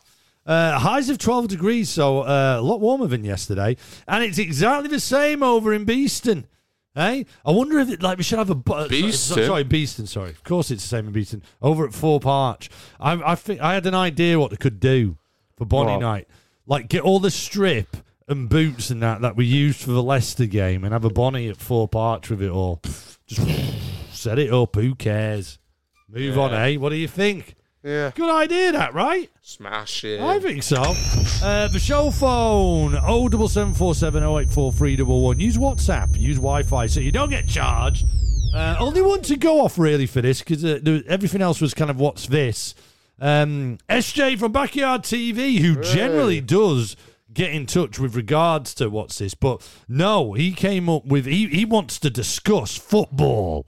Uh, 0.45 0.79
highs 0.79 1.09
of 1.09 1.19
12 1.19 1.49
degrees, 1.49 1.89
so 1.91 2.21
uh, 2.21 2.57
a 2.59 2.63
lot 2.63 2.81
warmer 2.81 3.07
than 3.07 3.25
yesterday. 3.25 3.77
And 4.09 4.25
it's 4.25 4.39
exactly 4.39 4.89
the 4.89 5.01
same 5.01 5.43
over 5.43 5.73
in 5.75 5.85
Beeston. 5.85 6.47
Hey, 6.97 7.27
I 7.45 7.51
wonder 7.51 7.79
if 7.79 7.91
it, 7.91 8.03
like 8.03 8.17
we 8.17 8.25
should 8.25 8.39
have 8.39 8.49
a 8.49 8.55
bu- 8.55 8.73
sorry, 8.73 8.89
Beeston? 8.89 9.45
Sorry, 9.45 9.65
Beeston. 9.65 10.07
Sorry, 10.07 10.31
of 10.31 10.43
course 10.43 10.71
it's 10.71 10.83
the 10.83 10.89
same 10.89 11.07
in 11.07 11.13
Beeston. 11.13 11.43
Over 11.61 11.85
at 11.87 11.93
Thorp 11.93 12.25
Arch, 12.25 12.71
I, 12.99 13.13
I 13.33 13.35
think 13.35 13.61
I 13.61 13.75
had 13.75 13.85
an 13.85 13.95
idea 13.95 14.41
what 14.41 14.51
they 14.51 14.57
could 14.57 14.81
do 14.81 15.19
for 15.59 15.67
Bonnie 15.67 15.93
What? 15.93 16.01
night, 16.01 16.29
like 16.67 16.89
get 16.89 17.03
all 17.03 17.21
the 17.21 17.31
strip 17.31 17.99
and 18.27 18.49
boots 18.49 18.89
and 18.89 19.03
that 19.03 19.21
that 19.21 19.37
we 19.37 19.45
used 19.45 19.79
for 19.83 19.91
the 19.91 20.03
Leicester 20.03 20.47
game, 20.47 20.85
and 20.85 20.95
have 20.95 21.05
a 21.05 21.11
Bonnie 21.11 21.49
at 21.49 21.59
Thorp 21.59 21.95
Arch 21.95 22.31
with 22.31 22.41
it 22.41 22.51
all. 22.51 22.81
Just 23.27 23.47
set 24.13 24.39
it 24.39 24.51
up. 24.51 24.75
Who 24.75 24.95
cares? 24.95 25.59
Move 26.09 26.39
on, 26.39 26.55
eh? 26.55 26.77
What 26.77 26.89
do 26.91 26.97
you 26.97 27.09
think? 27.09 27.57
Yeah. 27.87 28.11
Good 28.17 28.35
idea, 28.35 28.73
that 28.73 28.95
right? 28.95 29.31
Smash 29.43 30.03
it. 30.03 30.21
I 30.21 30.41
think 30.41 30.65
so. 30.65 30.83
Uh, 31.41 31.69
the 31.69 31.79
show 31.79 32.11
phone 32.11 32.95
07747 32.95 34.25
084 34.25 35.35
Use 35.37 35.57
WhatsApp, 35.57 36.19
use 36.19 36.35
Wi 36.39 36.65
Fi 36.65 36.87
so 36.89 36.99
you 36.99 37.13
don't 37.13 37.31
get 37.31 37.47
charged. 37.47 38.05
Uh, 38.53 38.75
only 38.81 39.03
one 39.03 39.23
to 39.23 39.37
go 39.37 39.61
off 39.61 39.79
really 39.79 40.07
for 40.07 40.21
this 40.21 40.41
because 40.41 40.65
uh, 40.65 40.81
everything 41.07 41.41
else 41.41 41.61
was 41.61 41.75
kind 41.75 41.89
of 41.89 42.01
what's 42.01 42.27
this. 42.27 42.75
Um, 43.21 43.79
SJ 43.89 44.37
from 44.41 44.51
Backyard 44.51 45.03
TV, 45.03 45.59
who 45.59 45.81
generally 45.81 46.41
does 46.41 46.97
get 47.33 47.53
in 47.53 47.67
touch 47.67 48.01
with 48.01 48.17
regards 48.17 48.75
to 48.75 48.91
what's 48.91 49.19
this, 49.19 49.35
but 49.35 49.65
no, 49.89 50.33
he 50.33 50.51
came 50.51 50.89
up 50.89 51.07
with 51.07 51.25
he, 51.25 51.47
he 51.47 51.65
wants 51.65 52.01
to 52.01 52.11
discuss 52.11 52.77
football. 52.77 53.65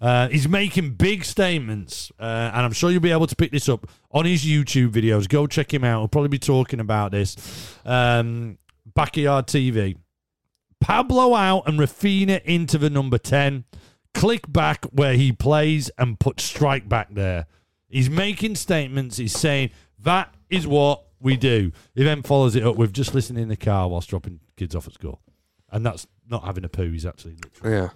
Uh, 0.00 0.28
he's 0.28 0.48
making 0.48 0.92
big 0.92 1.24
statements, 1.24 2.12
uh, 2.20 2.50
and 2.54 2.64
I'm 2.64 2.72
sure 2.72 2.90
you'll 2.90 3.00
be 3.00 3.10
able 3.10 3.26
to 3.26 3.34
pick 3.36 3.50
this 3.50 3.68
up 3.68 3.88
on 4.12 4.24
his 4.24 4.44
YouTube 4.44 4.90
videos. 4.90 5.28
Go 5.28 5.46
check 5.46 5.74
him 5.74 5.82
out. 5.82 6.00
He'll 6.00 6.08
probably 6.08 6.28
be 6.28 6.38
talking 6.38 6.78
about 6.80 7.10
this. 7.10 7.74
Um, 7.84 8.58
Backyard 8.94 9.46
TV. 9.46 9.96
Pablo 10.80 11.34
out 11.34 11.64
and 11.66 11.78
Rafina 11.78 12.42
into 12.44 12.78
the 12.78 12.90
number 12.90 13.18
10. 13.18 13.64
Klich 14.14 14.50
back 14.52 14.84
where 14.86 15.14
he 15.14 15.32
plays 15.32 15.90
and 15.98 16.18
put 16.18 16.36
Struijk 16.36 16.88
back 16.88 17.08
there. 17.12 17.46
He's 17.88 18.08
making 18.08 18.54
statements. 18.54 19.16
He's 19.16 19.36
saying 19.36 19.70
that 20.00 20.34
is 20.50 20.66
what 20.66 21.04
we 21.20 21.36
do. 21.36 21.72
He 21.94 22.04
then 22.04 22.22
follows 22.22 22.54
it 22.54 22.64
up 22.64 22.76
with 22.76 22.92
just 22.92 23.14
listening 23.14 23.42
in 23.42 23.48
the 23.48 23.56
car 23.56 23.88
whilst 23.88 24.08
dropping 24.08 24.40
kids 24.56 24.74
off 24.74 24.86
at 24.86 24.94
school. 24.94 25.20
And 25.70 25.84
that's 25.84 26.06
not 26.28 26.44
having 26.44 26.64
a 26.64 26.68
poo. 26.68 26.90
He's 26.90 27.06
actually 27.06 27.36
literally. 27.44 27.76
Yeah. 27.76 27.88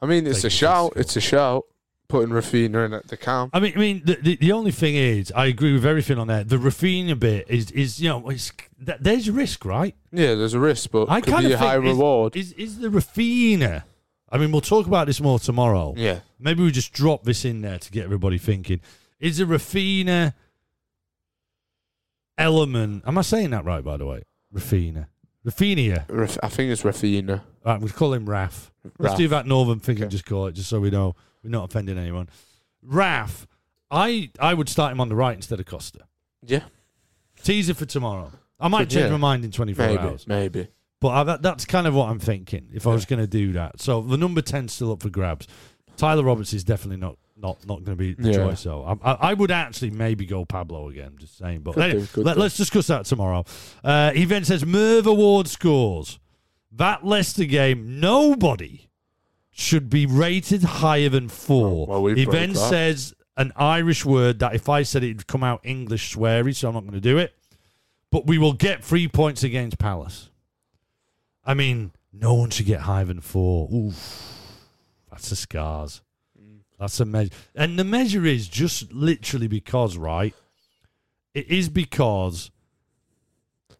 I 0.00 0.06
mean, 0.06 0.26
it's 0.26 0.44
a 0.44 0.50
shout. 0.50 0.92
It's 0.96 1.16
a 1.16 1.20
shout. 1.20 1.64
Putting 2.08 2.30
Rafina 2.30 2.86
in 2.86 2.94
at 2.94 3.08
the 3.08 3.18
camp. 3.18 3.50
I 3.52 3.60
mean, 3.60 3.74
I 3.76 3.78
mean, 3.78 4.02
the, 4.02 4.14
the, 4.14 4.36
the 4.36 4.52
only 4.52 4.70
thing 4.70 4.94
is, 4.94 5.30
I 5.32 5.44
agree 5.46 5.74
with 5.74 5.84
everything 5.84 6.18
on 6.18 6.26
there. 6.28 6.42
The 6.42 6.56
Raphinha 6.56 7.18
bit 7.20 7.44
is, 7.50 7.70
is 7.72 8.00
you 8.00 8.08
know, 8.08 8.30
it's, 8.30 8.50
th- 8.84 8.96
there's 8.98 9.28
risk, 9.28 9.66
right? 9.66 9.94
Yeah, 10.10 10.34
there's 10.34 10.54
a 10.54 10.58
risk, 10.60 10.90
but 10.90 11.10
I 11.10 11.20
could 11.20 11.36
be 11.36 11.52
a 11.52 11.58
high 11.58 11.76
is- 11.76 11.82
reward. 11.82 12.34
Is, 12.34 12.52
is 12.52 12.78
the 12.78 12.88
Raphinha? 12.88 13.84
I 14.30 14.38
mean, 14.38 14.52
we'll 14.52 14.62
talk 14.62 14.86
about 14.86 15.06
this 15.06 15.20
more 15.20 15.38
tomorrow. 15.38 15.92
yeah. 15.98 16.20
Maybe 16.40 16.62
we 16.62 16.70
just 16.70 16.92
drop 16.94 17.24
this 17.24 17.44
in 17.44 17.60
there 17.60 17.78
to 17.78 17.90
get 17.90 18.04
everybody 18.04 18.38
thinking. 18.38 18.80
Is 19.20 19.40
a 19.40 19.44
Rafina 19.44 20.32
element? 22.36 23.04
Am 23.06 23.18
I 23.18 23.22
saying 23.22 23.50
that 23.50 23.64
right? 23.64 23.84
By 23.84 23.96
the 23.96 24.06
way, 24.06 24.22
Rafina, 24.54 25.06
Raphinha. 25.50 26.04
Raf- 26.08 26.38
I 26.42 26.48
think 26.48 26.70
it's 26.70 26.82
Rafina. 26.82 27.42
Right, 27.64 27.80
we'll 27.80 27.90
call 27.90 28.12
him 28.14 28.28
Raf. 28.28 28.70
Let's 28.98 29.12
Raf. 29.12 29.16
do 29.18 29.28
that 29.28 29.46
northern 29.46 29.80
thing 29.80 30.00
and 30.02 30.10
just 30.10 30.24
call 30.26 30.46
it, 30.46 30.52
just 30.52 30.68
so 30.68 30.80
we 30.80 30.90
know 30.90 31.14
we're 31.42 31.50
not 31.50 31.64
offending 31.70 31.98
anyone. 31.98 32.28
Raf, 32.82 33.46
I 33.90 34.30
I 34.38 34.54
would 34.54 34.68
start 34.68 34.92
him 34.92 35.00
on 35.00 35.08
the 35.08 35.16
right 35.16 35.34
instead 35.36 35.60
of 35.60 35.66
Costa. 35.66 36.00
Yeah. 36.46 36.62
Teaser 37.42 37.74
for 37.74 37.86
tomorrow. 37.86 38.32
I 38.60 38.68
might 38.68 38.80
Could- 38.80 38.90
change 38.90 39.04
yeah. 39.06 39.10
my 39.12 39.16
mind 39.18 39.44
in 39.44 39.50
24 39.52 39.86
Maybe. 39.86 39.98
hours. 39.98 40.26
Maybe. 40.26 40.68
But 41.00 41.08
I, 41.10 41.22
that, 41.24 41.42
that's 41.42 41.64
kind 41.64 41.86
of 41.86 41.94
what 41.94 42.08
I'm 42.08 42.18
thinking 42.18 42.68
if 42.74 42.84
I 42.86 42.90
was 42.90 43.04
going 43.04 43.20
to 43.20 43.26
do 43.28 43.52
that. 43.52 43.80
So 43.80 44.02
the 44.02 44.16
number 44.16 44.42
10's 44.42 44.72
still 44.72 44.90
up 44.92 45.02
for 45.02 45.10
grabs. 45.10 45.46
Tyler 45.96 46.24
Roberts 46.24 46.52
is 46.52 46.64
definitely 46.64 46.96
not 47.00 47.18
not, 47.40 47.64
not 47.66 47.84
going 47.84 47.96
to 47.96 47.96
be 47.96 48.14
the 48.14 48.30
Yeah. 48.30 48.36
choice. 48.36 48.60
So 48.60 48.82
I, 48.84 49.12
I, 49.12 49.30
I 49.30 49.34
would 49.34 49.50
actually 49.50 49.90
maybe 49.90 50.26
go 50.26 50.44
Pablo 50.44 50.88
again, 50.88 51.12
just 51.18 51.38
saying. 51.38 51.60
But 51.60 51.78
anyway, 51.78 52.06
do, 52.12 52.22
let, 52.22 52.38
us 52.38 52.56
discuss 52.56 52.86
that 52.88 53.06
tomorrow. 53.06 53.44
Uh, 53.82 54.12
he 54.12 54.24
then 54.24 54.44
says 54.44 54.64
Merv 54.66 55.06
Award 55.06 55.48
scores. 55.48 56.18
That 56.72 57.04
Leicester 57.04 57.44
game, 57.44 57.98
nobody 58.00 58.90
should 59.50 59.88
be 59.88 60.06
rated 60.06 60.62
higher 60.62 61.08
than 61.08 61.28
four. 61.28 61.86
Oh, 61.88 61.90
well, 61.90 62.02
we 62.02 62.14
he 62.14 62.24
then 62.24 62.52
that. 62.52 62.58
says 62.68 63.14
an 63.36 63.52
Irish 63.56 64.04
word 64.04 64.40
that 64.40 64.54
if 64.54 64.68
I 64.68 64.82
said 64.82 65.02
it, 65.02 65.10
it'd 65.10 65.26
come 65.26 65.42
out 65.42 65.60
English 65.64 66.14
sweary, 66.14 66.54
so 66.54 66.68
I'm 66.68 66.74
not 66.74 66.82
going 66.82 66.94
to 66.94 67.00
do 67.00 67.18
it. 67.18 67.34
But 68.10 68.26
we 68.26 68.38
will 68.38 68.52
get 68.52 68.84
three 68.84 69.08
points 69.08 69.42
against 69.44 69.78
Palace. 69.78 70.30
I 71.44 71.54
mean, 71.54 71.92
no 72.12 72.34
one 72.34 72.50
should 72.50 72.66
get 72.66 72.80
higher 72.80 73.04
than 73.04 73.20
four. 73.20 73.68
Oof. 73.72 74.34
That's 75.10 75.30
the 75.30 75.36
scars. 75.36 76.02
That's 76.78 76.98
a 77.00 77.04
measure. 77.04 77.30
And 77.54 77.78
the 77.78 77.84
measure 77.84 78.24
is 78.24 78.48
just 78.48 78.92
literally 78.92 79.48
because, 79.48 79.96
right? 79.96 80.34
It 81.34 81.48
is 81.48 81.68
because 81.68 82.50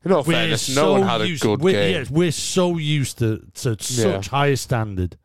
In 0.04 0.12
all 0.12 0.18
we're 0.24 0.32
fairness, 0.34 0.62
so 0.74 0.82
no 0.84 0.92
one 0.92 1.02
had 1.08 1.20
a 1.20 1.28
used, 1.28 1.42
good 1.42 1.60
we're, 1.60 1.72
game. 1.72 1.92
yes, 1.94 2.10
we're 2.10 2.32
so 2.32 2.76
used 2.76 3.18
to, 3.18 3.38
to 3.54 3.76
such 3.82 4.28
higher 4.28 4.56
standard, 4.56 5.16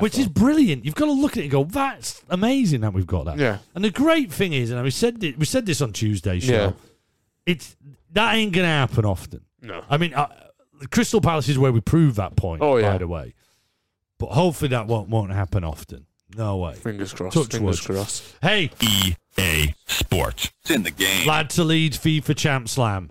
which 0.00 0.18
is 0.18 0.28
brilliant. 0.28 0.84
You've 0.84 0.94
got 0.94 1.06
to 1.06 1.12
look 1.12 1.32
at 1.32 1.38
it 1.38 1.42
and 1.42 1.50
go, 1.50 1.64
that's 1.64 2.22
amazing 2.30 2.80
that 2.80 2.92
we've 2.92 3.06
got 3.06 3.26
that. 3.26 3.38
Yeah. 3.38 3.58
And 3.74 3.84
the 3.84 3.90
great 3.90 4.32
thing 4.32 4.52
is, 4.52 4.70
and 4.70 4.82
we 4.82 4.90
said 4.90 5.22
it, 5.22 5.38
we 5.38 5.44
said 5.46 5.66
this 5.66 5.80
on 5.80 5.92
Tuesday 5.92 6.40
show, 6.40 6.52
Yeah. 6.52 6.72
it's 7.46 7.76
that 8.12 8.34
ain't 8.34 8.52
gonna 8.52 8.66
happen 8.68 9.04
often. 9.04 9.42
No. 9.60 9.82
I 9.90 9.96
mean, 9.98 10.14
uh, 10.14 10.28
Crystal 10.90 11.20
Palace 11.20 11.48
is 11.48 11.58
where 11.58 11.72
we 11.72 11.80
prove 11.80 12.16
that 12.16 12.36
point. 12.36 12.62
Oh, 12.62 12.76
yeah. 12.76 12.92
by 12.92 12.98
the 12.98 13.08
way. 13.08 13.34
but 14.18 14.30
hopefully 14.30 14.68
that 14.70 14.86
won't 14.86 15.08
won't 15.08 15.32
happen 15.32 15.64
often. 15.64 16.06
No 16.36 16.56
way. 16.58 16.74
Fingers 16.74 17.12
crossed. 17.12 17.36
Touch 17.36 17.52
fingers 17.52 17.86
wood. 17.88 17.94
crossed. 17.96 18.36
Hey, 18.42 18.70
EA 18.80 19.74
Sports. 19.86 20.50
It's 20.62 20.70
in 20.70 20.82
the 20.82 20.90
game. 20.90 21.26
lad 21.26 21.50
to 21.50 21.64
lead 21.64 21.92
FIFA 21.92 22.36
Champ 22.36 22.68
Slam. 22.68 23.10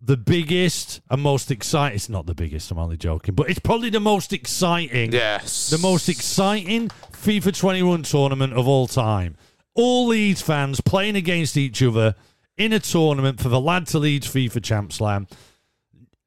The 0.00 0.16
biggest 0.16 1.00
and 1.10 1.22
most 1.22 1.50
exciting. 1.50 1.96
It's 1.96 2.08
not 2.08 2.26
the 2.26 2.34
biggest. 2.34 2.70
I'm 2.70 2.78
only 2.78 2.96
joking, 2.96 3.34
but 3.34 3.48
it's 3.50 3.58
probably 3.58 3.90
the 3.90 3.98
most 4.00 4.32
exciting. 4.32 5.12
Yes. 5.12 5.70
the 5.70 5.78
most 5.78 6.08
exciting 6.08 6.88
FIFA 7.12 7.58
21 7.58 8.02
tournament 8.04 8.52
of 8.52 8.68
all 8.68 8.86
time. 8.86 9.36
All 9.74 10.06
Leeds 10.06 10.42
fans 10.42 10.80
playing 10.80 11.16
against 11.16 11.56
each 11.56 11.82
other 11.82 12.14
in 12.56 12.72
a 12.72 12.78
tournament 12.78 13.40
for 13.40 13.48
the 13.48 13.60
Lad 13.60 13.86
to 13.88 13.98
Leeds 13.98 14.26
FIFA 14.32 14.62
Champ 14.62 14.92
Slam. 14.92 15.26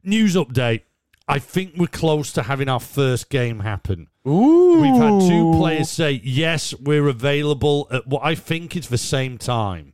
News 0.04 0.36
update. 0.36 0.82
I 1.28 1.40
think 1.40 1.74
we're 1.78 1.88
close 1.88 2.32
to 2.34 2.44
having 2.44 2.68
our 2.70 2.80
first 2.80 3.30
game 3.30 3.60
happen. 3.62 4.08
Ooh. 4.28 4.82
We've 4.82 5.02
had 5.02 5.22
two 5.28 5.54
players 5.58 5.90
say, 5.90 6.20
yes, 6.24 6.74
we're 6.76 7.08
available 7.08 7.88
at 7.92 8.06
what 8.08 8.22
I 8.24 8.36
think 8.36 8.76
is 8.76 8.90
the 8.90 8.98
same 8.98 9.38
time. 9.38 9.94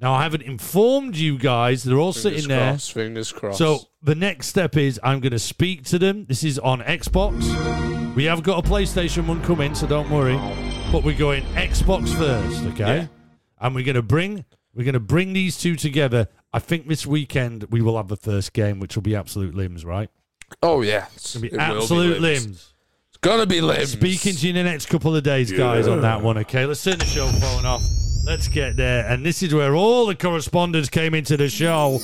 Now, 0.00 0.12
I 0.14 0.22
haven't 0.24 0.42
informed 0.42 1.16
you 1.16 1.38
guys. 1.38 1.82
They're 1.84 1.96
all 1.98 2.12
Fingers 2.12 2.22
sitting 2.42 2.48
there. 2.48 2.70
crossed. 2.72 2.92
Fingers 2.92 3.32
crossed. 3.32 3.58
So 3.58 3.78
the 4.02 4.14
next 4.14 4.48
step 4.48 4.76
is 4.76 4.98
I'm 5.02 5.20
going 5.20 5.32
to 5.32 5.38
speak 5.38 5.84
to 5.86 5.98
them. 5.98 6.26
This 6.26 6.42
is 6.44 6.58
on 6.58 6.80
Xbox. 6.80 8.14
We 8.14 8.24
have 8.24 8.42
got 8.42 8.64
a 8.64 8.68
PlayStation 8.68 9.26
one 9.26 9.42
coming, 9.44 9.74
so 9.74 9.86
don't 9.86 10.10
worry. 10.10 10.36
But 10.92 11.04
we're 11.04 11.16
going 11.16 11.42
Xbox 11.54 12.08
first, 12.16 12.64
okay? 12.66 12.96
Yeah. 13.02 13.06
And 13.60 13.74
we're 13.74 13.84
going 13.84 13.94
to 13.96 14.02
bring 14.02 14.44
we're 14.74 14.84
going 14.84 14.94
to 14.94 15.00
bring 15.00 15.32
these 15.32 15.56
two 15.56 15.76
together. 15.76 16.28
I 16.52 16.58
think 16.58 16.88
this 16.88 17.06
weekend 17.06 17.64
we 17.70 17.80
will 17.80 17.96
have 17.96 18.08
the 18.08 18.16
first 18.16 18.52
game, 18.52 18.80
which 18.80 18.96
will 18.96 19.02
be 19.02 19.14
absolute 19.16 19.54
limbs, 19.54 19.84
right? 19.84 20.10
oh 20.62 20.82
yeah, 20.82 21.06
It'll 21.16 21.40
be 21.40 21.48
It 21.48 21.52
will 21.54 21.60
absolute 21.60 22.20
limbs. 22.20 22.44
limbs. 22.46 22.73
It's 23.24 23.30
gonna 23.30 23.46
be 23.46 23.62
limbs. 23.62 23.92
Speaking 23.92 24.34
to 24.34 24.46
you 24.46 24.50
in 24.50 24.56
the 24.56 24.70
next 24.70 24.84
couple 24.90 25.16
of 25.16 25.22
days, 25.22 25.50
guys, 25.50 25.88
on 25.88 26.02
that 26.02 26.20
one, 26.20 26.36
okay? 26.36 26.66
Let's 26.66 26.84
turn 26.84 26.98
the 26.98 27.06
show 27.06 27.26
phone 27.28 27.64
off. 27.64 27.82
Let's 28.26 28.48
get 28.48 28.76
there. 28.76 29.08
And 29.08 29.24
this 29.24 29.42
is 29.42 29.54
where 29.54 29.74
all 29.74 30.04
the 30.04 30.14
correspondents 30.14 30.90
came 30.90 31.14
into 31.14 31.38
the 31.38 31.48
show. 31.48 32.00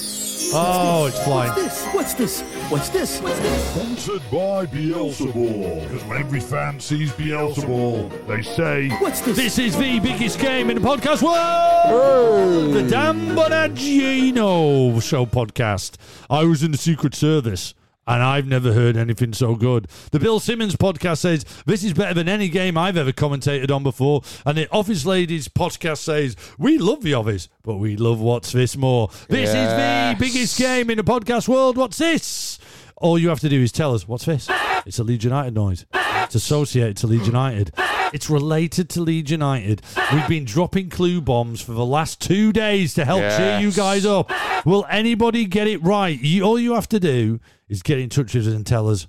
Oh, 0.55 1.05
it's 1.07 1.23
flying. 1.23 1.53
What's 1.93 2.15
this? 2.15 2.41
What's 2.71 2.89
this? 2.89 3.21
What's 3.21 3.39
this? 3.41 3.71
Sponsored 3.75 4.23
by 4.33 4.65
Beelzebul. 4.65 5.83
Because 5.83 6.05
when 6.05 6.19
every 6.21 6.41
fan 6.41 6.81
sees 6.81 7.13
Beelzebul, 7.13 8.27
they 8.27 8.41
say, 8.41 8.89
What's 8.89 9.21
this? 9.21 9.37
This 9.37 9.59
is 9.59 9.77
the 9.77 10.01
biggest 10.01 10.41
game 10.41 10.71
in 10.71 10.81
the 10.81 10.89
podcast 10.89 11.21
world. 11.21 12.73
The 12.73 12.89
Dan 12.89 13.37
Bongino 13.37 15.03
Show 15.03 15.27
podcast. 15.27 15.97
I 16.31 16.45
was 16.45 16.63
in 16.63 16.71
the 16.71 16.79
Secret 16.79 17.15
Service. 17.15 17.75
And 18.07 18.23
I've 18.23 18.47
never 18.47 18.73
heard 18.73 18.97
anything 18.97 19.33
so 19.33 19.55
good. 19.55 19.87
The 20.11 20.19
Bill 20.19 20.41
Simmons 20.41 20.75
podcast 20.75 21.19
says, 21.19 21.45
This 21.67 21.85
is 21.85 21.93
better 21.93 22.15
than 22.15 22.29
any 22.29 22.49
game 22.49 22.77
I've 22.77 22.97
ever 22.97 23.13
commentated 23.13 23.71
on 23.71 23.83
before. 23.83 24.23
And 24.45 24.59
the 24.59 24.69
Office 24.71 25.07
Ladies 25.07 25.47
podcast 25.49 25.99
says, 25.99 26.35
We 26.59 26.79
love 26.79 27.03
The 27.03 27.15
Office, 27.15 27.49
but 27.63 27.77
we 27.77 27.97
love 27.97 28.19
What's 28.21 28.51
This 28.53 28.77
more. 28.77 29.09
This 29.29 29.53
Yes. 29.53 30.15
is 30.15 30.19
the 30.19 30.25
biggest 30.25 30.59
game 30.59 30.91
in 30.91 30.97
the 30.97 31.05
podcast 31.05 31.47
world. 31.47 31.77
What's 31.77 31.99
this? 31.99 32.59
All 32.97 33.19
you 33.19 33.29
have 33.29 33.41
to 33.41 33.49
do 33.49 33.63
is 33.63 33.71
tell 33.71 33.95
us, 33.95 34.09
What's 34.09 34.25
this? 34.25 34.49
It's 34.87 34.99
a 34.99 35.05
Leeds 35.05 35.25
United 35.25 35.55
noise. 35.55 35.87
It's 36.31 36.37
associated 36.37 36.97
to 36.99 37.09
Leeds 37.09 37.27
United. 37.27 37.73
It's 38.13 38.31
related 38.31 38.89
to 38.91 39.01
Leeds 39.01 39.33
United. 39.33 39.83
We've 40.13 40.29
been 40.29 40.45
dropping 40.45 40.89
clue 40.89 41.21
bombs 41.21 41.61
for 41.61 41.73
the 41.73 41.85
last 41.85 42.21
two 42.21 42.53
days 42.53 42.95
to 42.95 43.05
help 43.05 43.19
cheer 43.37 43.59
you 43.59 43.73
guys 43.73 44.07
up. 44.07 44.31
Will 44.65 44.87
anybody 44.89 45.45
get 45.45 45.67
it 45.67 45.83
right? 45.83 46.17
You, 46.17 46.45
all 46.45 46.57
you 46.57 46.75
have 46.75 46.89
to 46.91 47.01
do 47.01 47.41
is 47.69 47.83
get 47.83 47.99
in 47.99 48.11
touch 48.11 48.33
with 48.35 48.47
us 48.47 48.55
and 48.55 48.65
tell 48.65 48.89
us 48.89 49.09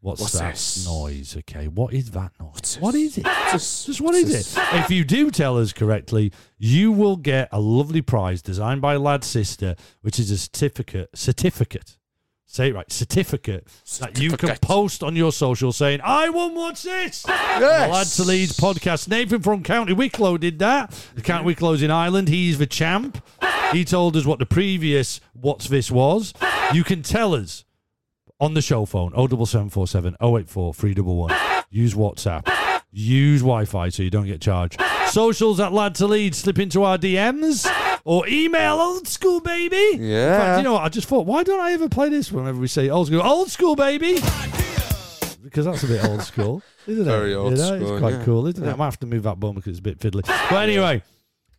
what's, 0.00 0.22
What's 0.22 0.32
that 0.38 0.52
this? 0.52 0.86
noise. 0.86 1.36
Okay, 1.40 1.68
what 1.68 1.92
is 1.92 2.12
that 2.12 2.32
noise? 2.40 2.48
What's 2.54 2.80
What 2.80 2.94
is 2.94 3.18
it? 3.18 3.24
Just- 3.52 3.84
Just 3.84 4.00
what 4.00 4.14
is 4.14 4.34
it? 4.56 4.58
If 4.72 4.90
you 4.90 5.04
do 5.04 5.30
tell 5.30 5.58
us 5.58 5.74
correctly, 5.74 6.32
you 6.56 6.92
will 6.92 7.16
get 7.16 7.50
a 7.52 7.60
lovely 7.60 8.00
prize 8.00 8.40
designed 8.40 8.80
by 8.80 8.96
Lad's 8.96 9.26
sister, 9.26 9.76
which 10.00 10.18
is 10.18 10.30
a 10.30 10.38
certificate. 10.38 11.10
Certificate. 11.14 11.98
Say 12.46 12.68
it 12.68 12.74
right. 12.74 12.90
Certificate 12.92 13.66
that 14.00 14.18
you 14.18 14.36
can 14.36 14.56
post 14.58 15.02
on 15.02 15.16
your 15.16 15.32
social 15.32 15.72
saying, 15.72 16.00
"I 16.04 16.28
won. 16.28 16.54
What's 16.54 16.82
this?" 16.82 17.24
Yes. 17.26 17.90
Lad 17.90 18.06
to 18.06 18.22
Leeds 18.30 18.58
podcast. 18.58 19.08
Nathan 19.08 19.40
from 19.42 19.62
County 19.62 19.92
Wicklow 19.92 20.36
did 20.38 20.58
that. 20.60 20.92
The 21.14 21.22
County 21.22 21.46
Wicklow's 21.46 21.82
in 21.82 21.90
Ireland. 21.90 22.28
He's 22.28 22.58
the 22.58 22.66
champ. 22.66 23.22
He 23.72 23.84
told 23.84 24.16
us 24.16 24.24
what 24.24 24.38
the 24.38 24.46
previous 24.46 25.20
What's 25.32 25.68
This 25.68 25.90
was. 25.90 26.32
You 26.72 26.84
can 26.84 27.02
tell 27.02 27.34
us 27.34 27.64
on 28.38 28.54
the 28.54 28.62
show 28.62 28.84
phone 28.84 29.10
07747 29.12 30.16
084 30.20 30.74
311. 30.74 31.64
Use 31.70 31.94
WhatsApp. 31.94 32.46
Use 32.92 33.40
Wi 33.40 33.64
Fi 33.64 33.88
so 33.88 34.02
you 34.02 34.10
don't 34.10 34.26
get 34.26 34.40
charged. 34.40 34.80
Socials 35.08 35.58
at 35.58 35.72
Lad 35.72 35.94
to 35.96 36.06
Leeds. 36.06 36.38
Slip 36.38 36.58
into 36.58 36.84
our 36.84 36.98
DMs 36.98 37.66
or 38.04 38.28
email 38.28 38.74
old 38.74 39.08
school 39.08 39.40
baby. 39.40 39.76
In 39.76 39.90
fact, 39.92 40.00
Yeah. 40.02 40.56
you 40.58 40.62
know 40.62 40.74
what? 40.74 40.82
I 40.82 40.88
just 40.88 41.08
thought, 41.08 41.26
why 41.26 41.42
don't 41.42 41.60
I 41.60 41.72
ever 41.72 41.88
play 41.88 42.08
this 42.10 42.30
whenever 42.30 42.58
we 42.60 42.66
say 42.68 42.88
old 42.90 43.06
school? 43.08 43.22
Old 43.22 43.50
school 43.50 43.74
baby! 43.76 44.14
Because 45.42 45.66
that's 45.66 45.82
a 45.84 45.86
bit 45.86 46.04
old 46.04 46.22
school, 46.22 46.62
isn't 46.86 47.02
it? 47.02 47.04
Very 47.04 47.34
old 47.34 47.52
You 47.52 47.58
know, 47.58 47.76
school, 47.78 47.92
It's 47.92 48.00
quite 48.00 48.14
yeah. 48.14 48.24
cool, 48.24 48.46
isn't 48.46 48.64
it? 48.66 48.70
I 48.72 48.76
might 48.76 48.86
have 48.86 48.98
to 49.00 49.06
move 49.06 49.22
that 49.24 49.38
bum 49.40 49.54
because 49.54 49.70
it's 49.70 49.78
a 49.78 49.82
bit 49.82 49.98
fiddly. 50.00 50.26
But 50.26 50.68
anyway, 50.68 51.02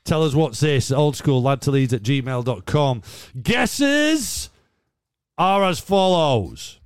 tell 0.04 0.24
us 0.24 0.34
what's 0.34 0.60
this. 0.60 0.92
Old 0.92 1.16
school 1.16 1.42
lad 1.42 1.62
to 1.64 1.72
leads 1.72 1.94
at 1.94 2.02
gmail.com. 2.04 3.02
Guesses 3.42 4.50
are 5.38 5.64
as 5.64 5.80
follows 5.80 6.80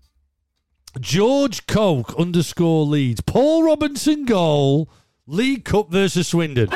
George 1.00 1.66
Coke 1.68 2.14
underscore 2.20 2.86
leads. 2.86 3.22
Paul 3.22 3.64
Robinson 3.64 4.26
goal. 4.26 4.90
League 5.28 5.64
Cup 5.66 5.90
versus 5.92 6.28
Swindon. 6.28 6.70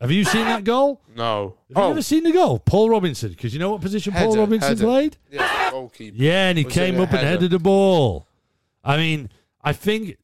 Have 0.00 0.10
you 0.10 0.24
seen 0.24 0.44
that 0.46 0.64
goal? 0.64 1.00
No. 1.16 1.56
Have 1.68 1.76
you 1.76 1.82
Oh, 1.82 1.90
ever 1.90 2.02
seen 2.02 2.22
the 2.24 2.32
goal? 2.32 2.58
Paul 2.60 2.88
Robinson. 2.88 3.30
Because 3.30 3.52
you 3.52 3.58
know 3.60 3.70
what 3.72 3.80
position 3.82 4.12
Paul 4.14 4.36
Robinson 4.36 4.68
header. 4.70 4.84
played? 4.84 5.16
yeah, 5.30 5.70
goalkeeper. 5.70 6.16
Yeah, 6.16 6.48
and 6.48 6.56
he 6.58 6.64
Was 6.64 6.72
came 6.72 6.98
up 7.00 7.10
and 7.12 7.18
headed 7.26 7.50
the 7.50 7.58
ball. 7.58 8.26
I 8.82 8.96
mean, 8.96 9.28
I 9.62 9.72
think 9.74 10.16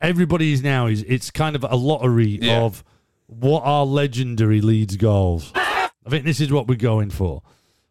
everybody 0.00 0.52
is 0.52 0.62
now 0.62 0.86
is 0.86 1.02
it's 1.04 1.30
kind 1.30 1.56
of 1.56 1.64
a 1.64 1.76
lottery 1.76 2.38
Yeah. 2.42 2.60
of 2.60 2.84
what 3.26 3.62
are 3.64 3.86
legendary 3.86 4.60
Leeds 4.60 4.96
goals. 4.96 5.52
I 5.54 5.88
think 6.10 6.24
this 6.26 6.40
is 6.40 6.52
what 6.52 6.66
we're 6.68 6.74
going 6.76 7.08
for. 7.10 7.42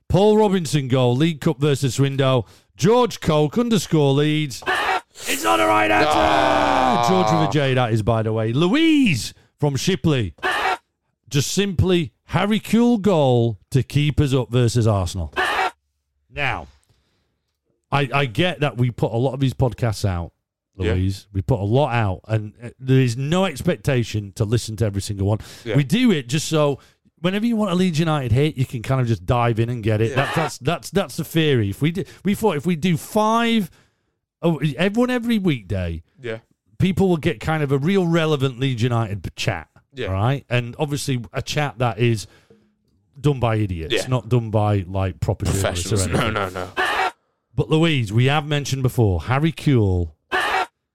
Paul 0.09 0.37
Robinson 0.37 0.87
goal, 0.89 1.15
League 1.15 1.41
Cup 1.41 1.59
versus 1.59 1.95
Swindon. 1.95 2.43
George 2.77 3.19
Coke 3.19 3.57
underscore 3.57 4.13
Leeds. 4.13 4.61
It's 5.27 5.43
not 5.43 5.59
a 5.59 5.65
right 5.65 5.89
answer. 5.89 6.09
Ah. 6.13 7.05
George 7.09 7.39
with 7.39 7.49
a 7.49 7.51
J, 7.51 7.73
that 7.73 7.93
is, 7.93 8.03
by 8.03 8.21
the 8.21 8.31
way. 8.33 8.53
Louise 8.53 9.33
from 9.59 9.75
Shipley. 9.75 10.35
Just 11.33 11.51
simply 11.51 12.13
Harry 12.25 12.59
Kewell 12.59 13.01
goal 13.01 13.57
to 13.71 13.81
keep 13.81 14.19
us 14.21 14.33
up 14.35 14.51
versus 14.51 14.85
Arsenal. 14.85 15.33
Now, 16.29 16.67
I, 17.91 18.07
I 18.13 18.25
get 18.25 18.59
that 18.59 18.77
we 18.77 18.91
put 18.91 19.11
a 19.11 19.17
lot 19.17 19.33
of 19.33 19.39
these 19.39 19.53
podcasts 19.55 20.05
out, 20.05 20.31
Yeah. 20.77 20.93
Louise. 20.93 21.27
We 21.33 21.41
put 21.41 21.59
a 21.59 21.63
lot 21.63 21.91
out, 21.93 22.21
and 22.27 22.53
uh, 22.61 22.69
there 22.79 22.99
is 22.99 23.17
no 23.17 23.45
expectation 23.45 24.31
to 24.33 24.45
listen 24.45 24.75
to 24.77 24.85
every 24.85 25.01
single 25.01 25.25
one. 25.27 25.39
Yeah. 25.65 25.75
We 25.75 25.83
do 25.83 26.11
it 26.11 26.27
just 26.27 26.47
so 26.47 26.79
whenever 27.21 27.45
you 27.47 27.55
want 27.55 27.71
a 27.71 27.75
Leeds 27.75 27.97
United 27.97 28.31
hit, 28.31 28.55
you 28.57 28.65
can 28.65 28.83
kind 28.83 29.01
of 29.01 29.07
just 29.07 29.25
dive 29.25 29.59
in 29.59 29.69
and 29.69 29.81
get 29.83 30.01
it. 30.01 30.15
That, 30.15 30.35
that's 30.35 30.57
that's 30.59 30.89
that's 30.91 31.17
the 31.17 31.23
theory. 31.23 31.69
If 31.71 31.81
we 31.81 31.89
do, 31.91 32.03
we 32.23 32.35
thought 32.35 32.57
if 32.57 32.65
we 32.67 32.75
do 32.75 32.95
five, 32.95 33.71
oh, 34.43 34.59
everyone 34.77 35.09
every 35.09 35.39
weekday, 35.39 36.03
Yeah. 36.21 36.39
people 36.77 37.09
will 37.09 37.17
get 37.17 37.39
kind 37.39 37.63
of 37.63 37.71
a 37.71 37.77
real 37.79 38.05
relevant 38.05 38.59
Leeds 38.59 38.83
United 38.83 39.35
chat. 39.35 39.67
Yeah. 39.95 40.11
Right. 40.11 40.45
And 40.49 40.75
obviously 40.79 41.23
a 41.33 41.41
chat 41.41 41.77
that 41.79 41.99
is 41.99 42.27
done 43.19 43.39
by 43.39 43.55
idiots, 43.57 43.93
Yeah. 43.93 44.07
not 44.07 44.29
done 44.29 44.49
by 44.49 44.85
like 44.87 45.19
proper 45.19 45.45
journalists 45.45 45.85
or 45.91 45.97
Professionals. 45.97 46.07
anything. 46.07 46.33
No, 46.33 46.49
no, 46.49 46.65
no. 46.75 47.09
But 47.55 47.69
Louise, 47.69 48.11
we 48.11 48.25
have 48.25 48.47
mentioned 48.47 48.81
before, 48.81 49.21
Harry 49.23 49.51
Kewell 49.51 50.13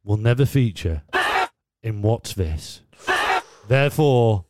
will 0.04 0.16
never 0.16 0.44
feature 0.44 1.02
in 1.82 2.02
What's 2.02 2.34
This. 2.34 2.80
Therefore, 3.68 4.44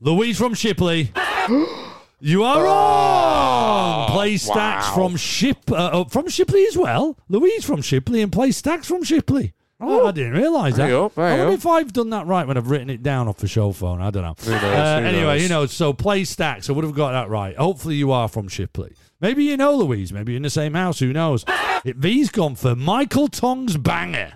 Louise 0.00 0.38
from 0.38 0.54
Shipley, 0.54 1.12
you 2.20 2.42
are 2.42 2.64
wrong. 2.64 4.08
Play 4.10 4.36
stacks 4.36 4.88
wow. 4.88 4.94
from 4.94 5.16
Ship 5.16 5.58
uh, 5.70 5.74
uh, 5.74 6.04
from 6.06 6.28
Shipley 6.28 6.64
as 6.66 6.76
well. 6.76 7.16
Louise 7.28 7.64
from 7.64 7.82
Shipley 7.82 8.22
and 8.22 8.32
play 8.32 8.50
stacks 8.50 8.88
from 8.88 9.04
Shipley. 9.04 9.52
Oh, 9.80 10.06
I 10.08 10.10
didn't 10.10 10.32
realise 10.32 10.74
that. 10.74 10.78
There 10.78 10.88
you 10.88 10.94
go, 10.94 11.12
there 11.14 11.24
I 11.24 11.30
wonder 11.30 11.44
go. 11.46 11.52
if 11.52 11.66
I've 11.66 11.92
done 11.92 12.10
that 12.10 12.26
right 12.26 12.46
when 12.48 12.56
I've 12.56 12.68
written 12.68 12.90
it 12.90 13.02
down 13.02 13.28
off 13.28 13.36
the 13.36 13.46
show 13.46 13.70
phone. 13.72 14.00
I 14.00 14.10
don't 14.10 14.22
know. 14.24 14.34
Knows, 14.50 14.62
Uh, 14.64 15.00
anyway, 15.04 15.22
knows? 15.34 15.42
you 15.42 15.48
know, 15.48 15.66
so 15.66 15.92
play 15.92 16.24
stacks. 16.24 16.68
I 16.68 16.72
would 16.72 16.84
have 16.84 16.94
got 16.94 17.12
that 17.12 17.28
right. 17.30 17.56
Hopefully, 17.56 17.94
you 17.94 18.10
are 18.10 18.28
from 18.28 18.48
Shipley. 18.48 18.94
Maybe 19.20 19.44
you 19.44 19.56
know 19.56 19.76
Louise. 19.76 20.12
Maybe 20.12 20.32
you're 20.32 20.36
in 20.38 20.42
the 20.42 20.50
same 20.50 20.74
house. 20.74 20.98
Who 20.98 21.12
knows? 21.12 21.44
It, 21.84 21.96
V's 21.96 22.30
gone 22.30 22.56
for 22.56 22.74
Michael 22.74 23.28
Tong's 23.28 23.76
banger 23.76 24.32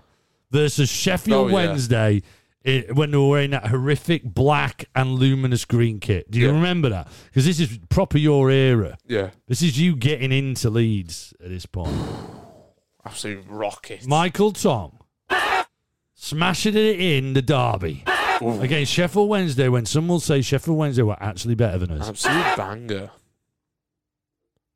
versus 0.52 0.88
Sheffield 0.90 1.46
Oh, 1.46 1.48
yeah. 1.48 1.54
Wednesday 1.54 2.22
it, 2.62 2.94
when 2.94 3.10
they 3.10 3.16
were 3.16 3.28
wearing 3.28 3.50
that 3.50 3.66
horrific 3.66 4.22
black 4.24 4.84
and 4.94 5.14
luminous 5.14 5.64
green 5.64 5.98
kit. 5.98 6.30
Do 6.30 6.38
you 6.38 6.46
Yeah. 6.46 6.52
remember 6.52 6.88
that? 6.90 7.08
Because 7.26 7.46
this 7.46 7.58
is 7.58 7.78
proper 7.88 8.18
your 8.18 8.48
era. 8.50 8.96
Yeah. 9.08 9.30
This 9.48 9.62
is 9.62 9.76
you 9.80 9.96
getting 9.96 10.30
into 10.30 10.70
Leeds 10.70 11.34
at 11.42 11.48
this 11.48 11.66
point. 11.66 11.90
Absolute 13.04 13.44
rocket. 13.48 14.06
Michael 14.06 14.52
Tong 14.52 14.98
smashing 16.22 16.76
it 16.76 17.00
in 17.00 17.32
the 17.32 17.42
derby 17.42 18.04
against 18.40 18.92
Sheffield 18.92 19.28
Wednesday. 19.28 19.68
When 19.68 19.84
some 19.84 20.06
will 20.08 20.20
say 20.20 20.40
Sheffield 20.40 20.78
Wednesday 20.78 21.02
were 21.02 21.16
actually 21.20 21.56
better 21.56 21.78
than 21.78 21.90
us, 21.92 22.08
Absolute 22.08 22.56
banger. 22.56 23.10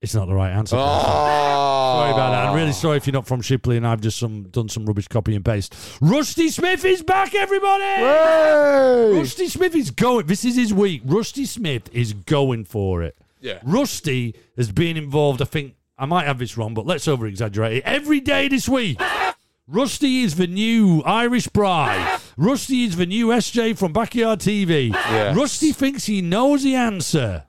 it's 0.03 0.15
not 0.15 0.27
the 0.27 0.35
right 0.35 0.51
answer. 0.51 0.77
Oh. 0.77 0.83
Sorry 0.83 2.11
about 2.13 2.31
that. 2.33 2.47
I'm 2.49 2.55
really 2.57 2.73
sorry 2.73 2.97
if 2.97 3.07
you're 3.07 3.15
not 3.15 3.27
from 3.27 3.41
Shipley 3.41 3.77
and 3.77 3.87
I've 3.87 4.01
just 4.01 4.19
some 4.19 4.45
done 4.49 4.69
some 4.69 4.85
rubbish 4.87 5.09
copy 5.09 5.35
and 5.37 5.45
paste. 5.45 5.75
Rusty 6.01 6.49
Smith 6.51 6.85
is 6.85 7.03
back, 7.03 7.35
everybody. 7.35 7.85
Hey! 7.85 9.13
Rusty 9.15 9.49
Smith 9.49 9.75
is 9.77 9.91
going. 9.93 10.27
This 10.27 10.45
is 10.45 10.57
his 10.57 10.75
week. 10.75 11.03
Rusty 11.05 11.47
Smith 11.47 11.89
is 11.95 12.13
going 12.13 12.65
for 12.65 13.03
it. 13.03 13.17
Yeah. 13.41 13.61
Rusty 13.65 14.35
has 14.57 14.73
been 14.73 14.97
involved. 14.97 15.41
I 15.41 15.45
think 15.45 15.77
I 15.97 16.07
might 16.07 16.27
have 16.27 16.39
this 16.39 16.57
wrong, 16.59 16.75
but 16.75 16.87
let's 16.87 17.07
over 17.07 17.27
exaggerate 17.27 17.79
it. 17.79 17.85
Every 17.87 18.19
day 18.21 18.49
this 18.49 18.69
week. 18.69 19.01
Rusty 19.69 20.23
is 20.23 20.37
the 20.37 20.47
new 20.47 21.03
Irish 21.05 21.49
bride. 21.49 22.21
Rusty 22.37 22.85
is 22.85 22.97
the 22.97 23.07
new 23.07 23.29
SJ 23.29 23.77
from 23.77 23.93
Backyard 23.93 24.39
TV. 24.39 24.93
Rusty 25.35 25.73
thinks 25.73 26.05
he 26.07 26.23
knows 26.23 26.63
the 26.63 26.75
answer. 26.77 27.45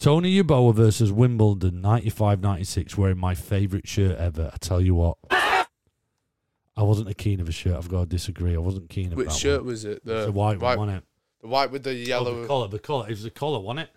Tony 0.00 0.42
Yeboah 0.42 0.74
versus 0.74 1.12
Wimbledon 1.12 1.80
95 1.80 2.40
96, 2.40 2.98
wearing 2.98 3.18
my 3.18 3.36
favourite 3.36 3.86
shirt 3.86 4.18
ever. 4.18 4.50
I 4.52 4.56
tell 4.58 4.80
you 4.80 4.96
what. 4.96 5.18
I 5.30 6.82
wasn't 6.82 7.08
a 7.08 7.14
keen 7.14 7.38
of 7.40 7.48
a 7.48 7.52
shirt. 7.52 7.76
I've 7.76 7.88
got 7.88 8.00
to 8.00 8.06
disagree. 8.06 8.54
I 8.56 8.58
wasn't 8.58 8.88
keen 8.90 9.12
of 9.12 9.18
Which 9.18 9.30
shirt 9.32 9.60
one. 9.60 9.66
was 9.68 9.84
it? 9.84 10.04
The 10.04 10.24
The 10.26 10.32
white, 10.32 10.58
one, 10.58 10.78
wasn't 10.78 10.98
it? 10.98 11.04
The 11.42 11.46
white 11.48 11.70
with 11.70 11.84
the 11.84 11.90
Oh, 11.90 11.92
yellow. 11.92 12.40
the 12.40 12.46
collar, 12.48 12.68
the 12.68 12.78
collar. 12.80 13.06
It 13.06 13.10
was 13.10 13.22
the 13.22 13.30
collar, 13.30 13.60
wasn't 13.60 13.80
it? 13.88 13.90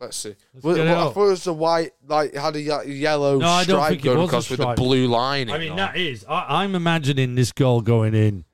Let's 0.00 0.16
see. 0.16 0.34
Let's 0.54 0.64
Well, 0.64 0.74
get 0.76 0.86
it 0.86 0.90
well, 0.90 0.98
I 0.98 1.02
out. 1.08 1.14
thought 1.14 1.26
it 1.26 1.30
was 1.30 1.44
the 1.44 1.52
white, 1.52 1.90
like 2.08 2.32
it 2.34 2.38
had 2.40 2.56
a 2.56 2.60
ye- 2.60 2.94
yellow 2.94 3.38
No, 3.38 3.46
I 3.46 3.64
don't 3.64 3.76
stripe 3.76 3.88
think 3.90 4.00
it 4.00 4.04
going 4.04 4.18
was 4.18 4.24
a 4.24 4.28
across 4.28 4.50
with 4.50 4.60
a 4.60 4.62
stripe. 4.62 4.76
blue 4.76 5.06
lining. 5.06 5.54
I 5.54 5.58
mean, 5.58 5.76
that 5.76 5.96
is. 5.96 6.24
I, 6.26 6.62
I'm 6.62 6.74
imagining 6.74 7.34
this 7.34 7.52
goal 7.52 7.82
going 7.82 8.14
in 8.14 8.44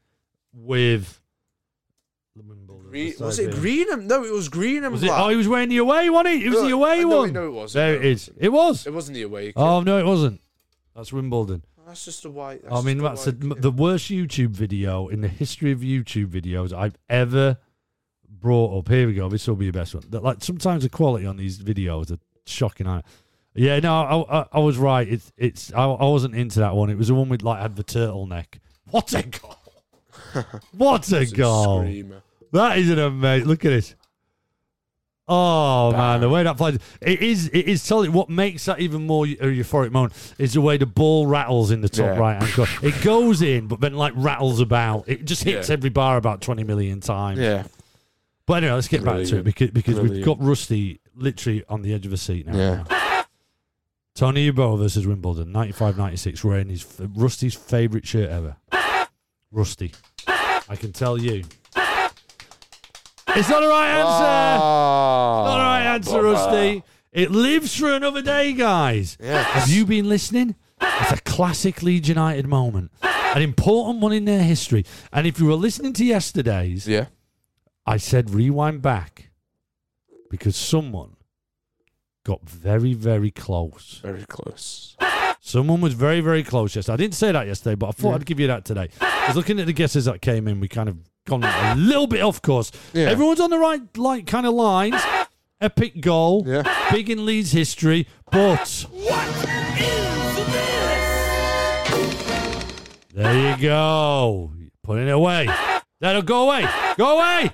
with. 0.52 1.20
the 2.34 2.42
Wimbledon 2.42 2.90
beside 2.90 3.24
was 3.24 3.38
it 3.38 3.54
him. 3.54 3.60
Greenham? 3.62 4.02
No, 4.06 4.24
it 4.24 4.32
was 4.32 4.48
Greenham. 4.48 4.90
Was 4.92 5.02
it? 5.02 5.06
black. 5.06 5.20
Oh, 5.20 5.28
he 5.28 5.36
was 5.36 5.46
wearing 5.46 5.68
the 5.68 5.76
away, 5.78 6.04
he? 6.04 6.08
It 6.08 6.50
was 6.50 6.62
No, 6.62 6.64
the 6.66 6.74
away 6.74 7.00
no, 7.02 7.08
one. 7.18 7.32
no, 7.32 7.46
it 7.46 7.50
wasn't. 7.52 7.74
There 7.74 7.92
No, 7.94 7.98
it 8.00 8.04
is. 8.06 8.20
wasn't. 8.28 8.36
It 8.44 8.48
was. 8.52 8.86
It 8.88 8.92
wasn't 8.92 9.14
the 9.14 9.22
away. 9.22 9.46
kit. 9.46 9.54
Oh 9.56 9.80
no, 9.82 9.98
it 9.98 10.04
wasn't. 10.06 10.40
That's 10.96 11.12
Wimbledon. 11.12 11.62
that's 11.86 12.04
just 12.04 12.24
a 12.24 12.30
white. 12.30 12.62
I 12.68 12.80
mean, 12.80 12.98
just 12.98 13.24
that's 13.24 13.26
a 13.28 13.30
white 13.46 13.54
kit. 13.54 13.62
the 13.62 13.70
worst 13.70 14.10
YouTube 14.10 14.48
video 14.50 15.06
in 15.08 15.20
the 15.20 15.28
history 15.28 15.70
of 15.70 15.78
YouTube 15.80 16.26
videos 16.26 16.72
I've 16.72 16.96
ever 17.08 17.58
brought 18.40 18.78
up. 18.78 18.88
Here 18.88 19.06
we 19.06 19.14
go. 19.14 19.28
This 19.28 19.46
will 19.48 19.56
be 19.56 19.66
your 19.66 19.72
best 19.72 19.94
one. 19.94 20.04
That, 20.10 20.22
Like 20.22 20.42
sometimes 20.42 20.82
the 20.82 20.88
quality 20.88 21.26
on 21.26 21.36
these 21.36 21.58
videos 21.58 22.10
are 22.12 22.18
shocking. 22.46 22.86
I, 22.86 23.02
yeah, 23.54 23.78
no, 23.80 23.94
I, 24.28 24.40
I, 24.40 24.46
I 24.52 24.58
was 24.60 24.76
right. 24.78 25.08
It's 25.08 25.32
it's. 25.36 25.72
I, 25.72 25.84
I 25.84 26.04
wasn't 26.04 26.34
into 26.34 26.60
that 26.60 26.74
one. 26.76 26.90
It 26.90 26.98
was 26.98 27.08
the 27.08 27.14
one 27.14 27.28
with 27.28 27.42
like 27.42 27.60
had 27.60 27.76
the 27.76 27.84
turtleneck. 27.84 28.58
What 28.90 29.12
a 29.14 29.22
goal! 29.22 29.56
what 30.76 31.10
a 31.12 31.26
goal! 31.26 31.80
screamer. 31.82 32.22
That 32.52 32.78
is 32.78 32.90
an 32.90 32.98
amazing. 32.98 33.48
Look 33.48 33.64
at 33.64 33.70
this. 33.70 33.94
Oh 35.28 35.90
man, 35.90 36.20
the 36.20 36.28
way 36.28 36.44
that 36.44 36.56
flies, 36.56 36.78
it 37.00 37.20
is 37.20 37.48
it 37.48 37.66
is 37.66 37.82
solid. 37.82 38.10
What 38.10 38.30
makes 38.30 38.64
that 38.66 38.78
even 38.78 39.06
more 39.08 39.24
uh, 39.24 39.46
euphoric 39.46 39.90
moment 39.90 40.12
is 40.38 40.52
the 40.52 40.60
way 40.60 40.76
the 40.76 40.86
ball 40.86 41.26
rattles 41.26 41.72
in 41.72 41.80
the 41.80 41.88
top 41.88 42.14
Yeah. 42.14 42.16
right 42.18 42.40
hand 42.40 42.52
corner. 42.54 42.70
It 42.80 43.02
goes 43.02 43.42
in, 43.42 43.66
but 43.66 43.80
then 43.80 43.94
like 43.94 44.12
rattles 44.14 44.60
about. 44.60 45.08
It 45.08 45.24
just 45.24 45.42
hits 45.42 45.68
Yeah. 45.68 45.72
every 45.72 45.90
bar 45.90 46.16
about 46.16 46.42
twenty 46.42 46.62
million 46.62 47.00
times. 47.00 47.40
Yeah. 47.40 47.64
But 48.46 48.54
anyway, 48.62 48.74
let's 48.74 48.88
get 48.88 49.04
back 49.04 49.24
to 49.26 49.38
it 49.38 49.42
because 49.44 49.70
because 49.70 49.94
we've 49.96 50.06
Brilliant. 50.06 50.24
got 50.26 50.40
Rusty 50.40 51.00
literally 51.14 51.64
on 51.68 51.82
the 51.82 51.92
edge 51.92 52.06
of 52.06 52.12
a 52.12 52.16
seat 52.16 52.46
now. 52.46 52.56
Yeah. 52.56 53.22
Tony 54.14 54.50
Yeboah 54.50 54.78
versus 54.78 55.06
Wimbledon, 55.06 55.52
95-96, 55.52 56.42
wearing 56.42 56.68
his 56.70 56.86
Rusty's 57.14 57.54
favourite 57.54 58.06
shirt 58.06 58.30
ever. 58.30 58.56
Rusty, 59.52 59.92
I 60.26 60.74
can 60.76 60.92
tell 60.92 61.18
you, 61.18 61.44
it's 61.74 63.48
not 63.50 63.60
the 63.60 63.68
right 63.68 63.88
answer. 63.90 64.24
Ah, 64.24 65.44
Not 65.44 65.52
the 65.56 65.62
right 65.62 65.94
answer. 65.94 66.22
Rusty. 66.22 66.82
It 67.12 67.30
lives 67.30 67.76
for 67.76 67.92
another 67.92 68.22
day, 68.22 68.52
guys. 68.52 69.18
Yes. 69.20 69.46
Have 69.50 69.68
you 69.68 69.84
been 69.86 70.08
listening? 70.08 70.54
It's 70.80 71.12
a 71.12 71.20
classic 71.22 71.82
Leeds 71.82 72.08
United 72.08 72.46
moment, 72.46 72.92
an 73.02 73.42
important 73.42 74.00
one 74.00 74.12
in 74.12 74.24
their 74.24 74.42
history. 74.42 74.84
And 75.12 75.26
if 75.26 75.38
you 75.40 75.46
were 75.46 75.54
listening 75.54 75.92
to 75.94 76.04
yesterday's, 76.04 76.86
Yeah. 76.86 77.06
I 77.86 77.96
said 77.98 78.30
rewind 78.30 78.82
back 78.82 79.30
because 80.30 80.56
someone 80.56 81.16
got 82.24 82.48
very, 82.48 82.94
very 82.94 83.30
close. 83.30 84.00
Very 84.02 84.24
close. 84.26 84.96
Someone 85.40 85.80
was 85.80 85.92
very, 85.94 86.20
very 86.20 86.42
close 86.42 86.74
yesterday. 86.74 86.94
I 86.94 86.96
didn't 86.96 87.14
say 87.14 87.30
that 87.30 87.46
yesterday, 87.46 87.76
but 87.76 87.86
I 87.88 87.92
thought 87.92 88.14
I'd 88.16 88.26
give 88.26 88.40
you 88.40 88.48
that 88.48 88.64
today. 88.64 88.88
I 89.00 89.26
was 89.28 89.36
looking 89.36 89.60
at 89.60 89.66
the 89.66 89.72
guesses 89.72 90.06
that 90.06 90.20
came 90.20 90.48
in. 90.48 90.58
We 90.58 90.66
kind 90.66 90.88
of 90.88 90.98
gone 91.26 91.44
a 91.44 91.74
little 91.76 92.08
bit 92.08 92.22
off 92.22 92.42
course. 92.42 92.72
Yeah. 92.92 93.08
Everyone's 93.10 93.38
on 93.40 93.50
the 93.50 93.58
right 93.58 93.80
like 93.96 94.26
kind 94.26 94.46
of 94.46 94.54
lines. 94.54 95.00
Epic 95.60 96.00
goal, 96.00 96.42
Yeah. 96.46 96.62
big 96.90 97.08
in 97.08 97.24
Leeds 97.24 97.52
history, 97.52 98.08
but 98.30 98.84
what 98.90 99.28
is 99.28 100.46
this? 100.46 101.86
there 103.14 103.50
you 103.56 103.62
go. 103.62 104.50
Putting 104.82 105.06
it 105.08 105.12
away. 105.12 105.48
That'll 106.00 106.20
go 106.22 106.50
away. 106.50 106.68
Go 106.98 107.16
away. 107.18 107.50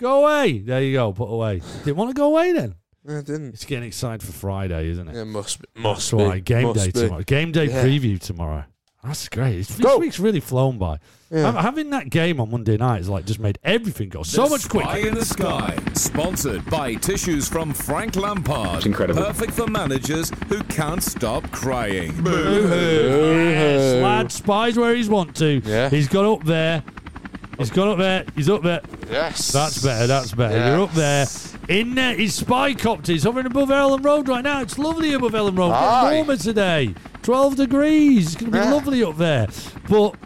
Go 0.00 0.24
away. 0.24 0.58
There 0.58 0.82
you 0.82 0.94
go. 0.94 1.12
Put 1.12 1.26
away. 1.26 1.60
Didn't 1.84 1.96
want 1.96 2.10
to 2.10 2.14
go 2.14 2.26
away 2.26 2.52
then. 2.52 2.74
I 3.08 3.20
didn't. 3.22 3.54
It's 3.54 3.64
getting 3.64 3.84
excited 3.88 4.22
for 4.22 4.32
Friday, 4.32 4.88
isn't 4.88 5.08
it? 5.08 5.16
It 5.16 5.24
must 5.24 5.60
be. 5.60 5.66
That's 5.74 5.82
Must 5.82 6.10
be. 6.16 6.24
right. 6.24 6.44
Game 6.44 6.66
must 6.68 6.78
day 6.80 6.86
be. 6.86 6.92
tomorrow. 6.92 7.22
Game 7.22 7.52
day 7.52 7.64
Yeah. 7.66 7.84
preview 7.84 8.18
tomorrow. 8.20 8.64
That's 9.02 9.30
great. 9.30 9.60
It's- 9.60 9.68
This 9.68 9.86
Go. 9.86 9.96
week's 9.96 10.20
really 10.20 10.40
flown 10.40 10.76
by. 10.76 10.98
Yeah. 11.30 11.58
Having 11.62 11.88
that 11.90 12.10
game 12.10 12.38
on 12.38 12.50
Monday 12.50 12.76
night 12.76 12.98
has 12.98 13.08
like 13.08 13.24
just 13.24 13.40
made 13.40 13.58
everything 13.64 14.10
go 14.10 14.22
so 14.22 14.44
The 14.44 14.50
much 14.50 14.60
Spy 14.62 14.82
quicker. 14.82 15.08
in 15.08 15.14
the 15.14 15.24
Sky, 15.24 15.78
sponsored 15.94 16.68
by 16.68 16.94
tissues 16.96 17.48
from 17.48 17.72
Frank 17.72 18.16
Lampard. 18.16 18.76
It's 18.78 18.86
incredible. 18.86 19.22
Perfect 19.24 19.52
for 19.52 19.66
managers 19.66 20.30
who 20.50 20.62
can't 20.64 21.02
stop 21.02 21.50
crying. 21.50 22.12
Boo 22.22 22.68
Yes, 22.68 24.02
lad 24.02 24.30
spies 24.32 24.76
where 24.76 24.94
he's 24.94 25.08
want 25.08 25.34
to. 25.36 25.62
Yeah. 25.64 25.88
He's 25.88 26.08
got 26.08 26.26
up 26.26 26.44
there. 26.44 26.82
He's 27.60 27.70
gone 27.70 27.88
up 27.88 27.98
there. 27.98 28.24
He's 28.34 28.48
up 28.48 28.62
there. 28.62 28.80
Yes. 29.10 29.52
That's 29.52 29.82
better. 29.82 30.06
That's 30.06 30.32
better. 30.32 30.56
You're 30.56 30.82
up 30.82 30.92
there. 30.92 31.26
In 31.68 31.94
there, 31.94 32.14
his 32.16 32.34
spy 32.34 32.74
copter. 32.74 33.12
He's 33.12 33.22
hovering 33.24 33.46
above 33.46 33.68
Elland 33.68 34.04
Road 34.04 34.28
right 34.28 34.42
now. 34.42 34.60
It's 34.62 34.78
lovely 34.78 35.12
above 35.12 35.32
Elland 35.32 35.56
Road. 35.58 35.70
Aye. 35.72 36.06
It's 36.06 36.14
warmer 36.26 36.36
today. 36.36 36.94
12 37.22 37.56
degrees. 37.56 38.26
It's 38.26 38.34
going 38.36 38.50
to 38.52 38.58
be 38.58 38.64
Yeah. 38.64 38.72
lovely 38.72 39.04
up 39.04 39.16
there. 39.18 39.46
But 39.88 40.16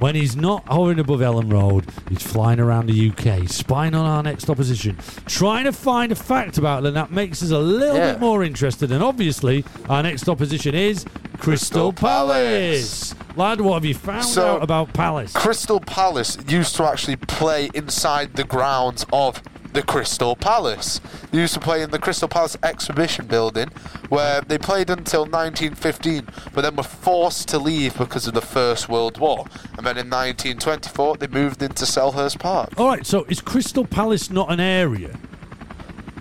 when 0.00 0.14
he's 0.16 0.34
not 0.36 0.64
hovering 0.66 0.98
above 0.98 1.20
Elland 1.20 1.52
Road, 1.52 1.86
he's 2.08 2.22
flying 2.22 2.58
around 2.58 2.86
the 2.88 2.92
UK, 3.10 3.46
spying 3.48 3.94
on 3.94 4.04
our 4.04 4.22
next 4.22 4.50
opposition, 4.50 4.98
trying 5.26 5.64
to 5.64 5.72
find 5.72 6.10
a 6.10 6.16
fact 6.16 6.58
about 6.58 6.82
them 6.82 6.94
that 6.94 7.12
makes 7.12 7.42
us 7.42 7.52
a 7.52 7.58
little 7.58 7.96
Yeah. 7.96 8.12
bit 8.12 8.20
more 8.20 8.42
interested. 8.42 8.90
And 8.90 9.02
obviously, 9.02 9.64
our 9.88 10.02
next 10.02 10.28
opposition 10.28 10.74
is 10.74 11.04
Crystal 11.42 11.90
Crystal 11.90 12.08
Palace. 12.08 13.14
Lad, 13.34 13.60
what 13.60 13.74
have 13.74 13.84
you 13.84 13.94
found 13.94 14.24
So- 14.24 14.56
out 14.56 14.62
about 14.62 14.92
Palace? 14.92 15.32
Crystal 15.32 15.80
Palace 15.80 16.38
used 16.46 16.76
to 16.76 16.84
actually 16.84 17.16
play 17.16 17.68
inside 17.74 18.36
the 18.36 18.44
grounds 18.44 19.04
of 19.12 19.42
the 19.72 19.82
Crystal 19.82 20.36
Palace. 20.36 21.00
They 21.32 21.38
used 21.38 21.54
to 21.54 21.58
play 21.60 21.82
in 21.82 21.90
the 21.90 21.98
Crystal 21.98 22.28
Palace 22.28 22.56
exhibition 22.62 23.26
building 23.26 23.70
where 24.08 24.40
they 24.42 24.56
played 24.56 24.88
until 24.88 25.26
1915 25.26 26.28
but 26.54 26.60
then 26.60 26.76
were 26.76 26.84
forced 26.84 27.48
to 27.48 27.58
leave 27.58 27.98
because 27.98 28.28
of 28.28 28.34
the 28.34 28.40
First 28.40 28.88
World 28.88 29.18
War. 29.18 29.46
And 29.76 29.84
then 29.84 29.98
in 29.98 30.08
1924 30.08 31.16
they 31.16 31.26
moved 31.26 31.60
into 31.60 31.84
Selhurst 31.86 32.38
Park. 32.38 32.68
All 32.76 32.86
right, 32.86 33.04
so 33.04 33.24
is 33.28 33.40
Crystal 33.40 33.84
Palace 33.84 34.30
not 34.30 34.52
an 34.52 34.60
area? 34.60 35.18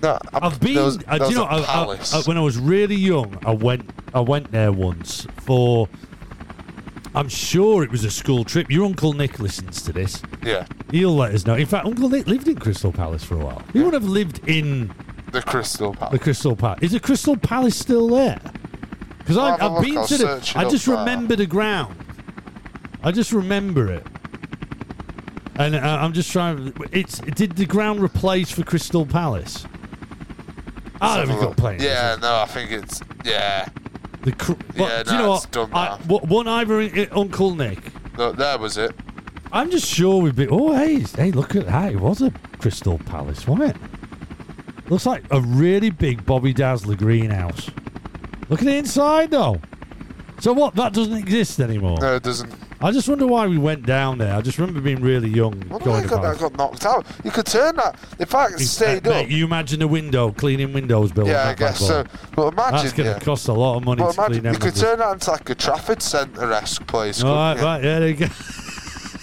No, 0.01 0.09
I'm- 0.33 0.43
I've 0.43 0.59
been. 0.59 0.75
there 0.75 0.83
was- 0.85 0.97
uh, 1.07 1.17
there 1.17 1.27
do 1.27 1.33
you 1.33 1.35
know? 1.39 1.43
I- 1.45 1.57
I-. 1.59 1.97
I- 2.13 2.21
when 2.25 2.37
I 2.37 2.41
was 2.41 2.57
really 2.57 2.95
young, 2.95 3.37
I 3.45 3.51
went. 3.51 3.89
I 4.13 4.19
went 4.19 4.51
there 4.51 4.71
once 4.71 5.27
for. 5.41 5.87
I'm 7.13 7.27
sure 7.29 7.83
it 7.83 7.91
was 7.91 8.05
a 8.05 8.11
school 8.11 8.45
trip. 8.45 8.71
Your 8.71 8.85
uncle 8.85 9.11
Nick 9.13 9.37
listens 9.39 9.81
to 9.81 9.91
this. 9.91 10.21
yeah, 10.45 10.65
He'll 10.91 11.13
let 11.15 11.33
us 11.33 11.45
know. 11.45 11.55
In 11.55 11.65
fact, 11.65 11.85
Uncle 11.85 12.07
Nick 12.09 12.25
lived 12.27 12.47
in 12.47 12.55
Crystal 12.55 12.91
Palace 12.93 13.23
for 13.23 13.35
a 13.35 13.39
while. 13.45 13.61
He 13.73 13.81
would 13.81 13.93
have 13.93 14.05
lived 14.05 14.47
in 14.47 14.91
the 15.31 15.41
Crystal 15.41 15.93
Palace. 15.93 16.11
the 16.13 16.19
Crystal 16.19 16.55
Palace. 16.55 16.79
Is 16.81 16.91
the 16.93 16.99
Crystal 17.01 17.35
Palace 17.35 17.75
still 17.75 18.07
there? 18.07 18.39
Because 19.19 19.35
have 19.35 19.59
a 19.61 19.63
I've 19.65 19.83
been 19.83 19.97
I'll 19.97 20.07
to 20.07 20.17
the. 20.17 20.53
I 20.55 20.69
just 20.69 20.87
remember 20.87 21.35
the 21.35 21.45
ground. 21.45 21.95
I 23.03 23.11
just 23.11 23.31
remember 23.33 23.91
it. 23.91 24.05
And 25.57 25.75
uh, 25.75 25.79
I'm 26.01 26.13
just 26.13 26.31
trying. 26.31 26.73
It's 26.91 27.19
did 27.19 27.57
the 27.57 27.65
ground 27.65 28.01
replace 28.01 28.51
for 28.51 28.63
Crystal 28.63 29.05
Palace? 29.05 29.65
I 31.01 31.17
don't 31.17 31.27
Let's 31.27 31.29
have 31.29 31.39
think 31.39 31.41
a 31.59 31.61
got 31.61 31.73
look. 31.73 31.81
Yeah, 31.81 32.17
no, 32.21 32.35
I 32.41 32.45
think 32.45 32.71
it's 32.71 33.01
yeah. 33.25 33.67
The 34.21 34.31
cr- 34.33 34.51
Yeah, 34.75 35.01
but 35.03 35.05
do 35.07 35.11
you 35.13 35.17
no, 35.17 35.25
know 35.25 35.33
it's 35.35 35.43
what? 35.45 35.51
done 35.51 35.69
I, 35.73 35.85
now. 35.85 35.97
what- 36.07 36.27
one 36.27 36.47
either 36.47 36.79
in, 36.81 36.95
in 36.95 37.07
Uncle 37.11 37.55
Nick. 37.55 37.79
No, 38.17 38.31
there 38.31 38.57
was 38.59 38.77
it. 38.77 38.95
I'm 39.51 39.69
just 39.71 39.87
sure 39.87 40.21
we'd 40.21 40.35
be. 40.35 40.47
Oh, 40.47 40.73
hey, 40.73 40.99
hey, 40.99 41.31
look 41.31 41.55
at 41.55 41.65
that! 41.65 41.91
It 41.93 41.99
was 41.99 42.21
a 42.21 42.31
Crystal 42.59 42.99
Palace, 42.99 43.47
wasn't 43.47 43.71
it? 43.75 44.89
Looks 44.89 45.05
like 45.05 45.23
a 45.31 45.41
really 45.41 45.89
big 45.89 46.25
Bobby 46.25 46.53
Dazzler 46.53 46.95
greenhouse. 46.95 47.69
Look 48.49 48.59
at 48.61 48.65
the 48.65 48.75
inside, 48.75 49.31
though. 49.31 49.59
So 50.39 50.53
what? 50.53 50.75
That 50.75 50.93
doesn't 50.93 51.15
exist 51.17 51.59
anymore. 51.59 51.97
No, 51.99 52.15
it 52.15 52.23
doesn't. 52.23 52.53
I 52.83 52.91
just 52.91 53.07
wonder 53.07 53.27
why 53.27 53.45
we 53.47 53.57
went 53.57 53.85
down 53.85 54.17
there. 54.17 54.33
I 54.35 54.41
just 54.41 54.57
remember 54.57 54.81
being 54.81 55.01
really 55.01 55.29
young 55.29 55.63
Well, 55.69 55.79
going 55.79 56.03
I 56.05 56.07
got, 56.07 56.25
I 56.25 56.35
got 56.35 56.57
knocked 56.57 56.85
out. 56.85 57.05
You 57.23 57.29
could 57.31 57.45
turn 57.45 57.75
that. 57.75 57.95
If 58.19 58.33
I 58.33 58.49
stayed 58.51 59.05
Uh, 59.07 59.11
mate, 59.11 59.25
up, 59.25 59.29
you 59.31 59.45
imagine 59.45 59.81
a 59.83 59.87
window 59.87 60.31
cleaning 60.31 60.73
windows, 60.73 61.11
Bill. 61.11 61.27
yeah, 61.27 61.49
I 61.49 61.53
guess 61.53 61.79
so. 61.79 62.03
But 62.35 62.53
imagine, 62.53 62.71
That's 62.79 62.93
going 62.93 63.07
to 63.13 63.19
yeah. 63.19 63.19
cost 63.19 63.47
a 63.47 63.53
lot 63.53 63.77
of 63.77 63.83
money 63.85 64.01
But 64.01 64.11
to 64.13 64.15
clean 64.15 64.25
imagine 64.27 64.43
them 64.43 64.53
you 64.53 64.59
could 64.59 64.75
turn 64.75 64.99
that 64.99 65.11
into 65.13 65.31
like 65.31 65.49
a 65.49 65.55
Trafford 65.55 66.01
Centre 66.01 66.51
esque 66.53 66.85
place. 66.87 67.23
All 67.23 67.35
right, 67.35 67.57
you? 67.57 67.63
right, 67.63 67.83
yeah, 67.83 67.99
there 67.99 68.09
you 68.09 68.15
go. 68.15 68.27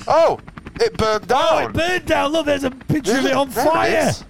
Oh, 0.06 0.38
it 0.80 0.96
burned 0.96 1.26
down. 1.26 1.40
Oh, 1.48 1.58
it 1.66 1.72
burned 1.72 2.06
down. 2.06 2.32
Look, 2.32 2.46
there's 2.46 2.64
a 2.64 2.70
picture 2.70 3.18
of 3.18 3.24
it 3.26 3.32
on 3.32 3.48
it 3.48 3.52
fire. 3.54 4.08
is. 4.08 4.24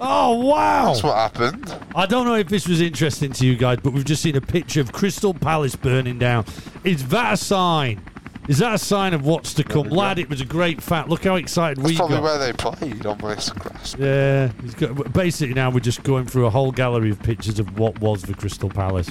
Oh, 0.00 0.44
wow. 0.44 0.86
That's 0.88 1.02
what 1.02 1.14
happened. 1.16 1.74
I 1.94 2.04
don't 2.04 2.26
know 2.26 2.34
if 2.34 2.48
this 2.48 2.68
was 2.68 2.80
interesting 2.82 3.32
to 3.32 3.46
you 3.46 3.56
guys, 3.56 3.78
but 3.82 3.92
we've 3.94 4.04
just 4.04 4.22
seen 4.22 4.36
a 4.36 4.40
picture 4.42 4.80
of 4.82 4.92
Crystal 4.92 5.32
Palace 5.32 5.74
burning 5.74 6.18
down. 6.18 6.44
Is 6.84 7.06
that 7.08 7.34
a 7.34 7.36
sign? 7.38 8.02
Is 8.48 8.58
that 8.58 8.74
a 8.74 8.78
sign 8.78 9.12
of 9.14 9.24
what's 9.26 9.54
to 9.54 9.64
come? 9.64 9.88
Lad, 9.88 10.18
it 10.18 10.28
was 10.28 10.40
a 10.40 10.44
great 10.44 10.80
fact. 10.82 11.08
Look 11.08 11.24
how 11.24 11.34
excited 11.34 11.78
That's 11.78 11.88
we 11.90 11.96
probably 11.96 12.16
got. 12.16 12.22
where 12.22 12.38
they 12.38 12.52
played 12.52 13.04
on 13.06 13.18
this 13.18 13.50
grass. 13.50 13.96
Yeah, 13.98 14.52
he's 14.62 14.74
got, 14.74 15.12
basically 15.12 15.54
now 15.54 15.70
we're 15.70 15.80
just 15.80 16.02
going 16.04 16.26
through 16.26 16.46
a 16.46 16.50
whole 16.50 16.70
gallery 16.70 17.10
of 17.10 17.20
pictures 17.22 17.58
of 17.58 17.78
what 17.78 17.98
was 18.00 18.22
the 18.22 18.34
Crystal 18.34 18.68
Palace. 18.70 19.10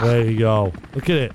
There 0.00 0.24
you 0.30 0.38
go. 0.38 0.72
Look 0.94 1.10
at 1.10 1.16
it. 1.16 1.32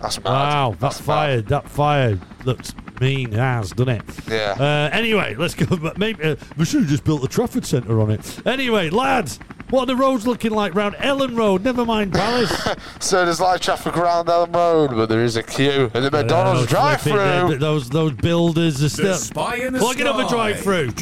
That's 0.00 0.22
mad. 0.22 0.30
Wow, 0.30 0.70
that 0.72 0.80
That's 0.80 1.00
mad. 1.00 1.04
fire, 1.06 1.40
that 1.42 1.68
fire 1.68 2.18
looks 2.44 2.74
mean 3.00 3.34
as, 3.34 3.72
doesn't 3.72 3.88
it? 3.96 4.02
Yeah. 4.28 4.56
Uh, 4.58 4.96
anyway, 4.96 5.34
let's 5.34 5.54
go. 5.54 5.76
But 5.76 5.98
maybe 5.98 6.22
uh, 6.22 6.36
we 6.56 6.64
should 6.64 6.80
have 6.82 6.90
just 6.90 7.04
built 7.04 7.22
a 7.24 7.28
Trafford 7.28 7.66
Centre 7.66 8.00
on 8.00 8.10
it. 8.10 8.46
Anyway, 8.46 8.88
lads, 8.90 9.38
what 9.70 9.82
are 9.82 9.86
the 9.86 9.96
roads 9.96 10.26
looking 10.26 10.50
like 10.52 10.74
round 10.74 10.94
Elland 10.96 11.36
Road? 11.36 11.64
Never 11.64 11.84
mind 11.84 12.12
Palace. 12.12 12.68
So 13.00 13.24
there's 13.24 13.40
light 13.40 13.60
traffic 13.60 13.96
around 13.96 14.26
Elland 14.26 14.54
Road, 14.54 14.90
but 14.90 15.06
there 15.08 15.22
is 15.22 15.36
a 15.36 15.42
queue 15.42 15.90
at 15.94 16.02
the 16.02 16.10
McDonald's 16.10 16.66
drive 16.68 17.00
flipping, 17.02 17.48
through. 17.48 17.58
Those 17.58 17.88
those 17.90 18.12
builders 18.12 18.82
are 18.82 18.88
still 18.88 19.14
spy 19.14 19.68
plugging 19.70 20.06
up 20.06 20.16
a 20.16 20.28
drive 20.28 20.60
through. 20.60 20.92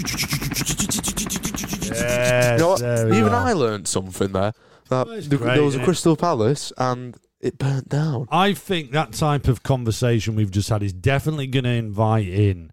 You 1.15 2.59
know 2.59 2.69
what? 2.69 2.83
Even 2.83 3.33
I 3.33 3.53
learned 3.53 3.89
something 3.89 4.33
there. 4.33 4.53
That 4.91 5.09
That's 5.09 5.29
the- 5.29 5.37
great, 5.39 5.55
there 5.55 5.65
was 5.65 5.77
a? 5.77 5.85
Crystal 5.85 6.17
Palace 6.17 6.73
and 6.77 7.17
it 7.41 7.59
burnt 7.59 7.89
down. 7.89 8.27
I 8.31 8.55
think 8.55 8.93
that 8.93 9.13
type 9.13 9.49
of 9.49 9.63
conversation 9.63 10.35
we've 10.35 10.51
just 10.51 10.69
had 10.69 10.83
is 10.83 10.93
definitely 10.93 11.47
going 11.47 11.65
to 11.65 11.71
invite 11.71 12.29
in 12.29 12.73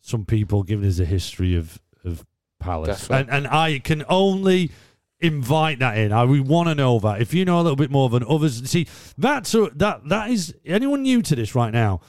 some 0.00 0.24
people 0.24 0.62
giving 0.62 0.88
us 0.88 0.98
a 0.98 1.04
history 1.04 1.56
of 1.56 1.78
of 2.04 2.24
Palace, 2.58 3.10
and 3.10 3.28
and 3.30 3.46
I 3.46 3.78
can 3.80 4.04
only 4.08 4.70
invite 5.20 5.78
that 5.78 5.96
in. 5.98 6.12
I 6.12 6.24
we 6.24 6.40
want 6.40 6.68
to 6.68 6.74
know 6.74 6.98
that. 7.00 7.20
If 7.20 7.34
you 7.34 7.44
know 7.44 7.60
a 7.60 7.62
little 7.62 7.76
bit 7.76 7.90
more 7.90 8.08
than 8.08 8.24
others, 8.24 8.68
see 8.68 8.86
that's 9.16 9.54
a, 9.54 9.70
that 9.74 10.08
that 10.08 10.30
is 10.30 10.54
anyone 10.64 11.02
new 11.02 11.22
to 11.22 11.36
this 11.36 11.54
right 11.54 11.72
now. 11.72 12.00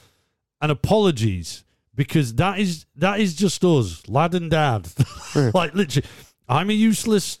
And 0.60 0.72
apologies 0.72 1.64
because 1.94 2.34
that 2.34 2.58
is 2.58 2.86
that 2.96 3.20
is 3.20 3.34
just 3.34 3.64
us, 3.64 4.08
lad 4.08 4.34
and 4.34 4.50
dad. 4.50 4.88
like 5.54 5.74
literally, 5.74 6.06
I'm 6.48 6.70
a 6.70 6.74
useless 6.74 7.40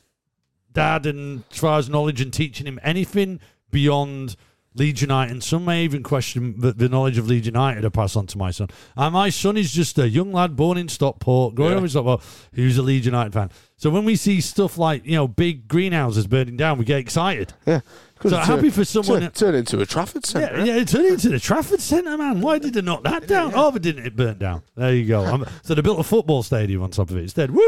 dad 0.72 1.06
and 1.06 1.44
as 1.50 1.58
far 1.58 1.78
as 1.78 1.88
knowledge 1.88 2.20
and 2.20 2.32
teaching 2.32 2.66
him 2.66 2.78
anything 2.82 3.40
beyond 3.70 4.36
Leeds 4.74 5.02
United. 5.02 5.32
And 5.32 5.42
some 5.42 5.64
may 5.64 5.84
even 5.84 6.02
question 6.02 6.60
the, 6.60 6.72
the 6.72 6.88
knowledge 6.88 7.18
of 7.18 7.28
Leeds 7.28 7.46
United 7.46 7.84
I 7.84 7.88
pass 7.88 8.16
on 8.16 8.26
to 8.28 8.38
my 8.38 8.50
son. 8.50 8.68
And 8.96 9.12
my 9.12 9.30
son 9.30 9.56
is 9.56 9.72
just 9.72 9.98
a 9.98 10.08
young 10.08 10.32
lad 10.32 10.56
born 10.56 10.78
in 10.78 10.88
Stockport, 10.88 11.54
growing 11.54 11.76
up 11.76 11.82
in 11.82 11.88
Stockport, 11.88 12.22
who's 12.54 12.78
a 12.78 12.82
Leeds 12.82 13.06
United 13.06 13.32
fan. 13.32 13.50
So 13.80 13.90
when 13.90 14.04
we 14.04 14.16
see 14.16 14.40
stuff 14.40 14.76
like, 14.76 15.06
you 15.06 15.14
know, 15.14 15.28
big 15.28 15.68
greenhouses 15.68 16.26
burning 16.26 16.56
down, 16.56 16.78
we 16.78 16.84
get 16.84 16.98
excited. 16.98 17.52
Yeah. 17.64 17.80
So 18.22 18.36
happy 18.36 18.70
for 18.70 18.84
someone- 18.84 19.20
Turn, 19.20 19.30
turn 19.30 19.54
into 19.54 19.80
a 19.80 19.86
Trafford 19.86 20.26
Centre. 20.26 20.58
Yeah, 20.58 20.64
yeah, 20.64 20.80
it 20.80 20.88
turned 20.88 21.06
into 21.06 21.28
the 21.28 21.38
Trafford 21.38 21.78
Centre, 21.80 22.18
man. 22.18 22.40
Why 22.40 22.58
did 22.58 22.74
they 22.74 22.80
knock 22.82 23.04
that 23.04 23.28
down? 23.28 23.52
Oh, 23.54 23.70
but 23.70 23.80
didn't 23.82 24.04
it 24.04 24.16
burn 24.16 24.38
down? 24.38 24.62
There 24.74 24.92
you 24.92 25.04
go. 25.06 25.24
Um, 25.24 25.46
so 25.62 25.74
they 25.76 25.82
built 25.82 26.00
a 26.00 26.02
football 26.02 26.42
stadium 26.42 26.82
on 26.82 26.90
top 26.90 27.10
of 27.10 27.16
it 27.16 27.22
instead. 27.22 27.52
Woo! 27.52 27.62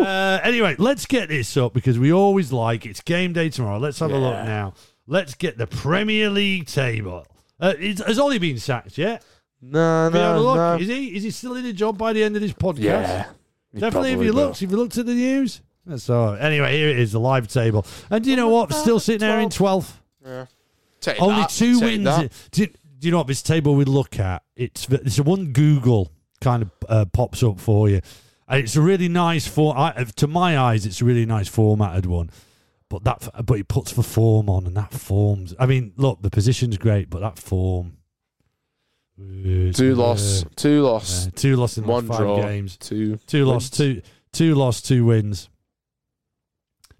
Woo! 0.00 0.04
Uh, 0.04 0.40
anyway, 0.42 0.74
let's 0.80 1.06
get 1.06 1.28
this 1.28 1.56
up 1.56 1.72
because 1.72 1.96
we 2.00 2.12
always 2.12 2.52
like 2.52 2.84
it's 2.84 3.00
game 3.00 3.32
day 3.32 3.48
tomorrow. 3.48 3.78
Let's 3.78 4.00
have 4.00 4.10
a 4.10 4.18
look 4.18 4.34
now. 4.44 4.74
Let's 5.06 5.34
get 5.34 5.56
the 5.56 5.68
Premier 5.68 6.28
League 6.30 6.66
table. 6.66 7.24
Uh, 7.60 7.74
has 7.76 8.18
Ollie 8.18 8.38
been 8.40 8.58
sacked 8.58 8.98
yet? 8.98 9.24
No, 9.62 9.78
Have 10.04 10.14
you 10.14 10.20
had 10.20 10.30
a 10.30 10.34
no, 10.34 10.42
look? 10.42 10.56
no. 10.56 10.76
Is 10.76 10.88
he 10.88 11.16
is 11.16 11.22
he 11.22 11.30
still 11.30 11.54
in 11.54 11.64
a 11.66 11.72
job 11.72 11.96
by 11.96 12.12
the 12.12 12.22
end 12.24 12.34
of 12.34 12.42
this 12.42 12.52
podcast? 12.52 12.78
Yeah. 12.82 13.26
He 13.72 13.80
Definitely, 13.80 14.12
if 14.12 14.20
you 14.22 14.32
will. 14.32 14.46
looked? 14.46 14.62
if 14.62 14.70
you 14.70 14.76
looked 14.76 14.96
at 14.98 15.06
the 15.06 15.14
news? 15.14 15.60
That's 15.86 16.08
all. 16.10 16.32
right. 16.32 16.40
Anyway, 16.40 16.76
here 16.76 16.88
it 16.88 16.98
is, 16.98 17.12
the 17.12 17.20
live 17.20 17.48
table. 17.48 17.86
And 18.10 18.22
do 18.22 18.30
you 18.30 18.36
know 18.36 18.48
what? 18.48 18.72
Still 18.72 19.00
sitting 19.00 19.26
there 19.26 19.40
in 19.40 19.48
12th. 19.48 19.92
Take 21.00 21.22
Only 21.22 21.42
that, 21.42 21.50
two 21.50 21.74
take 21.80 21.82
wins. 21.84 22.04
that. 22.04 22.32
Do, 22.50 22.66
do 22.66 22.72
you 23.06 23.10
know 23.12 23.18
what 23.18 23.26
this 23.28 23.42
table 23.42 23.74
we 23.76 23.84
look 23.84 24.18
at? 24.18 24.42
It's 24.56 24.88
it's 24.88 25.16
the 25.16 25.22
one 25.22 25.52
Google 25.52 26.10
kind 26.40 26.62
of 26.64 26.70
uh, 26.88 27.04
pops 27.06 27.42
up 27.42 27.60
for 27.60 27.88
you, 27.88 28.00
and 28.48 28.60
it's 28.64 28.74
a 28.74 28.80
really 28.80 29.08
nice 29.08 29.46
for. 29.46 29.76
I, 29.78 30.04
to 30.16 30.26
my 30.26 30.58
eyes, 30.58 30.84
it's 30.86 31.00
a 31.00 31.04
really 31.04 31.24
nice 31.24 31.46
formatted 31.48 32.06
one. 32.06 32.30
But 32.90 33.04
that, 33.04 33.28
but 33.44 33.58
it 33.58 33.68
puts 33.68 33.92
the 33.92 34.02
form 34.02 34.48
on, 34.50 34.66
and 34.66 34.76
that 34.76 34.92
forms. 34.92 35.54
I 35.58 35.66
mean, 35.66 35.92
look, 35.96 36.20
the 36.22 36.30
position's 36.30 36.78
great, 36.78 37.08
but 37.10 37.20
that 37.20 37.38
form. 37.38 37.97
Two 39.74 39.94
loss, 39.96 40.44
two 40.54 40.86
Uh, 40.86 40.90
loss, 40.92 41.28
two 41.34 41.56
loss 41.56 41.76
in 41.76 41.84
the 41.84 41.90
one 41.90 42.06
five 42.06 42.18
draw, 42.18 42.40
games. 42.40 42.76
two 42.76 43.16
Two 43.26 43.44
loss, 43.46 43.68
two 43.68 44.00
two 44.32 44.54
loss, 44.54 44.80
two 44.80 45.04
wins. 45.04 45.48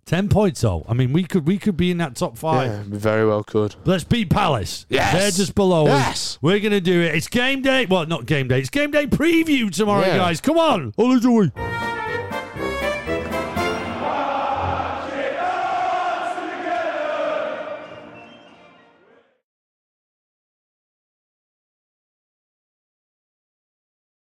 Ten 0.04 0.28
points 0.28 0.62
though. 0.62 0.84
I 0.88 0.94
mean, 0.94 1.12
we 1.12 1.22
could 1.22 1.46
we 1.46 1.58
could 1.58 1.76
be 1.76 1.90
in 1.90 1.98
that 1.98 2.16
top 2.16 2.36
five. 2.38 2.70
Yeah, 2.70 2.82
we 2.90 2.96
very 2.98 3.26
well 3.26 3.44
could. 3.44 3.76
Let's 3.84 4.04
beat 4.04 4.30
Palace. 4.30 4.86
Yes. 4.88 5.12
They're 5.12 5.30
just 5.30 5.54
below 5.54 5.86
us. 5.86 5.90
Yes. 6.06 6.38
We're 6.42 6.60
going 6.60 6.72
to 6.72 6.80
do 6.80 7.02
it. 7.02 7.14
It's 7.14 7.28
game 7.28 7.60
day. 7.62 7.84
Well, 7.86 8.06
not 8.06 8.24
game 8.26 8.48
day. 8.48 8.60
It's 8.60 8.70
game 8.70 8.90
day 8.90 9.06
preview 9.06 9.70
tomorrow, 9.70 10.06
Yeah. 10.06 10.16
guys. 10.16 10.40
Come 10.40 10.56
on. 10.58 10.94
All 10.96 11.20
the 11.20 11.30
way. 11.30 11.87